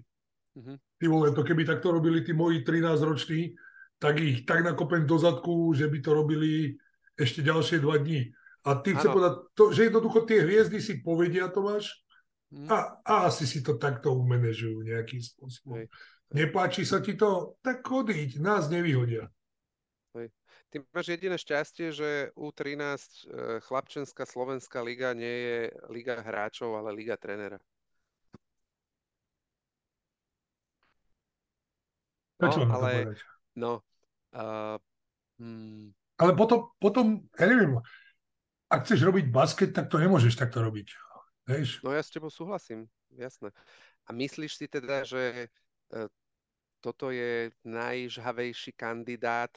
Mm-hmm. 0.53 0.77
Ty 1.01 1.05
vole, 1.09 1.33
to 1.33 1.41
keby 1.43 1.65
takto 1.65 1.91
robili 1.91 2.21
tí 2.21 2.31
moji 2.33 2.61
13-roční, 2.61 3.57
tak 4.03 4.19
ich 4.19 4.43
tak 4.43 4.67
nakopem 4.67 5.07
do 5.07 5.15
zadku, 5.15 5.71
že 5.71 5.87
by 5.87 6.03
to 6.03 6.11
robili 6.11 6.75
ešte 7.15 7.39
ďalšie 7.39 7.79
dva 7.79 8.03
dní. 8.03 8.35
A 8.67 8.75
ty 8.83 8.91
chce 8.91 9.07
povedať, 9.07 9.33
to, 9.55 9.71
že 9.71 9.87
jednoducho 9.87 10.27
tie 10.27 10.43
hviezdy 10.43 10.83
si 10.83 10.99
povedia, 10.99 11.47
Tomáš, 11.47 12.03
mm. 12.51 12.67
a, 12.67 12.99
a 12.99 13.13
asi 13.31 13.47
si 13.47 13.63
to 13.63 13.79
takto 13.79 14.11
umenežujú 14.11 14.83
nejakým 14.83 15.23
spôsobom. 15.23 15.79
Hej. 15.79 15.87
Nepáči 16.35 16.83
sa 16.83 16.99
ti 16.99 17.15
to, 17.15 17.55
tak 17.63 17.79
chodiť, 17.83 18.43
nás 18.43 18.67
nevyhodia. 18.67 19.31
Hej. 20.19 20.35
Ty 20.67 20.75
máš 20.91 21.07
jediné 21.07 21.39
šťastie, 21.39 21.95
že 21.95 22.09
U13 22.35 22.83
e, 22.83 23.03
chlapčenská 23.63 24.27
slovenská 24.27 24.83
liga 24.83 25.15
nie 25.15 25.37
je 25.47 25.59
liga 25.87 26.19
hráčov, 26.19 26.75
ale 26.75 26.91
liga 26.91 27.15
trénera. 27.15 27.61
No, 32.43 32.51
ale, 32.73 33.15
no, 33.55 33.79
uh, 34.33 34.77
hmm. 35.39 35.93
ale 36.17 36.31
potom, 36.33 36.73
potom, 36.77 37.23
ja 37.37 37.45
neviem, 37.45 37.77
ak 38.69 38.85
chceš 38.85 39.05
robiť 39.05 39.25
basket, 39.29 39.71
tak 39.71 39.87
to 39.87 40.01
nemôžeš 40.01 40.35
takto 40.35 40.61
robiť. 40.65 40.87
Vieš? 41.45 41.85
No 41.85 41.93
ja 41.93 42.01
s 42.01 42.09
tebou 42.09 42.33
súhlasím, 42.33 42.89
jasné. 43.13 43.53
A 44.05 44.11
myslíš 44.11 44.59
si 44.59 44.65
teda, 44.67 45.05
že 45.05 45.47
uh, 45.93 46.09
toto 46.83 47.15
je 47.15 47.55
najžhavejší 47.63 48.75
kandidát 48.75 49.55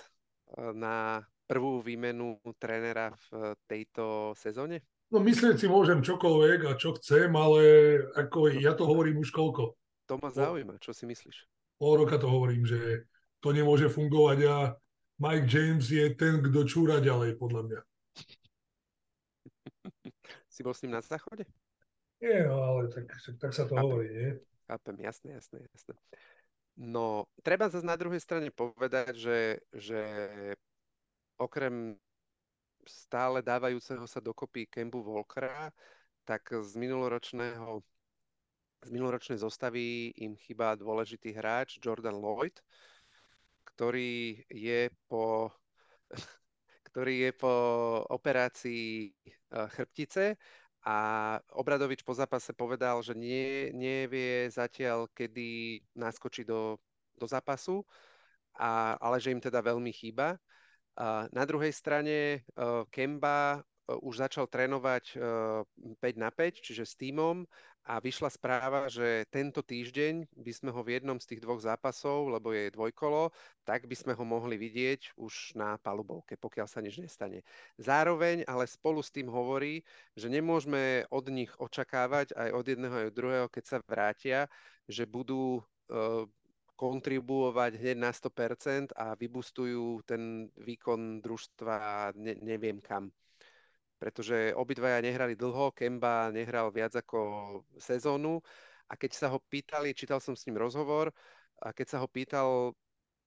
na 0.55 1.27
prvú 1.51 1.83
výmenu 1.83 2.39
trénera 2.63 3.11
v 3.31 3.59
tejto 3.67 4.31
sezóne? 4.39 4.83
No 5.11 5.23
myslieť 5.23 5.59
si 5.63 5.67
môžem 5.71 6.03
čokoľvek 6.03 6.67
a 6.67 6.73
čo 6.75 6.95
chcem, 6.99 7.31
ale 7.35 7.63
ako 8.15 8.51
ja 8.59 8.75
to 8.75 8.87
hovorím 8.87 9.23
už 9.23 9.31
koľko. 9.31 9.79
To 10.07 10.19
ma 10.23 10.31
zaujíma, 10.31 10.79
čo 10.83 10.95
si 10.95 11.07
myslíš? 11.07 11.47
Pol 11.79 11.99
roka 12.03 12.19
to 12.19 12.27
hovorím, 12.27 12.67
že 12.67 13.07
to 13.47 13.55
nemôže 13.55 13.87
fungovať 13.87 14.39
a 14.51 14.57
Mike 15.23 15.47
James 15.47 15.87
je 15.87 16.03
ten, 16.19 16.43
kto 16.43 16.67
čúra 16.67 16.99
ďalej, 16.99 17.39
podľa 17.39 17.63
mňa. 17.63 17.81
si 20.51 20.67
bol 20.67 20.75
s 20.75 20.83
ním 20.83 20.99
na 20.99 21.03
záchode? 21.07 21.47
Nie, 22.19 22.51
no, 22.51 22.59
ale 22.59 22.91
tak, 22.91 23.07
tak 23.39 23.55
sa 23.55 23.71
to 23.71 23.79
Chápem. 23.79 23.87
hovorí, 23.87 24.09
nie? 24.11 24.31
Chápem, 24.67 24.97
jasné, 24.99 25.39
jasné, 25.39 25.63
jasné. 25.71 25.95
No, 26.75 27.31
treba 27.47 27.71
zase 27.71 27.87
na 27.87 27.95
druhej 27.95 28.19
strane 28.19 28.51
povedať, 28.51 29.15
že, 29.15 29.63
že 29.71 30.03
okrem 31.39 31.95
stále 32.83 33.47
dávajúceho 33.47 34.11
sa 34.11 34.19
dokopy 34.19 34.67
Kembu 34.67 35.07
Volkera, 35.07 35.71
tak 36.27 36.51
z 36.51 36.75
minuloročného 36.75 37.79
z 38.85 38.89
minuloročnej 38.93 39.41
zostavy 39.41 40.13
im 40.21 40.37
chýba 40.37 40.77
dôležitý 40.79 41.33
hráč 41.35 41.81
Jordan 41.83 42.21
Lloyd, 42.21 42.61
ktorý 43.77 44.41
je 44.49 44.89
po, 45.05 45.53
ktorý 46.89 47.29
je 47.29 47.31
po 47.37 47.55
operácii 48.09 49.13
eh, 49.13 49.69
chrbtice 49.69 50.41
a 50.87 50.97
Obradovič 51.59 52.07
po 52.07 52.15
zápase 52.15 52.55
povedal, 52.55 53.03
že 53.03 53.19
nie, 53.19 53.75
nevie 53.75 54.47
zatiaľ, 54.55 55.11
kedy 55.11 55.83
naskočí 55.99 56.47
do, 56.47 56.79
do 57.19 57.27
zápasu, 57.27 57.83
a, 58.55 58.95
ale 59.03 59.19
že 59.19 59.35
im 59.35 59.43
teda 59.43 59.59
veľmi 59.67 59.91
chýba. 59.91 60.39
A 60.95 61.27
na 61.35 61.43
druhej 61.43 61.75
strane 61.75 62.47
uh, 62.55 62.87
Kemba 62.95 63.67
už 63.99 64.31
začal 64.31 64.47
trénovať 64.47 65.19
uh, 65.19 65.67
5 65.99 66.23
na 66.23 66.31
5, 66.31 66.63
čiže 66.63 66.87
s 66.87 66.95
týmom 66.95 67.43
a 67.87 68.03
vyšla 68.03 68.35
správa, 68.35 68.91
že 68.91 69.23
tento 69.31 69.63
týždeň 69.63 70.27
by 70.35 70.53
sme 70.53 70.71
ho 70.75 70.83
v 70.83 70.99
jednom 70.99 71.23
z 71.23 71.31
tých 71.31 71.41
dvoch 71.47 71.63
zápasov, 71.63 72.35
lebo 72.35 72.51
je 72.51 72.75
dvojkolo, 72.75 73.31
tak 73.63 73.87
by 73.87 73.95
sme 73.95 74.13
ho 74.19 74.25
mohli 74.27 74.59
vidieť 74.59 75.15
už 75.15 75.55
na 75.55 75.79
palubovke, 75.79 76.35
pokiaľ 76.35 76.67
sa 76.67 76.83
nič 76.83 76.99
nestane. 76.99 77.47
Zároveň 77.79 78.43
ale 78.51 78.67
spolu 78.67 78.99
s 79.07 79.15
tým 79.15 79.31
hovorí, 79.31 79.87
že 80.19 80.27
nemôžeme 80.27 81.07
od 81.15 81.31
nich 81.31 81.55
očakávať 81.63 82.35
aj 82.35 82.51
od 82.51 82.65
jedného 82.67 82.95
aj 82.99 83.07
od 83.07 83.15
druhého, 83.15 83.47
keď 83.47 83.65
sa 83.65 83.79
vrátia, 83.87 84.51
že 84.91 85.07
budú 85.07 85.63
uh, 85.63 86.27
kontribuovať 86.75 87.79
hneď 87.81 87.97
na 88.03 88.11
100% 88.11 88.93
a 88.99 89.15
vybustujú 89.15 90.03
ten 90.05 90.53
výkon 90.59 91.23
družstva 91.23 92.13
ne, 92.19 92.35
neviem 92.43 92.83
kam 92.83 93.15
pretože 93.97 94.53
obidvaja 94.53 95.01
nehrali 95.01 95.33
dlho, 95.37 95.73
Kemba 95.73 96.29
nehral 96.33 96.69
viac 96.69 96.93
ako 96.97 97.19
sezónu 97.81 98.41
a 98.87 98.95
keď 98.95 99.13
sa 99.17 99.27
ho 99.33 99.39
pýtali, 99.41 99.97
čítal 99.97 100.21
som 100.23 100.37
s 100.37 100.47
ním 100.47 100.61
rozhovor, 100.61 101.11
a 101.65 101.73
keď 101.73 101.87
sa 101.97 101.99
ho 102.05 102.09
pýtal 102.09 102.77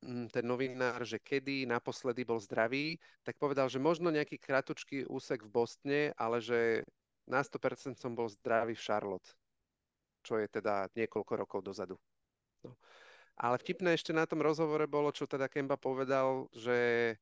mm, 0.06 0.30
ten 0.30 0.46
novinár, 0.46 1.02
že 1.02 1.18
kedy 1.18 1.66
naposledy 1.66 2.22
bol 2.22 2.38
zdravý, 2.38 3.02
tak 3.26 3.36
povedal, 3.42 3.68
že 3.68 3.82
možno 3.82 4.14
nejaký 4.14 4.38
kratučký 4.38 5.10
úsek 5.10 5.42
v 5.44 5.54
Bostne, 5.54 6.02
ale 6.16 6.40
že 6.40 6.86
na 7.26 7.42
100% 7.42 7.98
som 7.98 8.14
bol 8.14 8.30
zdravý 8.30 8.78
v 8.78 8.86
Charlotte, 8.86 9.34
čo 10.22 10.38
je 10.38 10.48
teda 10.50 10.90
niekoľko 10.94 11.34
rokov 11.46 11.60
dozadu. 11.66 11.98
No. 12.62 12.78
Ale 13.40 13.56
vtipné 13.56 13.96
ešte 13.96 14.12
na 14.12 14.28
tom 14.28 14.44
rozhovore 14.44 14.84
bolo, 14.84 15.16
čo 15.16 15.24
teda 15.24 15.48
Kemba 15.48 15.80
povedal, 15.80 16.52
že 16.52 17.16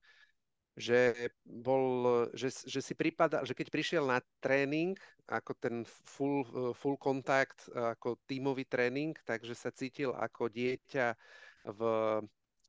že, 0.78 1.34
bol, 1.42 2.06
že, 2.38 2.54
že 2.54 2.86
si 2.86 2.94
prípada, 2.94 3.42
že 3.42 3.58
keď 3.58 3.68
prišiel 3.74 4.06
na 4.06 4.22
tréning, 4.38 4.94
ako 5.26 5.52
ten 5.58 5.76
full, 6.06 6.46
full 6.78 7.02
contact, 7.02 7.66
ako 7.74 8.22
tímový 8.30 8.70
tréning, 8.70 9.18
takže 9.26 9.58
sa 9.58 9.74
cítil 9.74 10.14
ako 10.14 10.54
dieťa 10.54 11.18
v 11.74 11.82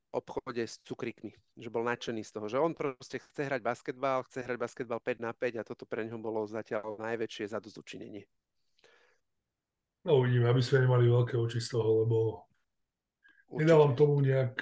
obchode 0.08 0.64
s 0.64 0.80
cukrikmi, 0.88 1.36
že 1.60 1.68
bol 1.68 1.84
nadšený 1.84 2.24
z 2.24 2.32
toho, 2.32 2.48
že 2.48 2.56
on 2.56 2.72
proste 2.72 3.20
chce 3.20 3.44
hrať 3.44 3.60
basketbal, 3.60 4.24
chce 4.24 4.40
hrať 4.40 4.56
basketbal 4.56 5.00
5 5.04 5.20
na 5.20 5.36
5 5.36 5.60
a 5.60 5.68
toto 5.68 5.84
pre 5.84 6.08
neho 6.08 6.16
bolo 6.16 6.48
zatiaľ 6.48 6.96
najväčšie 6.96 7.52
zadozučinenie. 7.52 8.24
No 10.08 10.24
uvidíme, 10.24 10.48
aby 10.48 10.64
sme 10.64 10.88
nemali 10.88 11.12
veľké 11.12 11.36
oči 11.36 11.60
z 11.60 11.76
toho, 11.76 12.08
lebo 12.08 12.16
Určite. 13.52 13.60
nedávam 13.68 13.92
tomu 13.92 14.24
nejak, 14.24 14.56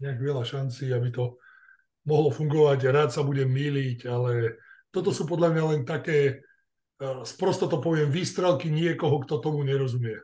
nejak 0.00 0.18
veľa 0.24 0.44
šancí, 0.48 0.88
aby 0.96 1.12
to 1.12 1.36
mohlo 2.06 2.30
fungovať. 2.30 2.86
Rád 2.88 3.10
sa 3.12 3.26
budem 3.26 3.50
míliť, 3.50 4.06
ale 4.06 4.56
toto 4.94 5.10
sú 5.10 5.26
podľa 5.26 5.52
mňa 5.52 5.64
len 5.74 5.82
také, 5.82 6.40
uh, 7.02 7.26
sprosto 7.26 7.66
to 7.66 7.82
poviem, 7.82 8.08
výstrelky 8.08 8.70
niekoho, 8.70 9.20
kto 9.26 9.42
tomu 9.42 9.66
nerozumie. 9.66 10.16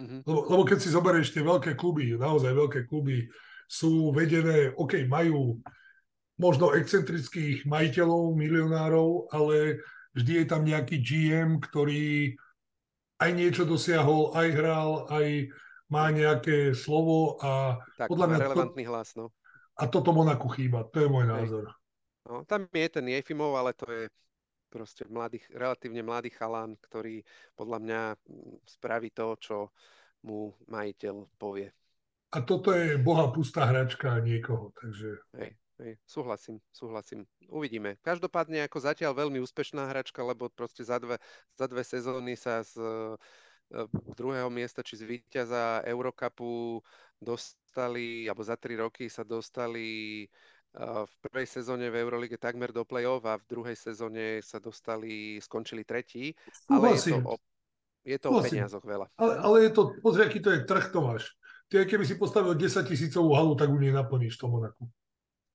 Mm-hmm. 0.00 0.20
Lebo, 0.24 0.40
lebo 0.48 0.62
keď 0.64 0.78
si 0.80 0.94
zoberieš 0.94 1.36
tie 1.36 1.44
veľké 1.44 1.76
kluby, 1.76 2.16
naozaj 2.16 2.50
veľké 2.50 2.80
kluby, 2.88 3.28
sú 3.68 4.10
vedené, 4.16 4.72
OK, 4.74 5.04
majú 5.04 5.60
možno 6.40 6.72
excentrických 6.72 7.66
majiteľov, 7.68 8.32
milionárov, 8.38 9.28
ale 9.34 9.82
vždy 10.14 10.32
je 10.42 10.46
tam 10.46 10.62
nejaký 10.64 10.96
GM, 11.02 11.60
ktorý 11.60 12.38
aj 13.18 13.30
niečo 13.34 13.66
dosiahol, 13.66 14.32
aj 14.38 14.48
hral, 14.54 14.90
aj 15.10 15.50
má 15.90 16.14
nejaké 16.14 16.72
slovo 16.78 17.42
a 17.42 17.82
tak, 17.98 18.06
podľa 18.06 18.26
mňa 18.30 18.38
relevantný 18.38 18.84
to, 18.86 18.90
hlas, 18.94 19.08
no. 19.18 19.34
A 19.78 19.86
toto 19.86 20.10
Monaku 20.10 20.50
chýba, 20.50 20.82
to 20.90 21.06
je 21.06 21.08
môj 21.08 21.24
názor. 21.30 21.70
No, 22.26 22.42
tam 22.44 22.66
je 22.68 22.88
ten 22.90 23.06
Jefimov, 23.06 23.54
ale 23.54 23.72
to 23.78 23.86
je 23.86 24.10
proste 24.68 25.06
mladý, 25.08 25.40
relatívne 25.54 26.04
mladý 26.04 26.34
chalán, 26.34 26.76
ktorý 26.82 27.24
podľa 27.56 27.78
mňa 27.80 28.00
mm, 28.14 28.56
spraví 28.68 29.08
to, 29.14 29.26
čo 29.40 29.56
mu 30.26 30.52
majiteľ 30.68 31.14
povie. 31.40 31.72
A 32.36 32.44
toto 32.44 32.76
je 32.76 33.00
boha 33.00 33.32
pustá 33.32 33.64
hračka 33.64 34.20
niekoho, 34.20 34.68
takže... 34.76 35.16
Hej, 35.40 35.56
hej, 35.80 35.92
súhlasím, 36.04 36.60
súhlasím. 36.68 37.24
Uvidíme. 37.48 37.96
Každopádne 38.04 38.68
ako 38.68 38.84
zatiaľ 38.84 39.16
veľmi 39.16 39.40
úspešná 39.40 39.88
hračka, 39.88 40.20
lebo 40.20 40.52
proste 40.52 40.84
za 40.84 41.00
dve, 41.00 41.16
za 41.56 41.64
dve 41.64 41.80
sezóny 41.80 42.36
sa 42.36 42.60
z 42.60 42.76
druhého 44.16 44.48
miesta 44.48 44.80
či 44.80 44.96
z 44.96 45.04
víťaza 45.04 45.84
Eurocupu 45.84 46.80
dostali, 47.20 48.24
alebo 48.30 48.42
za 48.44 48.56
tri 48.56 48.78
roky 48.78 49.12
sa 49.12 49.26
dostali 49.26 50.24
v 50.78 51.14
prvej 51.24 51.48
sezóne 51.48 51.88
v 51.88 51.98
Eurolige 51.98 52.36
takmer 52.36 52.70
do 52.70 52.84
play-off 52.84 53.24
a 53.24 53.40
v 53.40 53.48
druhej 53.48 53.76
sezóne 53.76 54.44
sa 54.44 54.60
dostali, 54.60 55.40
skončili 55.40 55.82
tretí. 55.82 56.36
Ale 56.68 56.94
je 56.94 57.16
to 57.16 57.18
o, 57.24 57.34
je 58.04 58.18
to 58.20 58.28
o 58.30 58.38
peniazoch 58.44 58.84
veľa. 58.84 59.08
Ale, 59.16 59.34
ale 59.42 59.56
je 59.66 59.70
to, 59.72 59.82
pozri, 60.04 60.28
aký 60.28 60.38
to 60.44 60.52
je 60.52 60.68
trh, 60.68 60.92
Tomáš. 60.92 61.34
Ty, 61.68 61.84
keby 61.84 62.04
si 62.04 62.16
postavil 62.16 62.56
10 62.56 62.84
tisícovú 62.84 63.36
halu, 63.36 63.56
tak 63.56 63.68
u 63.68 63.76
nej 63.80 63.92
naplníš 63.92 64.40
to 64.40 64.48
Monaku. 64.48 64.88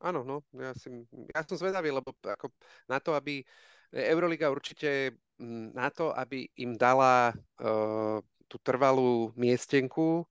Áno, 0.04 0.28
no, 0.28 0.44
ja, 0.60 0.76
si, 0.76 0.92
ja 1.32 1.42
som 1.48 1.56
zvedavý, 1.56 1.88
lebo 1.88 2.12
ako 2.20 2.52
na 2.92 3.00
to, 3.00 3.16
aby 3.16 3.40
Euroliga 3.94 4.50
určite 4.50 5.14
na 5.74 5.90
to, 5.94 6.10
aby 6.18 6.50
im 6.58 6.74
dala 6.74 7.34
uh, 7.34 8.18
tú 8.50 8.58
trvalú 8.62 9.34
miestenku 9.34 10.26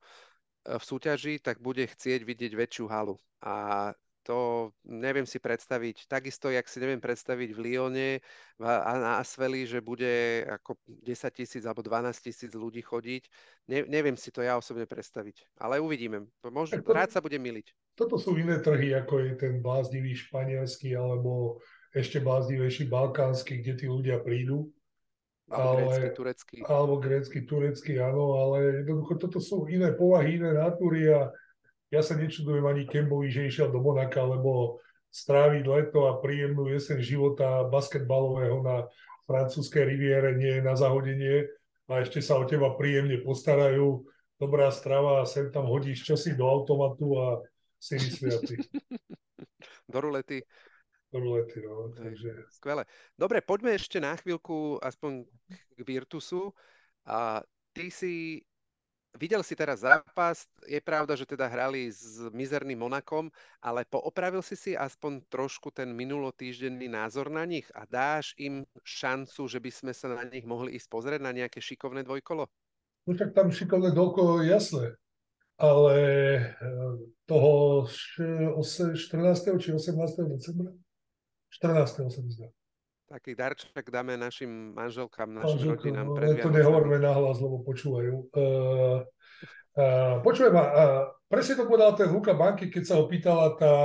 v 0.63 0.83
súťaži, 0.83 1.43
tak 1.43 1.59
bude 1.59 1.83
chcieť 1.83 2.23
vidieť 2.23 2.53
väčšiu 2.55 2.87
halu. 2.87 3.19
A 3.43 3.91
to 4.23 4.71
neviem 4.87 5.27
si 5.27 5.43
predstaviť. 5.43 6.07
Takisto, 6.07 6.47
jak 6.47 6.71
si 6.71 6.79
neviem 6.79 7.03
predstaviť 7.03 7.51
v 7.51 7.59
Lyone 7.59 8.11
a 8.63 8.93
na 8.95 9.13
Asveli, 9.19 9.67
že 9.67 9.83
bude 9.83 10.47
ako 10.47 10.79
10 10.87 11.03
tisíc 11.35 11.67
alebo 11.67 11.83
12 11.83 12.15
tisíc 12.23 12.55
ľudí 12.55 12.87
chodiť. 12.87 13.27
Ne, 13.67 13.83
neviem 13.91 14.15
si 14.15 14.31
to 14.31 14.39
ja 14.39 14.55
osobne 14.55 14.87
predstaviť. 14.87 15.59
Ale 15.59 15.83
uvidíme. 15.83 16.31
Možno, 16.47 16.79
to, 16.79 16.95
rád 16.95 17.11
sa 17.11 17.19
bude 17.19 17.37
miliť. 17.43 17.75
Toto 17.99 18.15
sú 18.15 18.39
iné 18.39 18.63
trhy, 18.63 18.95
ako 18.95 19.27
je 19.27 19.33
ten 19.35 19.59
bláznivý 19.59 20.15
španielský 20.15 20.95
alebo 20.95 21.59
ešte 21.93 22.19
bláznivejší 22.25 22.89
balkánsky, 22.89 23.61
kde 23.61 23.73
tí 23.77 23.87
ľudia 23.87 24.21
prídu. 24.21 24.73
Alebo 25.53 25.93
ale, 25.93 25.97
grécky, 26.01 26.17
turecký. 26.17 26.57
Alebo 26.65 26.95
grécky, 26.97 27.39
turecký, 27.45 27.93
áno, 28.01 28.41
ale 28.41 28.81
jednoducho 28.83 29.21
toto 29.21 29.39
sú 29.39 29.69
iné 29.69 29.93
povahy, 29.93 30.41
iné 30.41 30.57
natúry 30.57 31.13
a 31.13 31.29
ja 31.93 32.01
sa 32.01 32.17
nečudujem 32.17 32.65
ani 32.65 32.89
Kembovi, 32.89 33.29
že 33.29 33.53
išiel 33.53 33.69
do 33.69 33.85
Monaka, 33.85 34.25
lebo 34.25 34.81
stráviť 35.13 35.65
leto 35.69 36.09
a 36.09 36.25
príjemnú 36.25 36.73
jeseň 36.73 37.05
života 37.05 37.69
basketbalového 37.69 38.65
na 38.65 38.89
francúzskej 39.29 39.85
riviere 39.85 40.33
nie 40.41 40.57
je 40.57 40.63
na 40.65 40.73
zahodenie 40.73 41.45
a 41.93 42.01
ešte 42.01 42.25
sa 42.25 42.41
o 42.41 42.49
teba 42.49 42.73
príjemne 42.81 43.21
postarajú, 43.21 44.09
dobrá 44.41 44.73
strava 44.73 45.21
a 45.21 45.29
sem 45.29 45.53
tam 45.53 45.69
hodíš 45.69 46.09
čosi 46.09 46.33
do 46.33 46.49
automatu 46.49 47.21
a 47.21 47.27
si 47.77 48.01
vysviatý. 48.01 48.57
Do 49.93 50.01
rulety. 50.01 50.41
Do 51.13 51.21
rulety, 51.21 51.61
no. 51.61 51.93
Takže... 51.93 52.49
Skvelé. 52.57 52.89
Dobre, 53.21 53.45
poďme 53.45 53.77
ešte 53.77 54.01
na 54.01 54.17
chvíľku 54.17 54.81
aspoň 54.81 55.29
k 55.77 55.81
Virtusu. 55.85 56.57
A 57.05 57.45
ty 57.77 57.93
si 57.93 58.41
Videl 59.13 59.45
si 59.45 59.53
teraz 59.53 59.85
zápas, 59.85 60.49
je 60.65 60.81
pravda, 60.81 61.13
že 61.13 61.29
teda 61.29 61.45
hrali 61.45 61.93
s 61.93 62.17
mizerným 62.33 62.81
Monakom, 62.81 63.29
ale 63.61 63.85
poopravil 63.85 64.41
si 64.41 64.57
si 64.57 64.73
aspoň 64.73 65.29
trošku 65.29 65.69
ten 65.69 65.93
minulotýždenný 65.93 66.89
názor 66.89 67.29
na 67.29 67.45
nich 67.45 67.69
a 67.77 67.85
dáš 67.85 68.33
im 68.41 68.65
šancu, 68.81 69.45
že 69.45 69.61
by 69.61 69.69
sme 69.69 69.93
sa 69.93 70.17
na 70.17 70.25
nich 70.25 70.49
mohli 70.49 70.81
ísť 70.81 70.89
pozrieť 70.89 71.21
na 71.21 71.37
nejaké 71.37 71.61
šikovné 71.61 72.09
dvojkolo? 72.09 72.49
No 73.05 73.13
tak 73.13 73.37
tam 73.37 73.53
šikovné 73.53 73.93
dvojkolo 73.93 74.49
jasné, 74.49 74.97
ale 75.61 75.97
eh, 76.49 76.93
toho 77.29 77.85
14. 77.85 78.97
či 79.61 79.69
18. 79.77 79.93
decembra? 80.25 80.73
14. 81.53 82.09
sa 82.09 82.21
mi 82.25 82.33
zdá. 82.33 82.49
Taký 83.13 83.37
darček 83.37 83.93
dáme 83.93 84.17
našim 84.17 84.73
manželkám, 84.73 85.29
našim 85.29 85.69
Manželko, 85.69 85.85
rodinám. 85.85 86.07
No, 86.09 86.17
pred 86.17 86.41
to 86.41 86.49
nehovorme 86.49 86.97
nahlas, 86.97 87.37
lebo 87.45 87.61
počúvajú. 87.61 88.33
Uh, 88.33 89.05
uh, 89.77 90.17
počujem 90.25 90.49
ma, 90.49 90.65
uh, 90.65 91.03
presne 91.29 91.61
to 91.61 91.69
povedal 91.69 91.93
ten 91.93 92.09
Luka 92.09 92.33
Banky, 92.33 92.73
keď 92.73 92.83
sa 92.89 92.95
ho 92.97 93.05
pýtala 93.05 93.53
tá, 93.61 93.77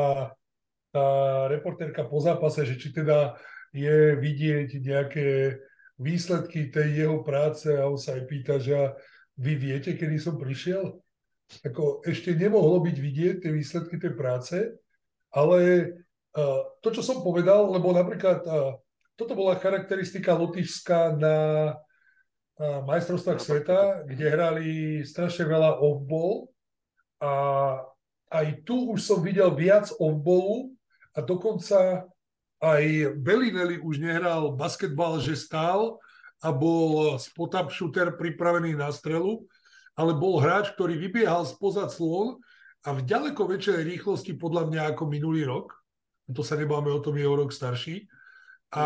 tá 0.96 1.08
reportérka 1.52 2.08
po 2.08 2.24
zápase, 2.24 2.64
že 2.64 2.80
či 2.80 2.96
teda 2.96 3.36
je 3.76 4.16
vidieť 4.16 4.70
nejaké 4.80 5.60
výsledky 6.00 6.72
tej 6.72 7.04
jeho 7.04 7.20
práce 7.20 7.68
a 7.68 7.84
on 7.84 8.00
sa 8.00 8.16
aj 8.16 8.24
pýta, 8.32 8.64
že 8.64 8.96
vy 9.36 9.60
viete, 9.60 10.00
kedy 10.00 10.16
som 10.24 10.40
prišiel? 10.40 11.04
Ako 11.68 12.00
ešte 12.08 12.32
nemohlo 12.32 12.80
byť 12.80 12.96
vidieť 12.96 13.36
tie 13.44 13.52
výsledky 13.52 14.00
tej 14.00 14.14
práce, 14.16 14.56
ale 15.36 15.60
to, 16.86 16.88
čo 16.94 17.02
som 17.02 17.26
povedal, 17.26 17.66
lebo 17.74 17.90
napríklad 17.90 18.46
uh, 18.46 18.78
toto 19.18 19.34
bola 19.34 19.58
charakteristika 19.58 20.38
Lotyšska 20.38 21.18
na, 21.18 21.38
na 22.62 22.70
majstrovstvách 22.86 23.42
sveta, 23.42 24.06
kde 24.06 24.26
hrali 24.30 24.70
strašne 25.02 25.50
veľa 25.50 25.82
off-ball 25.82 26.54
a 27.18 27.34
aj 28.30 28.46
tu 28.62 28.94
už 28.94 29.02
som 29.02 29.20
videl 29.26 29.50
viac 29.58 29.90
off-ballu 29.98 30.78
a 31.18 31.26
dokonca 31.26 32.06
aj 32.62 32.84
Bellinelli 33.22 33.82
už 33.82 34.02
nehral 34.02 34.54
basketbal, 34.54 35.22
že 35.22 35.38
stál 35.38 35.98
a 36.42 36.50
bol 36.54 37.18
spot-up 37.18 37.74
shooter 37.74 38.14
pripravený 38.14 38.78
na 38.78 38.94
strelu, 38.94 39.46
ale 39.98 40.14
bol 40.14 40.38
hráč, 40.38 40.74
ktorý 40.78 40.98
vybiehal 40.98 41.46
spoza 41.46 41.90
clon 41.90 42.38
a 42.86 42.94
v 42.94 43.02
ďaleko 43.02 43.50
väčšej 43.50 43.82
rýchlosti 43.82 44.38
podľa 44.38 44.70
mňa 44.70 44.82
ako 44.94 45.04
minulý 45.10 45.46
rok. 45.46 45.77
To 46.28 46.44
sa 46.44 46.60
nebáme 46.60 46.92
o 46.92 47.00
tom, 47.00 47.16
je 47.16 47.24
o 47.24 47.36
rok 47.36 47.56
starší 47.56 48.08
a 48.76 48.86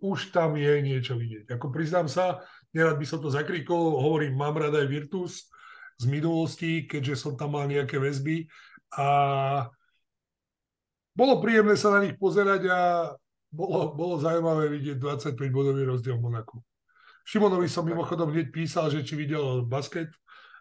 už 0.00 0.32
tam 0.32 0.56
je 0.56 0.80
niečo 0.80 1.20
vidieť. 1.20 1.52
Ako 1.60 1.68
priznám 1.68 2.08
sa, 2.08 2.40
nerad 2.72 2.96
by 2.96 3.04
som 3.04 3.20
to 3.20 3.28
zakrikol, 3.28 4.00
hovorím, 4.00 4.40
mám 4.40 4.56
rád 4.56 4.80
aj 4.80 4.88
Virtus 4.88 5.52
z 6.00 6.04
minulosti, 6.08 6.88
keďže 6.88 7.20
som 7.20 7.32
tam 7.36 7.52
mal 7.52 7.68
nejaké 7.68 8.00
väzby 8.00 8.48
a 8.96 9.08
bolo 11.12 11.44
príjemné 11.44 11.76
sa 11.76 11.92
na 11.92 12.08
nich 12.08 12.16
pozerať 12.16 12.64
a 12.72 12.80
bolo, 13.52 13.92
bolo 13.92 14.16
zaujímavé 14.16 14.72
vidieť 14.72 14.96
25-bodový 14.96 15.84
rozdiel 15.84 16.16
v 16.16 16.24
Monaku. 16.24 16.56
Šimonovi 17.26 17.68
som 17.68 17.84
mimochodom 17.84 18.32
hneď 18.32 18.48
písal, 18.48 18.88
že 18.88 19.04
či 19.04 19.18
videl 19.18 19.68
basket 19.68 20.08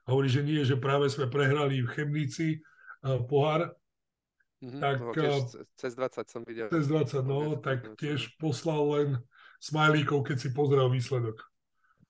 a 0.04 0.12
hovorí, 0.12 0.28
že 0.28 0.44
nie, 0.44 0.60
že 0.68 0.76
práve 0.76 1.08
sme 1.08 1.32
prehrali 1.32 1.80
v 1.80 1.92
Chemnici 1.96 2.60
uh, 2.60 3.24
pohár 3.24 3.72
Mm-hmm, 4.60 4.82
tak, 4.84 4.96
no, 5.00 5.12
tiež 5.16 5.36
cez 5.80 5.92
20 5.96 6.28
som 6.28 6.42
videl. 6.44 6.68
Cez 6.68 6.92
20, 6.92 7.24
no, 7.24 7.56
tak 7.64 7.96
tiež 7.96 8.36
poslal 8.36 8.84
len 8.92 9.10
smajlíkov, 9.64 10.28
keď 10.28 10.38
si 10.40 10.50
pozrel 10.52 10.92
výsledok. 10.92 11.48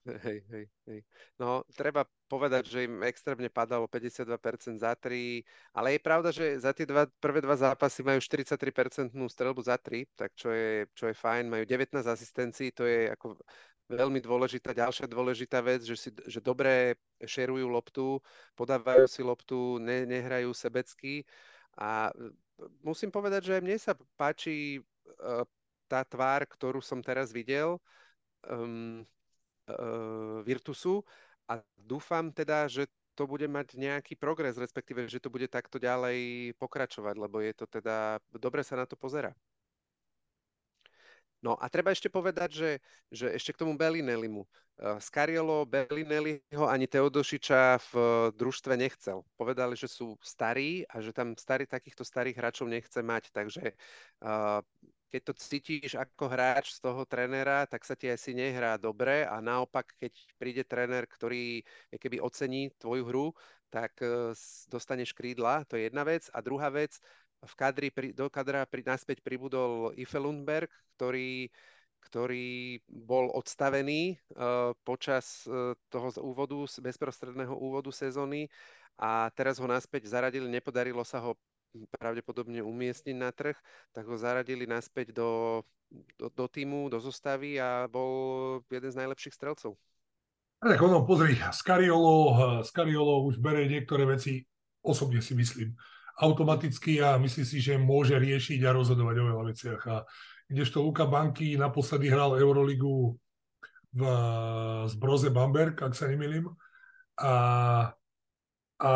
Hej, 0.10 0.42
hej, 0.50 0.66
hej. 0.90 1.02
No, 1.38 1.62
treba 1.78 2.08
povedať, 2.26 2.66
že 2.66 2.90
im 2.90 3.06
extrémne 3.06 3.52
padalo 3.52 3.86
52% 3.86 4.82
za 4.82 4.98
3, 4.98 5.46
ale 5.76 5.94
je 5.94 6.02
pravda, 6.02 6.30
že 6.34 6.58
za 6.58 6.74
tie 6.74 6.90
dva, 6.90 7.06
prvé 7.22 7.44
dva 7.46 7.54
zápasy 7.54 8.02
majú 8.02 8.18
43% 8.18 9.14
strelbu 9.14 9.62
za 9.62 9.78
3, 9.78 10.10
tak 10.18 10.34
čo 10.34 10.50
je, 10.50 10.90
čo 10.98 11.12
je 11.12 11.14
fajn, 11.14 11.52
majú 11.52 11.64
19 11.68 12.02
asistencií, 12.02 12.74
to 12.74 12.90
je 12.90 13.14
ako 13.14 13.38
veľmi 13.90 14.22
dôležitá, 14.22 14.74
ďalšia 14.74 15.06
dôležitá 15.10 15.62
vec, 15.62 15.82
že, 15.86 15.98
si, 15.98 16.10
že 16.26 16.40
dobre 16.42 16.98
šerujú 17.22 17.70
loptu, 17.70 18.22
podávajú 18.58 19.06
si 19.10 19.22
loptu, 19.22 19.78
ne, 19.82 20.06
nehrajú 20.06 20.54
sebecky 20.54 21.26
A 21.78 22.10
musím 22.82 23.12
povedať, 23.14 23.54
že 23.54 23.62
mne 23.62 23.78
sa 23.78 23.94
páči 24.18 24.82
tá 25.90 26.06
tvár, 26.06 26.46
ktorú 26.46 26.80
som 26.80 27.02
teraz 27.02 27.34
videl 27.34 27.82
um, 28.46 29.02
uh, 29.66 30.40
Virtusu 30.46 31.02
a 31.50 31.60
dúfam 31.76 32.30
teda, 32.30 32.70
že 32.70 32.86
to 33.18 33.28
bude 33.28 33.50
mať 33.52 33.76
nejaký 33.76 34.16
progres, 34.16 34.56
respektíve, 34.56 35.04
že 35.12 35.20
to 35.20 35.28
bude 35.28 35.50
takto 35.52 35.76
ďalej 35.76 36.54
pokračovať, 36.56 37.16
lebo 37.20 37.44
je 37.44 37.52
to 37.52 37.66
teda, 37.68 38.22
dobre 38.32 38.64
sa 38.64 38.80
na 38.80 38.86
to 38.88 38.96
pozera. 38.96 39.36
No 41.39 41.56
a 41.56 41.71
treba 41.71 41.95
ešte 41.95 42.12
povedať, 42.12 42.49
že, 42.52 42.71
že 43.08 43.32
ešte 43.32 43.56
k 43.56 43.62
tomu 43.63 43.80
Bellinellimu. 43.80 44.43
Eh, 44.43 44.99
Skariolo 44.99 45.67
Bellinelliho 45.67 46.67
ani 46.67 46.88
Teodošiča 46.88 47.80
v 47.91 47.93
družstve 48.36 48.75
nechcel. 48.75 49.23
Povedali, 49.39 49.75
že 49.80 49.88
sú 49.88 50.19
starí 50.19 50.88
a 50.88 50.99
že 50.99 51.15
tam 51.15 51.36
starý, 51.39 51.67
takýchto 51.67 52.04
starých 52.04 52.39
hráčov 52.39 52.67
nechce 52.67 52.99
mať. 52.99 53.32
Takže 53.32 53.75
uh, 54.23 54.63
keď 55.12 55.21
to 55.25 55.34
cítiš 55.36 55.91
ako 55.99 56.32
hráč 56.32 56.75
z 56.75 56.80
toho 56.80 57.04
trénera, 57.04 57.67
tak 57.67 57.84
sa 57.84 57.95
ti 57.95 58.08
asi 58.08 58.32
nehrá 58.32 58.80
dobre 58.80 59.28
a 59.28 59.41
naopak, 59.43 59.95
keď 59.99 60.13
príde 60.39 60.63
tréner, 60.63 61.10
ktorý 61.10 61.65
keby 61.97 62.21
ocení 62.23 62.69
tvoju 62.78 63.04
hru, 63.10 63.28
tak 63.73 63.97
dostaneš 64.69 65.13
krídla, 65.13 65.65
to 65.65 65.78
je 65.78 65.89
jedna 65.89 66.02
vec. 66.06 66.30
A 66.34 66.41
druhá 66.41 66.69
vec, 66.73 66.97
v 67.39 67.54
kadri, 67.56 67.88
do 68.12 68.28
kadra 68.28 68.67
pri, 68.67 68.84
naspäť 68.84 69.23
pribudol 69.23 69.95
Ife 69.95 70.19
Lundberg, 70.19 70.71
ktorý, 70.99 71.47
ktorý 72.04 72.80
bol 72.88 73.32
odstavený 73.32 74.19
uh, 74.36 74.75
počas 74.84 75.47
uh, 75.47 75.75
toho 75.88 76.12
úvodu, 76.19 76.60
bezprostredného 76.84 77.56
úvodu 77.56 77.91
sezóny 77.95 78.52
a 78.99 79.32
teraz 79.32 79.60
ho 79.63 79.67
naspäť 79.67 80.12
zaradili, 80.12 80.52
nepodarilo 80.52 81.08
sa 81.08 81.23
ho 81.23 81.39
pravdepodobne 82.02 82.65
umiestniť 82.65 83.15
na 83.15 83.30
trh, 83.30 83.56
tak 83.93 84.04
ho 84.10 84.17
zaradili 84.17 84.65
naspäť 84.65 85.13
do, 85.13 85.62
do, 86.17 86.28
do 86.34 86.45
týmu, 86.49 86.89
do 86.89 86.97
zostavy 86.97 87.62
a 87.62 87.86
bol 87.86 88.60
jeden 88.67 88.89
z 88.89 88.99
najlepších 88.99 89.38
strelcov. 89.38 89.78
Tak 90.60 90.80
ono, 90.82 91.08
pozri, 91.08 91.39
Skariolo, 91.39 92.36
Skariolo 92.67 93.23
už 93.32 93.39
bere 93.39 93.63
niektoré 93.69 94.04
veci, 94.04 94.43
osobne 94.84 95.23
si 95.23 95.32
myslím, 95.32 95.71
automaticky 96.20 97.00
a 97.00 97.16
myslí 97.16 97.44
si, 97.48 97.58
že 97.64 97.80
môže 97.80 98.20
riešiť 98.20 98.60
a 98.68 98.76
rozhodovať 98.76 99.16
o 99.20 99.28
veľa 99.32 99.44
veciach. 99.50 99.82
A 99.88 99.96
kdežto 100.52 100.84
Luka 100.84 101.08
Banky 101.08 101.56
naposledy 101.56 102.12
hral 102.12 102.36
Euroligu 102.36 103.16
v, 103.96 104.02
z 104.86 104.94
Broze 105.00 105.32
Bamberg, 105.32 105.80
ak 105.80 105.96
sa 105.96 106.12
nemýlim. 106.12 106.52
A 107.20 107.32
a 108.80 108.94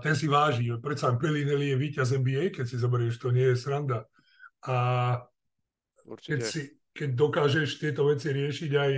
ten 0.00 0.16
si 0.16 0.24
váži. 0.24 0.72
Predsa 0.80 1.12
Pellinelli 1.20 1.68
je 1.68 1.76
víťaz 1.76 2.16
NBA, 2.16 2.48
keď 2.56 2.64
si 2.64 2.80
zoberieš, 2.80 3.20
to 3.20 3.28
nie 3.28 3.52
je 3.52 3.60
sranda. 3.60 4.08
A 4.64 4.76
keď, 6.16 6.40
si, 6.40 6.80
keď 6.96 7.12
dokážeš 7.12 7.76
tieto 7.76 8.08
veci 8.08 8.32
riešiť 8.32 8.72
aj 8.72 8.92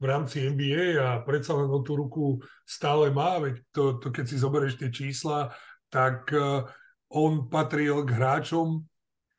v 0.00 0.04
rámci 0.04 0.50
NBA 0.50 0.98
a 0.98 1.22
predsa 1.22 1.54
len 1.54 1.70
o 1.70 1.78
tú 1.78 1.94
ruku 1.94 2.42
stále 2.66 3.14
má, 3.14 3.38
veď 3.38 3.62
to, 3.70 4.02
to 4.02 4.10
keď 4.10 4.24
si 4.26 4.36
zoberieš 4.42 4.82
tie 4.82 4.90
čísla, 4.90 5.54
tak 5.90 6.30
uh, 6.32 6.64
on 7.10 7.50
patril 7.50 8.06
k 8.06 8.14
hráčom, 8.14 8.86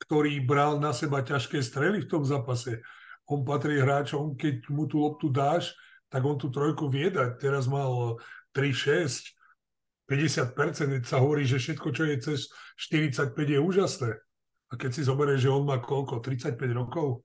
ktorý 0.04 0.44
bral 0.44 0.78
na 0.78 0.92
seba 0.92 1.24
ťažké 1.24 1.64
strely 1.64 2.04
v 2.04 2.10
tom 2.12 2.28
zápase. 2.28 2.84
On 3.32 3.48
patrí 3.48 3.80
hráčom, 3.80 4.36
keď 4.36 4.68
mu 4.68 4.92
tú 4.92 5.00
loptu 5.00 5.32
dáš, 5.32 5.72
tak 6.12 6.28
on 6.28 6.36
tú 6.36 6.52
trojku 6.52 6.92
vie 6.92 7.08
dať. 7.08 7.40
Teraz 7.40 7.72
mal 7.72 8.20
3-6, 8.52 9.32
50% 10.12 11.08
sa 11.08 11.24
hovorí, 11.24 11.48
že 11.48 11.56
všetko, 11.56 11.88
čo 11.96 12.04
je 12.04 12.16
cez 12.20 12.40
45 12.76 13.32
je 13.40 13.60
úžasné. 13.64 14.12
A 14.68 14.74
keď 14.76 14.92
si 14.92 15.08
zoberieš, 15.08 15.48
že 15.48 15.54
on 15.56 15.64
má 15.64 15.80
koľko, 15.80 16.20
35 16.20 16.60
rokov, 16.76 17.24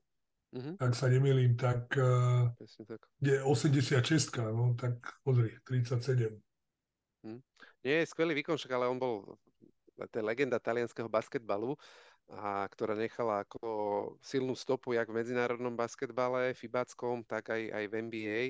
mm-hmm. 0.54 0.78
tak 0.78 0.94
sa 0.94 1.10
nemýlim, 1.10 1.58
tak, 1.58 1.90
uh, 1.98 2.54
tak 2.86 3.02
je 3.18 3.42
86, 3.42 4.30
no 4.54 4.78
tak 4.78 5.02
pozri, 5.26 5.58
37. 5.66 6.30
Mm. 7.26 7.42
Nie 7.87 8.03
je 8.03 8.11
skvelý 8.11 8.35
výkon, 8.35 8.59
však 8.59 8.75
ale 8.75 8.90
on 8.90 8.99
bol 8.99 9.38
to 9.96 10.20
je 10.20 10.25
legenda 10.27 10.59
talianského 10.61 11.09
basketbalu, 11.09 11.79
a 12.27 12.66
ktorá 12.66 12.99
nechala 12.99 13.46
ako 13.46 13.62
silnú 14.18 14.59
stopu 14.59 14.92
jak 14.99 15.07
v 15.07 15.22
medzinárodnom 15.22 15.72
basketbale, 15.79 16.59
FIBAckom, 16.59 17.22
tak 17.22 17.55
aj, 17.55 17.62
aj 17.70 17.85
v 17.87 17.94
NBA. 18.03 18.42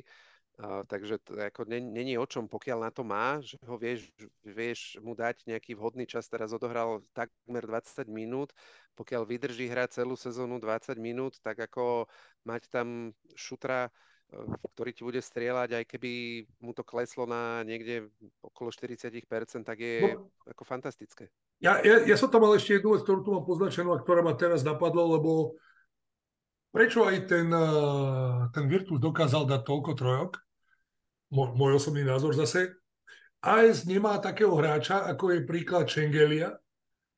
Uh, 0.57 0.81
takže 0.89 1.21
to, 1.21 1.37
ako 1.37 1.69
není 1.69 2.17
o 2.17 2.25
čom, 2.25 2.49
pokiaľ 2.49 2.89
na 2.89 2.91
to 2.91 3.05
má, 3.05 3.45
že 3.45 3.61
ho 3.69 3.77
vieš, 3.77 4.09
vieš 4.41 4.97
mu 5.05 5.13
dať 5.13 5.45
nejaký 5.45 5.77
vhodný 5.77 6.09
čas, 6.09 6.33
teraz 6.33 6.49
odohral 6.57 7.05
takmer 7.13 7.61
20 7.61 8.09
minút, 8.09 8.57
pokiaľ 8.97 9.29
vydrží 9.29 9.69
hrať 9.69 10.01
celú 10.01 10.17
sezónu 10.17 10.57
20 10.57 10.97
minút, 10.97 11.37
tak 11.45 11.61
ako 11.61 12.09
mať 12.49 12.73
tam 12.73 13.13
šutra, 13.37 13.93
ktorý 14.75 14.91
ti 14.91 15.03
bude 15.07 15.23
strieľať, 15.23 15.83
aj 15.83 15.85
keby 15.87 16.43
mu 16.59 16.75
to 16.75 16.83
kleslo 16.83 17.25
na 17.25 17.63
niekde 17.63 18.11
okolo 18.43 18.75
40%, 18.75 19.23
tak 19.63 19.79
je 19.79 20.19
no, 20.19 20.29
ako 20.51 20.63
fantastické. 20.67 21.31
Ja, 21.63 21.79
ja, 21.81 22.03
ja 22.03 22.17
som 22.19 22.29
tam 22.29 22.45
mal 22.45 22.59
ešte 22.59 22.83
jednu 22.83 22.99
vec, 22.99 23.07
ktorú 23.07 23.21
tu 23.23 23.31
mám 23.33 23.47
poznačenú 23.47 23.95
a 23.95 24.03
ktorá 24.03 24.21
ma 24.27 24.35
teraz 24.35 24.67
napadlo, 24.67 25.17
lebo 25.17 25.31
prečo 26.75 27.07
aj 27.07 27.31
ten, 27.31 27.49
uh, 27.49 28.51
ten 28.51 28.67
Virtus 28.67 28.99
dokázal 28.99 29.47
dať 29.47 29.63
toľko 29.63 29.93
trojok? 29.95 30.33
môj 31.33 31.83
osobný 31.83 32.07
názor 32.07 32.39
zase, 32.39 32.71
AS 33.43 33.87
nemá 33.87 34.19
takého 34.23 34.55
hráča, 34.55 35.07
ako 35.11 35.35
je 35.35 35.49
príklad 35.49 35.91
Šengelia, 35.91 36.55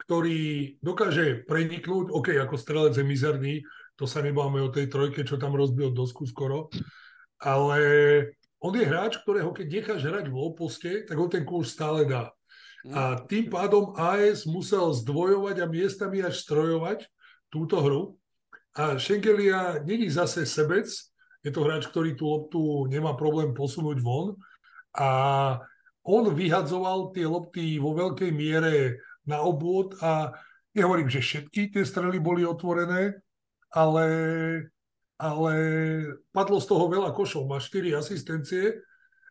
ktorý 0.04 0.76
dokáže 0.80 1.44
preniknúť, 1.44 2.08
OK, 2.12 2.32
ako 2.40 2.56
strelec 2.56 2.96
je 2.96 3.04
mizerný, 3.04 3.54
to 3.98 4.06
sa 4.06 4.22
nebáme 4.22 4.62
o 4.62 4.70
tej 4.70 4.86
trojke, 4.86 5.26
čo 5.26 5.42
tam 5.42 5.58
rozbil 5.58 5.90
dosku 5.90 6.22
skoro, 6.22 6.70
ale 7.42 7.82
on 8.62 8.74
je 8.74 8.86
hráč, 8.86 9.18
ktorého 9.22 9.50
keď 9.50 9.66
necháš 9.66 10.02
hrať 10.06 10.30
v 10.30 10.36
oposte, 10.38 10.90
tak 11.02 11.18
ho 11.18 11.26
ten 11.26 11.42
kurz 11.42 11.74
stále 11.74 12.06
dá. 12.06 12.30
A 12.94 13.18
tým 13.26 13.50
pádom 13.50 13.90
AS 13.98 14.46
musel 14.46 14.94
zdvojovať 14.94 15.60
a 15.60 15.66
miestami 15.66 16.22
až 16.22 16.46
strojovať 16.46 17.10
túto 17.50 17.82
hru. 17.82 18.02
A 18.78 18.94
Šengelia 18.94 19.82
není 19.82 20.06
zase 20.06 20.46
sebec, 20.46 20.86
je 21.42 21.50
to 21.50 21.66
hráč, 21.66 21.90
ktorý 21.90 22.14
tú 22.14 22.24
loptu 22.30 22.60
nemá 22.86 23.18
problém 23.18 23.50
posunúť 23.50 23.98
von 23.98 24.38
a 24.94 25.10
on 26.06 26.24
vyhadzoval 26.32 27.10
tie 27.12 27.26
lopty 27.26 27.82
vo 27.82 27.92
veľkej 27.98 28.30
miere 28.30 29.02
na 29.26 29.42
obvod 29.42 29.98
a 30.00 30.32
nehovorím, 30.72 31.10
že 31.10 31.20
všetky 31.20 31.74
tie 31.74 31.84
strely 31.84 32.22
boli 32.22 32.46
otvorené, 32.46 33.20
ale, 33.72 34.08
ale 35.20 35.52
padlo 36.32 36.58
z 36.60 36.66
toho 36.68 36.84
veľa 36.88 37.12
košov. 37.12 37.48
Má 37.48 37.60
4 37.60 37.98
asistencie 37.98 38.80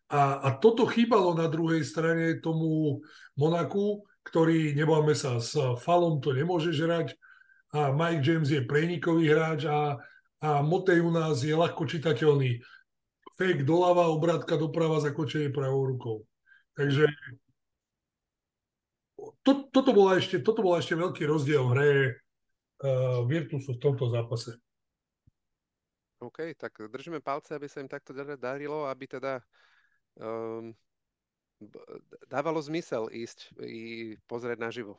a, 0.08 0.42
a 0.42 0.48
toto 0.58 0.88
chýbalo 0.88 1.36
na 1.36 1.50
druhej 1.50 1.84
strane 1.84 2.40
tomu 2.40 3.02
Monaku, 3.36 4.06
ktorý, 4.28 4.76
nebáme 4.76 5.16
sa, 5.16 5.40
s 5.40 5.56
Falom 5.82 6.20
to 6.20 6.36
nemôže 6.36 6.76
žrať 6.76 7.16
a 7.76 7.92
Mike 7.92 8.24
James 8.24 8.50
je 8.52 8.64
prenikový 8.64 9.28
hráč 9.32 9.68
a 9.68 10.00
a 10.42 10.62
Motej 10.62 11.02
u 11.02 11.10
nás 11.10 11.42
je 11.42 11.54
ľahko 11.54 11.90
čitateľný. 11.90 12.62
Fake 13.38 13.66
doľava, 13.66 14.10
obrátka 14.14 14.58
doprava, 14.58 15.02
zakočenie 15.02 15.54
pravou 15.54 15.86
rukou. 15.86 16.18
Takže 16.78 17.10
to, 19.42 19.70
toto, 19.74 19.92
bola 19.94 20.22
ešte, 20.22 20.42
toto 20.42 20.62
bola 20.62 20.82
ešte 20.82 20.94
veľký 20.94 21.26
rozdiel 21.26 21.66
v 21.66 21.74
hre 21.74 21.92
Virtusu 23.26 23.74
v 23.74 23.82
tomto 23.82 24.10
zápase. 24.10 24.54
OK, 26.18 26.58
tak 26.58 26.74
držíme 26.90 27.22
palce, 27.22 27.54
aby 27.54 27.70
sa 27.70 27.82
im 27.82 27.90
takto 27.90 28.14
darilo, 28.38 28.90
aby 28.90 29.06
teda 29.06 29.38
um, 30.18 30.74
dávalo 32.26 32.58
zmysel 32.62 33.10
ísť 33.14 33.54
i 33.62 34.14
pozrieť 34.26 34.58
naživo. 34.58 34.98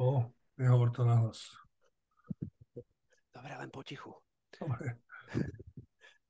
O, 0.00 0.24
nehovor 0.56 0.92
to 0.92 1.04
nahlas. 1.04 1.52
Dobre, 3.32 3.52
len 3.56 3.68
potichu. 3.72 4.12
Dobre. 4.56 4.96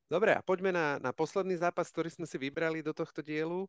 Dobre, 0.07 0.31
a 0.35 0.39
poďme 0.39 0.71
na, 0.71 0.99
na 1.03 1.11
posledný 1.11 1.59
zápas, 1.59 1.91
ktorý 1.91 2.07
sme 2.07 2.23
si 2.23 2.39
vybrali 2.39 2.79
do 2.79 2.95
tohto 2.95 3.19
dielu. 3.19 3.67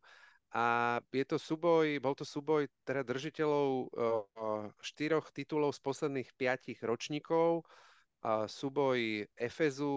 A 0.56 0.96
je 1.12 1.24
to 1.28 1.36
súboj, 1.36 2.00
bol 2.00 2.16
to 2.16 2.24
súboj 2.24 2.72
teda 2.88 3.04
držiteľov 3.04 3.92
štyroch 4.80 5.28
titulov 5.32 5.76
z 5.76 5.80
posledných 5.84 6.30
piatich 6.40 6.80
ročníkov. 6.80 7.68
A 8.24 8.50
súboj 8.50 9.30
Efezu 9.38 9.94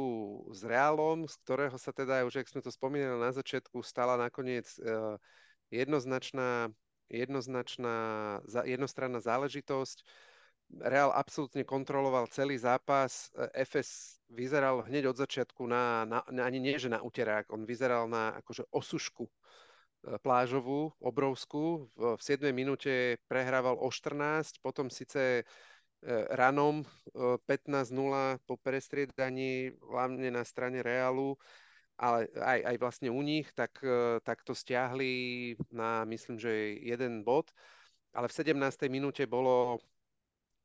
s 0.53 0.61
Reálom, 0.61 1.25
z 1.25 1.35
ktorého 1.41 1.77
sa 1.79 1.89
teda, 1.89 2.21
už 2.27 2.45
ak 2.45 2.51
sme 2.51 2.61
to 2.61 2.69
spomínali 2.69 3.17
na 3.17 3.33
začiatku, 3.33 3.81
stala 3.81 4.13
nakoniec 4.13 4.69
e, 4.77 5.17
jednoznačná, 5.73 6.69
jednoznačná, 7.09 7.97
jednostranná 8.45 9.17
záležitosť 9.25 10.05
Real 10.79 11.11
absolútne 11.11 11.67
kontroloval 11.67 12.31
celý 12.31 12.55
zápas. 12.55 13.27
FS 13.51 14.23
vyzeral 14.31 14.87
hneď 14.87 15.11
od 15.11 15.19
začiatku 15.19 15.67
na, 15.67 16.07
na, 16.07 16.23
na 16.31 16.47
ani 16.47 16.63
nie, 16.63 16.79
že 16.79 16.87
na 16.87 17.03
uterák, 17.03 17.51
on 17.51 17.67
vyzeral 17.67 18.07
na 18.07 18.39
akože 18.39 18.63
osušku. 18.71 19.27
Plážovú, 20.21 20.93
obrovskú. 20.97 21.89
V, 21.93 22.17
v 22.17 22.21
7. 22.21 22.49
minúte 22.51 23.21
prehrával 23.29 23.77
o 23.77 23.89
14, 23.89 24.57
potom 24.61 24.89
síce 24.89 25.45
ranom 26.33 26.81
15-0 27.13 28.41
po 28.49 28.57
prestriedaní, 28.57 29.77
hlavne 29.85 30.33
na 30.33 30.41
strane 30.41 30.81
Realu, 30.81 31.37
ale 32.01 32.25
aj, 32.33 32.59
aj 32.73 32.75
vlastne 32.81 33.09
u 33.13 33.21
nich, 33.21 33.45
tak, 33.53 33.77
tak 34.25 34.41
to 34.41 34.57
stiahli 34.57 35.53
na, 35.69 36.01
myslím, 36.09 36.41
že 36.41 36.81
jeden 36.81 37.21
bod. 37.21 37.53
Ale 38.17 38.25
v 38.25 38.33
17. 38.33 38.89
minúte 38.89 39.29
bolo 39.29 39.77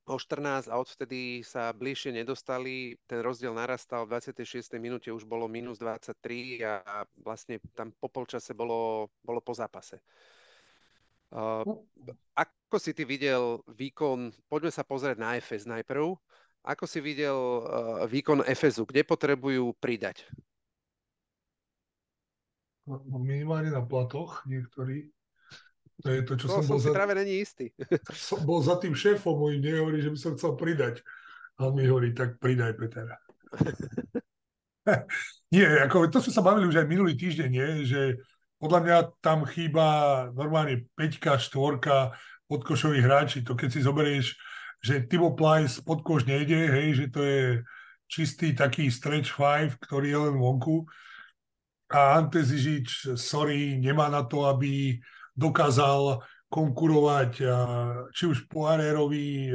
o 0.06 0.14
14 0.14 0.70
a 0.70 0.78
odvtedy 0.78 1.42
sa 1.42 1.74
bližšie 1.74 2.14
nedostali. 2.14 2.94
Ten 3.10 3.26
rozdiel 3.26 3.50
narastal, 3.50 4.06
v 4.06 4.14
26. 4.14 4.78
minúte 4.78 5.10
už 5.10 5.26
bolo 5.26 5.50
minus 5.50 5.82
23 5.82 6.62
a 6.62 7.02
vlastne 7.18 7.58
tam 7.74 7.90
po 7.98 8.06
polčase 8.06 8.54
bolo, 8.54 9.10
bolo 9.26 9.42
po 9.42 9.50
zápase. 9.50 9.98
Uh, 11.34 11.66
ako 12.38 12.78
si 12.78 12.94
ty 12.94 13.02
videl 13.02 13.58
výkon, 13.66 14.30
poďme 14.46 14.70
sa 14.70 14.86
pozrieť 14.86 15.18
na 15.18 15.34
FS 15.42 15.66
najprv, 15.66 16.14
ako 16.62 16.84
si 16.86 17.02
videl 17.02 17.34
uh, 17.34 18.06
výkon 18.06 18.46
FSu, 18.46 18.86
kde 18.86 19.02
potrebujú 19.02 19.74
pridať? 19.82 20.22
No, 22.86 23.02
no 23.02 23.18
minimálne 23.18 23.74
na 23.74 23.82
platoch 23.82 24.46
niektorí. 24.46 25.10
To 26.04 26.08
je 26.12 26.20
to, 26.28 26.32
čo 26.36 26.46
to 26.48 26.54
som, 26.60 26.62
som 26.64 26.70
bol 26.76 26.80
si 26.80 26.90
za... 26.92 26.96
práve 26.96 27.12
není 27.16 27.40
istý. 27.40 27.72
som 28.28 28.40
bol 28.44 28.60
za 28.60 28.76
tým 28.76 28.92
šéfom 28.92 29.32
môjim, 29.32 29.64
nehovorí, 29.64 30.04
že 30.04 30.12
by 30.12 30.18
som 30.20 30.32
chcel 30.36 30.52
pridať. 30.56 31.00
A 31.56 31.72
on 31.72 31.72
mi 31.72 31.88
hovorí, 31.88 32.12
tak 32.12 32.36
pridaj, 32.36 32.76
Peter. 32.76 33.08
nie, 35.54 35.64
ako, 35.64 36.12
to 36.12 36.20
sme 36.20 36.32
sa 36.36 36.44
bavili 36.44 36.68
už 36.68 36.84
aj 36.84 36.86
minulý 36.90 37.16
týždeň, 37.16 37.48
nie? 37.48 37.70
že 37.88 38.20
podľa 38.60 38.80
mňa 38.84 38.96
tam 39.24 39.48
chýba 39.48 39.86
normálne 40.36 40.84
5 41.00 41.40
4 41.40 42.12
podkošových 42.46 43.04
hráči. 43.04 43.38
To 43.48 43.56
keď 43.56 43.68
si 43.72 43.80
zoberieš, 43.80 44.26
že 44.84 45.04
Timo 45.08 45.32
Plajs 45.32 45.80
podkoš 45.80 46.28
nejde, 46.28 46.68
hej, 46.70 46.88
že 46.92 47.06
to 47.08 47.20
je 47.24 47.42
čistý 48.06 48.54
taký 48.54 48.92
stretch 48.92 49.34
five, 49.34 49.74
ktorý 49.82 50.06
je 50.12 50.18
len 50.30 50.36
vonku. 50.38 50.86
A 51.90 52.18
Ante 52.18 52.42
Zižič, 52.42 53.14
sorry, 53.14 53.78
nemá 53.78 54.10
na 54.10 54.26
to, 54.26 54.46
aby 54.46 54.98
dokázal 55.36 56.24
konkurovať 56.48 57.32
či 58.10 58.24
už 58.26 58.48
Poirérovi, 58.48 59.52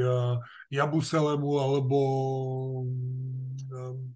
Jabuselemu, 0.70 1.50
alebo 1.58 1.98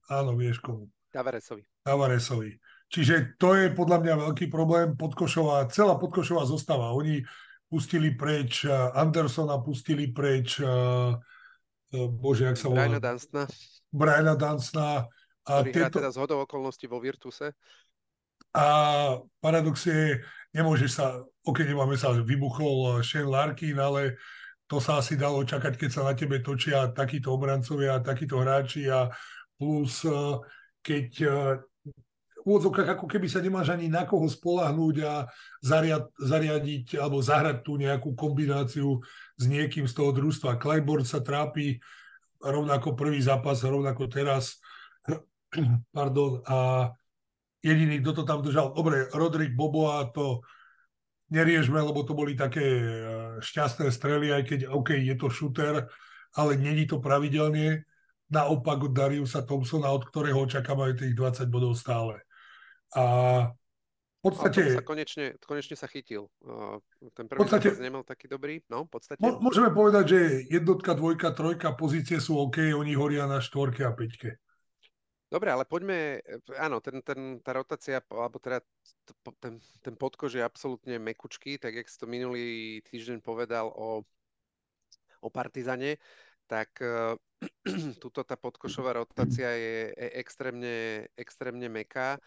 áno, 0.06 0.30
vieš 0.38 0.62
komu. 0.62 0.86
Tavaresovi. 1.10 1.66
Tavaresovi. 1.82 2.54
Čiže 2.86 3.34
to 3.40 3.58
je 3.58 3.74
podľa 3.74 3.98
mňa 3.98 4.14
veľký 4.30 4.46
problém 4.46 4.94
Podkošová, 4.94 5.66
celá 5.74 5.98
Podkošová 5.98 6.46
zostava. 6.46 6.94
Oni 6.94 7.24
pustili 7.66 8.14
preč 8.14 8.62
Andersona, 8.94 9.58
pustili 9.58 10.14
preč 10.14 10.62
bože, 11.90 12.46
jak 12.46 12.58
sa 12.60 12.70
volá? 12.70 12.86
Briana 12.86 13.00
Dunsna. 13.02 13.42
Briana 13.90 14.34
Dunsna. 14.38 14.88
A 15.46 15.62
ktorý 15.62 15.70
tieto... 15.72 15.98
hrá 15.98 16.02
teda 16.06 16.10
z 16.14 16.18
hodou 16.22 16.38
okolností 16.42 16.86
vo 16.90 16.98
Virtuse. 17.02 17.54
A 18.54 18.66
paradox 19.42 19.86
je, 19.86 20.22
nemôže 20.56 20.88
sa, 20.88 21.20
ok, 21.44 21.68
nemáme 21.68 22.00
sa, 22.00 22.16
vybuchol 22.16 23.04
Shane 23.04 23.28
Larkin, 23.28 23.76
ale 23.76 24.16
to 24.64 24.80
sa 24.80 25.04
asi 25.04 25.20
dalo 25.20 25.44
čakať, 25.44 25.76
keď 25.76 25.90
sa 25.92 26.02
na 26.08 26.16
tebe 26.16 26.40
točia 26.40 26.88
takíto 26.96 27.36
obrancovia, 27.36 28.00
takíto 28.00 28.40
hráči 28.40 28.88
a 28.88 29.12
plus 29.60 30.02
keď 30.80 31.08
v 32.46 32.54
úvodzovkách 32.54 32.94
ako 32.94 33.10
keby 33.10 33.26
sa 33.26 33.42
nemáš 33.42 33.74
ani 33.74 33.90
na 33.90 34.06
koho 34.06 34.30
spolahnúť 34.30 34.96
a 35.02 35.26
zariad, 35.58 36.06
zariadiť 36.14 36.94
alebo 36.94 37.18
zahrať 37.18 37.66
tú 37.66 37.74
nejakú 37.74 38.14
kombináciu 38.14 39.02
s 39.34 39.44
niekým 39.50 39.90
z 39.90 39.94
toho 39.98 40.14
družstva. 40.14 40.62
Kleinborn 40.62 41.02
sa 41.02 41.18
trápi 41.18 41.82
rovnako 42.38 42.94
prvý 42.94 43.18
zápas, 43.18 43.66
rovnako 43.66 44.06
teraz. 44.06 44.62
Pardon. 45.96 46.38
A 46.46 46.90
jediný, 47.66 47.98
kto 47.98 48.22
to 48.22 48.22
tam 48.22 48.40
držal. 48.46 48.70
Dobre, 48.70 49.10
Rodrik 49.10 49.50
Boboa 49.58 50.06
to 50.14 50.46
neriešme, 51.34 51.82
lebo 51.82 52.06
to 52.06 52.14
boli 52.14 52.38
také 52.38 52.62
e, 52.62 52.86
šťastné 53.42 53.90
strely, 53.90 54.30
aj 54.30 54.42
keď, 54.46 54.60
OK, 54.70 54.94
je 54.94 55.14
to 55.18 55.26
šuter, 55.26 55.90
ale 56.38 56.52
není 56.54 56.86
to 56.86 57.02
pravidelne. 57.02 57.82
Naopak 58.26 58.90
od 58.90 58.92
Dariusa 58.94 59.46
Thompsona, 59.46 59.90
od 59.90 60.02
ktorého 60.06 60.46
očakávajú 60.46 60.98
tých 60.98 61.14
20 61.14 61.46
bodov 61.46 61.78
stále. 61.78 62.22
A 62.94 63.02
v 64.18 64.20
podstate... 64.22 64.74
Sa 64.74 64.82
konečne, 64.82 65.38
konečne 65.38 65.78
sa 65.78 65.86
chytil. 65.86 66.26
Ten 67.14 67.30
prvý 67.30 67.38
podstate, 67.38 67.78
nemal 67.78 68.02
taký 68.02 68.26
dobrý, 68.26 68.58
no, 68.66 68.82
podstate. 68.90 69.22
Môžeme 69.22 69.70
povedať, 69.70 70.04
že 70.10 70.20
jednotka, 70.50 70.98
dvojka, 70.98 71.30
trojka 71.30 71.70
pozície 71.78 72.18
sú 72.18 72.34
OK, 72.42 72.74
oni 72.74 72.98
horia 72.98 73.30
na 73.30 73.38
štvorke 73.38 73.86
a 73.86 73.94
peťke. 73.94 74.42
Dobre, 75.26 75.50
ale 75.50 75.66
poďme, 75.66 76.22
áno, 76.54 76.78
ten, 76.78 77.02
ten, 77.02 77.42
tá 77.42 77.50
rotácia, 77.50 77.98
alebo 78.14 78.38
teda 78.38 78.62
ten, 79.42 79.58
ten 79.82 79.94
podkož 79.98 80.38
je 80.38 80.42
absolútne 80.46 81.02
mekučký, 81.02 81.58
tak 81.58 81.74
jak 81.74 81.90
si 81.90 81.98
to 81.98 82.06
minulý 82.06 82.78
týždeň 82.86 83.18
povedal 83.26 83.66
o, 83.74 84.06
o 85.18 85.28
Partizane, 85.28 85.98
tak 86.46 86.78
uh, 88.06 88.22
tá 88.22 88.38
podkošová 88.38 89.02
rotácia 89.02 89.50
je, 89.50 89.90
je 89.98 90.08
extrémne, 90.14 91.10
extrémne 91.18 91.66
meká. 91.66 92.22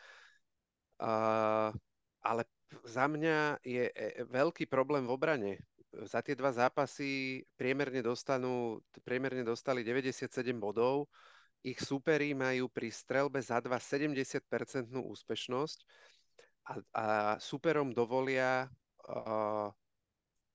Uh, 1.00 1.72
ale 2.20 2.44
za 2.84 3.08
mňa 3.08 3.64
je 3.64 3.88
e, 3.88 4.28
veľký 4.28 4.68
problém 4.68 5.08
v 5.08 5.16
obrane. 5.16 5.54
Za 6.06 6.20
tie 6.22 6.36
dva 6.36 6.52
zápasy 6.52 7.42
priemerne, 7.56 8.04
dostanú, 8.04 8.84
priemerne 9.08 9.48
dostali 9.48 9.82
97 9.88 10.52
bodov, 10.60 11.08
ich 11.64 11.80
súperi 11.84 12.32
majú 12.32 12.72
pri 12.72 12.88
strelbe 12.92 13.44
za 13.44 13.60
dva 13.60 13.78
70-percentnú 13.78 15.04
úspešnosť 15.12 15.80
a, 16.70 16.74
a 16.96 17.06
súperom 17.42 17.92
dovolia 17.92 18.72
uh, 19.08 19.68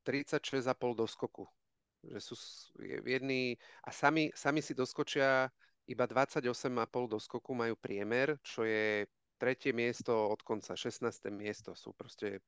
36,5 0.07 0.65
doskoku. 0.97 1.45
Že 2.05 2.21
sú 2.21 2.35
jedni, 3.05 3.57
a 3.85 3.91
sami, 3.93 4.29
sami 4.37 4.61
si 4.61 4.77
doskočia 4.77 5.49
iba 5.89 6.05
28,5 6.09 6.49
doskoku 7.09 7.53
majú 7.53 7.77
priemer, 7.77 8.41
čo 8.41 8.65
je 8.65 9.05
tretie 9.37 9.77
miesto 9.77 10.13
od 10.33 10.41
konca, 10.41 10.73
16. 10.77 11.29
miesto. 11.29 11.77
Sú 11.77 11.93
proste 11.93 12.41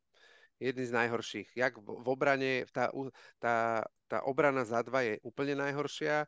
jedni 0.57 0.89
z 0.89 0.93
najhorších. 0.97 1.53
Jak 1.57 1.77
v 1.81 2.09
obrane, 2.09 2.65
tá, 2.73 2.89
tá, 3.37 3.85
tá 4.09 4.19
obrana 4.25 4.65
za 4.65 4.81
dva 4.81 5.05
je 5.05 5.21
úplne 5.21 5.57
najhoršia 5.61 6.25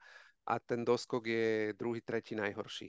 a 0.48 0.56
ten 0.58 0.80
doskok 0.84 1.28
je 1.28 1.76
druhý, 1.76 2.00
tretí 2.00 2.32
najhorší. 2.32 2.88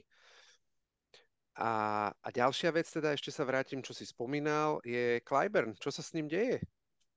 A, 1.60 2.08
a 2.08 2.28
ďalšia 2.32 2.72
vec, 2.72 2.88
teda 2.88 3.12
ešte 3.12 3.28
sa 3.28 3.44
vrátim, 3.44 3.84
čo 3.84 3.92
si 3.92 4.08
spomínal, 4.08 4.80
je 4.80 5.20
Clyburn. 5.20 5.76
Čo 5.76 5.92
sa 5.92 6.00
s 6.00 6.16
ním 6.16 6.24
deje? 6.24 6.64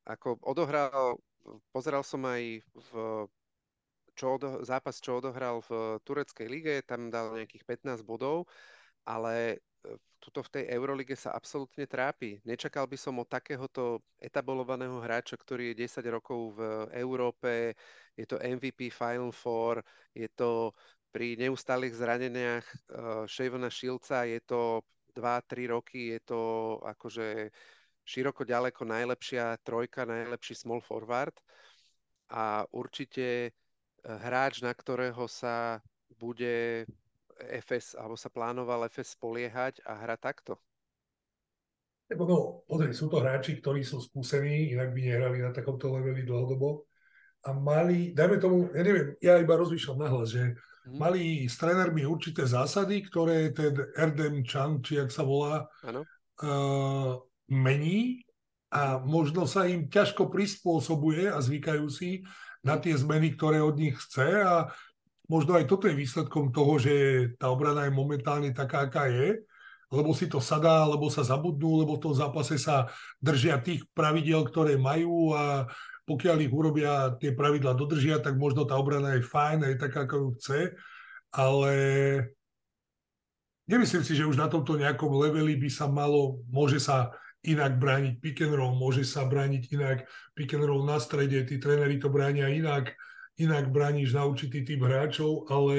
Ako 0.04 0.36
odohral, 0.44 1.16
pozeral 1.72 2.04
som 2.04 2.28
aj 2.28 2.60
v 2.76 2.92
čo 4.14 4.38
odo, 4.38 4.62
zápas, 4.62 5.02
čo 5.02 5.18
odohral 5.18 5.66
v 5.66 5.98
tureckej 6.06 6.48
lige, 6.48 6.76
tam 6.86 7.10
dal 7.10 7.34
nejakých 7.34 7.66
15 7.66 8.06
bodov, 8.06 8.46
ale 9.10 9.64
tuto 10.24 10.40
v 10.40 10.54
tej 10.56 10.64
Eurolige 10.72 11.20
sa 11.20 11.36
absolútne 11.36 11.84
trápi. 11.84 12.40
Nečakal 12.48 12.88
by 12.88 12.96
som 12.96 13.20
od 13.20 13.28
takéhoto 13.28 14.00
etablovaného 14.24 15.04
hráča, 15.04 15.36
ktorý 15.36 15.76
je 15.76 15.84
10 15.84 16.00
rokov 16.08 16.56
v 16.56 16.88
Európe, 16.96 17.76
je 18.16 18.24
to 18.24 18.40
MVP 18.40 18.88
Final 18.88 19.36
Four, 19.36 19.84
je 20.16 20.32
to 20.32 20.72
pri 21.12 21.36
neustálých 21.36 21.94
zraneniach 22.00 22.66
uh, 22.66 23.28
Shavona 23.28 23.68
Shieldsa, 23.68 24.24
je 24.24 24.40
to 24.48 24.82
2-3 25.14 25.76
roky, 25.76 26.16
je 26.16 26.20
to 26.24 26.42
akože 26.88 27.52
široko 28.08 28.48
ďaleko 28.48 28.88
najlepšia 28.88 29.60
trojka, 29.64 30.08
najlepší 30.08 30.56
small 30.56 30.80
forward 30.80 31.36
a 32.34 32.66
určite 32.74 33.28
eh, 33.48 33.52
hráč, 34.04 34.60
na 34.66 34.74
ktorého 34.74 35.30
sa 35.30 35.80
bude 36.18 36.88
FS, 37.48 38.00
alebo 38.00 38.16
sa 38.16 38.32
plánoval 38.32 38.88
FS 38.88 39.16
spoliehať 39.20 39.84
a 39.84 40.00
hrať 40.00 40.20
takto? 40.20 40.54
No, 42.14 42.62
pozri, 42.68 42.94
sú 42.94 43.10
to 43.10 43.24
hráči, 43.24 43.58
ktorí 43.58 43.82
sú 43.82 43.98
skúsení, 44.04 44.76
inak 44.76 44.94
by 44.94 45.00
nehrali 45.02 45.40
na 45.42 45.50
takomto 45.50 45.90
leveli 45.90 46.22
dlhodobo. 46.28 46.86
A 47.44 47.52
mali, 47.52 48.16
dajme 48.16 48.38
tomu, 48.40 48.58
ja 48.72 48.84
neviem, 48.86 49.08
ja 49.20 49.36
iba 49.42 49.58
rozmýšľam 49.58 50.00
nahlas, 50.00 50.32
že 50.32 50.56
hmm. 50.56 50.96
mali 50.96 51.50
s 51.50 51.60
trénermi 51.60 52.08
určité 52.08 52.48
zásady, 52.48 53.04
ktoré 53.04 53.52
ten 53.52 53.76
Erdem 53.98 54.46
Chan, 54.48 54.80
či 54.80 55.02
jak 55.02 55.12
sa 55.12 55.28
volá, 55.28 55.68
uh, 55.84 57.20
mení 57.52 58.24
a 58.74 58.98
možno 59.04 59.44
sa 59.46 59.68
im 59.68 59.92
ťažko 59.92 60.32
prispôsobuje 60.32 61.30
a 61.30 61.38
zvykajú 61.38 61.86
si 61.92 62.24
na 62.64 62.80
tie 62.80 62.96
zmeny, 62.96 63.36
ktoré 63.36 63.60
od 63.60 63.76
nich 63.76 64.00
chce 64.00 64.40
a 64.40 64.72
možno 65.28 65.56
aj 65.56 65.66
toto 65.70 65.88
je 65.88 65.96
výsledkom 65.96 66.52
toho, 66.52 66.80
že 66.80 66.94
tá 67.40 67.48
obrana 67.48 67.88
je 67.88 67.94
momentálne 67.96 68.52
taká, 68.52 68.88
aká 68.88 69.08
je, 69.08 69.40
lebo 69.94 70.12
si 70.18 70.26
to 70.26 70.42
sadá, 70.42 70.84
lebo 70.90 71.08
sa 71.08 71.22
zabudnú, 71.22 71.86
lebo 71.86 71.96
v 71.96 72.04
tom 72.10 72.14
zápase 72.18 72.58
sa 72.58 72.90
držia 73.22 73.62
tých 73.62 73.86
pravidel, 73.94 74.42
ktoré 74.44 74.76
majú 74.76 75.38
a 75.38 75.70
pokiaľ 76.04 76.38
ich 76.44 76.52
urobia, 76.52 77.16
tie 77.16 77.32
pravidla 77.32 77.78
dodržia, 77.78 78.20
tak 78.20 78.36
možno 78.36 78.68
tá 78.68 78.76
obrana 78.76 79.16
je 79.16 79.24
fajn, 79.24 79.64
je 79.72 79.78
taká, 79.80 80.04
ako 80.04 80.16
ju 80.20 80.30
chce, 80.36 80.60
ale 81.32 81.74
nemyslím 83.72 84.04
si, 84.04 84.14
že 84.18 84.28
už 84.28 84.36
na 84.36 84.52
tomto 84.52 84.76
nejakom 84.76 85.14
leveli 85.16 85.56
by 85.56 85.70
sa 85.72 85.88
malo, 85.88 86.44
môže 86.52 86.84
sa 86.84 87.16
inak 87.44 87.80
brániť 87.80 88.14
pick 88.20 88.44
and 88.44 88.56
roll, 88.56 88.76
môže 88.76 89.08
sa 89.08 89.24
brániť 89.24 89.64
inak 89.72 89.98
pick 90.36 90.52
and 90.56 90.68
roll 90.68 90.84
na 90.84 91.00
strede, 91.00 91.44
tí 91.48 91.56
tréneri 91.56 92.00
to 92.00 92.12
bránia 92.12 92.52
inak, 92.52 92.92
inak 93.38 93.74
brániš 93.74 94.14
na 94.14 94.26
určitý 94.26 94.62
typ 94.62 94.84
hráčov, 94.86 95.50
ale 95.50 95.76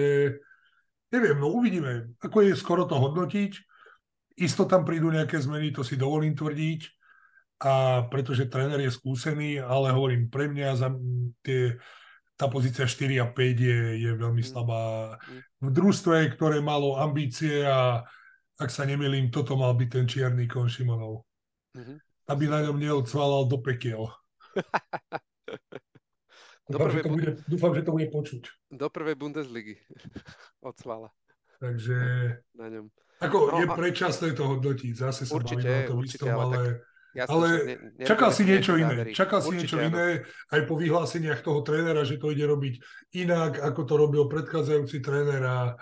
neviem, 1.15 1.39
no 1.39 1.55
uvidíme, 1.55 2.15
ako 2.19 2.51
je 2.51 2.59
skoro 2.59 2.87
to 2.87 2.99
hodnotiť. 2.99 3.53
Isto 4.35 4.67
tam 4.67 4.83
prídu 4.83 5.15
nejaké 5.15 5.39
zmeny, 5.39 5.71
to 5.71 5.87
si 5.87 5.95
dovolím 5.95 6.35
tvrdiť, 6.35 6.81
a 7.63 8.05
pretože 8.11 8.51
tréner 8.51 8.83
je 8.83 8.91
skúsený, 8.91 9.63
ale 9.63 9.95
hovorím, 9.95 10.27
pre 10.27 10.51
mňa 10.51 10.69
za 10.75 10.91
tie, 11.47 11.79
tá 12.35 12.51
pozícia 12.51 12.83
4 12.85 13.23
a 13.23 13.27
5 13.31 13.39
je, 13.39 13.81
je 14.03 14.11
veľmi 14.11 14.43
mm. 14.43 14.49
slabá. 14.51 15.17
Mm. 15.23 15.41
V 15.63 15.69
družstve, 15.71 16.35
ktoré 16.35 16.59
malo 16.59 16.99
ambície 16.99 17.63
a 17.63 18.03
ak 18.59 18.71
sa 18.71 18.83
nemýlim, 18.87 19.31
toto 19.31 19.55
mal 19.55 19.73
byť 19.75 19.89
ten 19.91 20.07
čierny 20.07 20.47
kon 20.47 20.71
Šimonov. 20.71 21.27
Mm-hmm. 21.75 21.99
Aby 22.31 22.45
na 22.47 22.63
ňom 22.63 22.79
neodsvalal 22.79 23.51
do 23.51 23.59
pekiel. 23.59 24.07
dúfam, 26.69 26.91
že 26.91 27.01
to 27.05 27.11
bude, 27.11 27.31
dúfam, 27.49 27.73
že 27.77 27.83
to 27.85 27.93
bude 27.93 28.09
počuť. 28.09 28.43
Do 28.73 28.87
prvej 28.89 29.17
Bundesligy 29.19 29.77
odsvala. 30.69 31.13
Takže 31.61 31.99
na 32.57 32.67
ňom. 32.69 32.87
Ako 33.23 33.39
no, 33.55 33.59
je 33.63 33.67
predčasné 33.71 34.35
to 34.35 34.45
hodnotiť, 34.45 34.93
zase 34.93 35.23
sa 35.25 35.39
určite, 35.39 35.65
bavíme 35.65 35.87
o 35.87 35.89
tom 35.89 35.99
určite, 36.03 36.27
istom, 36.27 36.35
ale, 36.35 36.59
Jasne, 37.15 37.31
ale 37.31 37.49
ne, 37.63 37.77
ne, 37.95 38.07
čakal 38.11 38.31
si 38.35 38.43
niečo 38.43 38.75
iné. 38.75 39.15
Čakal 39.15 39.39
si 39.39 39.55
niečo 39.55 39.79
áno. 39.79 39.87
iné 39.87 40.27
aj 40.51 40.61
po 40.67 40.75
vyhláseniach 40.75 41.47
toho 41.47 41.63
trénera, 41.63 42.03
že 42.03 42.19
to 42.19 42.35
ide 42.35 42.43
robiť 42.43 42.75
inak, 43.23 43.63
ako 43.63 43.81
to 43.87 43.95
robil 43.95 44.27
predchádzajúci 44.27 44.99
tréner 44.99 45.41
a 45.47 45.79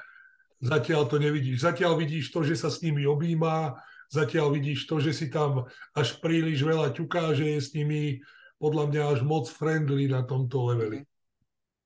zatiaľ 0.60 1.08
to 1.08 1.16
nevidíš. 1.16 1.64
Zatiaľ 1.64 1.96
vidíš 1.96 2.30
to, 2.36 2.44
že 2.44 2.60
sa 2.60 2.68
s 2.68 2.84
nimi 2.84 3.08
objíma, 3.08 3.80
zatiaľ 4.12 4.52
vidíš 4.52 4.84
to, 4.84 5.00
že 5.00 5.16
si 5.16 5.26
tam 5.32 5.64
až 5.96 6.20
príliš 6.20 6.60
veľa 6.68 6.92
ťuká, 6.92 7.32
že 7.32 7.56
je 7.56 7.58
s 7.64 7.72
nimi 7.72 8.20
podľa 8.62 8.84
mňa 8.94 9.02
až 9.18 9.20
moc 9.26 9.50
friendly 9.50 10.06
na 10.06 10.22
tomto 10.22 10.70
leveli. 10.70 11.02
Mhm. 11.02 11.10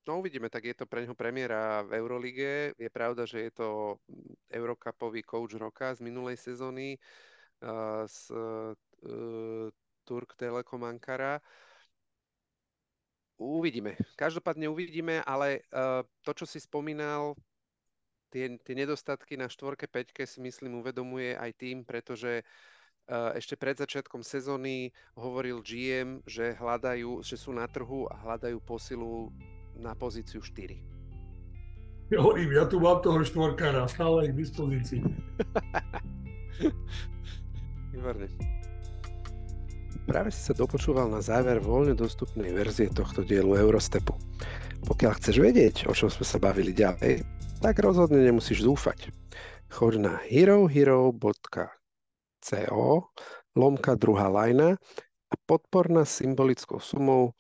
No 0.07 0.23
uvidíme, 0.23 0.47
tak 0.47 0.71
je 0.71 0.77
to 0.79 0.87
pre 0.87 1.03
neho 1.03 1.19
premiéra 1.19 1.83
v 1.83 1.99
Eurolige. 1.99 2.79
Je 2.79 2.87
pravda, 2.87 3.27
že 3.27 3.51
je 3.51 3.53
to 3.59 3.99
Eurocupový 4.55 5.27
coach 5.27 5.59
roka 5.59 5.91
z 5.99 6.07
minulej 6.07 6.39
sezóny 6.39 6.95
z 8.07 8.19
uh, 8.31 8.71
Turk 10.07 10.39
Telekom 10.39 10.87
Ankara. 10.87 11.43
Uvidíme. 13.43 13.99
Každopádne 14.15 14.71
uvidíme, 14.71 15.27
ale 15.27 15.67
uh, 15.75 16.07
to, 16.23 16.39
čo 16.39 16.47
si 16.47 16.63
spomínal, 16.63 17.35
tie, 18.31 18.55
tie 18.63 18.75
nedostatky 18.79 19.35
na 19.35 19.51
štvorke, 19.51 19.91
peťke 19.91 20.23
si 20.23 20.39
myslím 20.39 20.87
uvedomuje 20.87 21.35
aj 21.35 21.51
tým, 21.59 21.83
pretože 21.83 22.47
uh, 22.47 22.76
ešte 23.09 23.55
pred 23.55 23.79
začiatkom 23.79 24.27
sezóny 24.27 24.91
hovoril 25.15 25.63
GM, 25.63 26.27
že 26.27 26.59
hľadajú, 26.59 27.23
že 27.23 27.39
sú 27.39 27.55
na 27.55 27.71
trhu 27.71 28.11
a 28.11 28.19
hľadajú 28.27 28.59
posilu 28.67 29.31
na 29.79 29.95
pozíciu 29.95 30.43
4. 30.43 30.97
Ja 32.11 32.23
hovorím, 32.23 32.55
ja 32.55 32.67
tu 32.67 32.79
mám 32.79 33.03
toho 33.03 33.23
štvorkára, 33.23 33.89
stále 33.91 34.31
k 34.31 34.39
dispozícii. 34.39 35.03
Výborne. 37.95 38.31
Práve 40.07 40.31
si 40.31 40.39
sa 40.39 40.55
dopočúval 40.55 41.11
na 41.11 41.19
záver 41.19 41.59
voľne 41.59 41.99
dostupnej 41.99 42.55
verzie 42.55 42.87
tohto 42.87 43.27
dielu 43.27 43.59
Eurostepu. 43.59 44.15
Pokiaľ 44.87 45.13
chceš 45.19 45.43
vedieť, 45.43 45.91
o 45.91 45.93
čom 45.95 46.07
sme 46.07 46.23
sa 46.23 46.39
bavili 46.39 46.71
ďalej, 46.71 47.27
tak 47.59 47.83
rozhodne 47.83 48.23
nemusíš 48.23 48.63
zúfať. 48.63 49.11
Choď 49.67 49.99
na 49.99 50.15
herohero.co 52.45 53.09
lomka 53.57 53.95
druhá 53.97 54.29
lajna 54.29 54.77
a 55.33 55.35
podpor 55.47 55.91
nás 55.91 56.13
symbolickou 56.13 56.79
sumou 56.81 57.33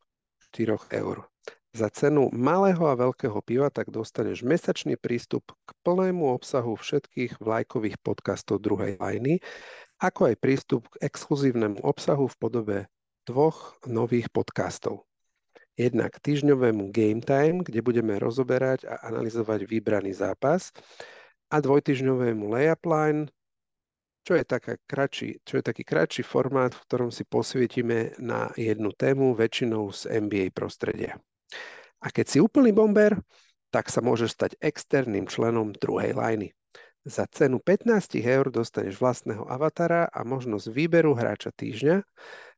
4 0.57 0.97
eur. 0.97 1.29
Za 1.77 1.93
cenu 1.93 2.33
malého 2.33 2.89
a 2.89 2.97
veľkého 2.97 3.37
piva 3.45 3.69
tak 3.69 3.93
dostaneš 3.93 4.41
mesačný 4.41 4.97
prístup 4.97 5.45
k 5.69 5.71
plnému 5.85 6.25
obsahu 6.33 6.73
všetkých 6.73 7.37
vlajkových 7.37 8.01
podcastov 8.01 8.65
druhej 8.65 8.97
lajny, 8.97 9.45
ako 10.01 10.33
aj 10.33 10.37
prístup 10.41 10.89
k 10.89 11.05
exkluzívnemu 11.05 11.85
obsahu 11.85 12.33
v 12.33 12.37
podobe 12.41 12.77
dvoch 13.29 13.77
nových 13.85 14.33
podcastov. 14.33 15.05
Jednak 15.77 16.17
týždňovému 16.25 16.89
Game 16.89 17.21
Time, 17.21 17.61
kde 17.61 17.85
budeme 17.85 18.17
rozoberať 18.17 18.89
a 18.89 19.13
analyzovať 19.13 19.69
vybraný 19.69 20.17
zápas 20.17 20.73
a 21.53 21.61
dvojtyžňovému 21.61 22.49
Layup 22.49 22.89
Line, 22.89 23.29
čo 24.27 24.35
je, 24.35 24.43
taká 24.43 24.75
kratší, 24.91 25.47
čo 25.47 25.63
je 25.63 25.63
taký 25.63 25.87
kratší 25.87 26.27
formát, 26.27 26.75
v 26.75 26.83
ktorom 26.91 27.15
si 27.15 27.23
posvietime 27.23 28.19
na 28.19 28.51
jednu 28.59 28.91
tému, 28.91 29.39
väčšinou 29.39 29.95
z 29.95 30.11
NBA 30.19 30.51
prostredia. 30.51 31.15
A 32.03 32.11
keď 32.11 32.27
si 32.27 32.39
úplný 32.43 32.75
bomber, 32.75 33.15
tak 33.71 33.87
sa 33.87 34.03
môžeš 34.03 34.35
stať 34.35 34.51
externým 34.59 35.31
členom 35.31 35.71
druhej 35.71 36.19
lajny. 36.19 36.51
Za 37.07 37.31
cenu 37.31 37.63
15 37.63 38.19
eur 38.19 38.51
dostaneš 38.51 38.99
vlastného 38.99 39.47
avatara 39.47 40.11
a 40.11 40.27
možnosť 40.27 40.75
výberu 40.75 41.15
hráča 41.15 41.55
týždňa. 41.55 42.03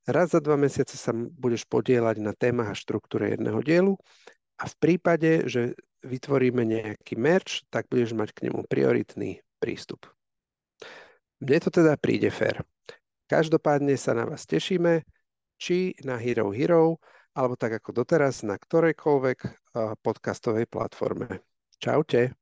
Raz 0.08 0.32
za 0.32 0.40
dva 0.40 0.56
mesiace 0.56 0.96
sa 0.96 1.12
budeš 1.12 1.68
podielať 1.68 2.16
na 2.24 2.32
témach 2.32 2.72
a 2.72 2.80
štruktúre 2.80 3.36
jedného 3.36 3.60
dielu 3.60 3.92
a 4.56 4.64
v 4.64 4.74
prípade, 4.80 5.44
že 5.44 5.76
vytvoríme 6.00 6.64
nejaký 6.64 7.20
merch, 7.20 7.68
tak 7.68 7.92
budeš 7.92 8.16
mať 8.16 8.32
k 8.32 8.48
nemu 8.48 8.64
prioritný 8.64 9.44
prístup. 9.60 10.08
Mne 11.38 11.58
to 11.62 11.70
teda 11.70 11.94
príde 11.94 12.34
fér. 12.34 12.66
Každopádne 13.30 13.94
sa 13.94 14.16
na 14.16 14.26
vás 14.26 14.42
tešíme, 14.48 15.06
či 15.54 15.94
na 16.02 16.18
Hero 16.18 16.50
Hero, 16.50 16.98
alebo 17.36 17.54
tak 17.54 17.78
ako 17.78 18.02
doteraz 18.02 18.42
na 18.42 18.58
ktorejkoľvek 18.58 19.70
podcastovej 20.02 20.66
platforme. 20.66 21.44
Čaute. 21.78 22.34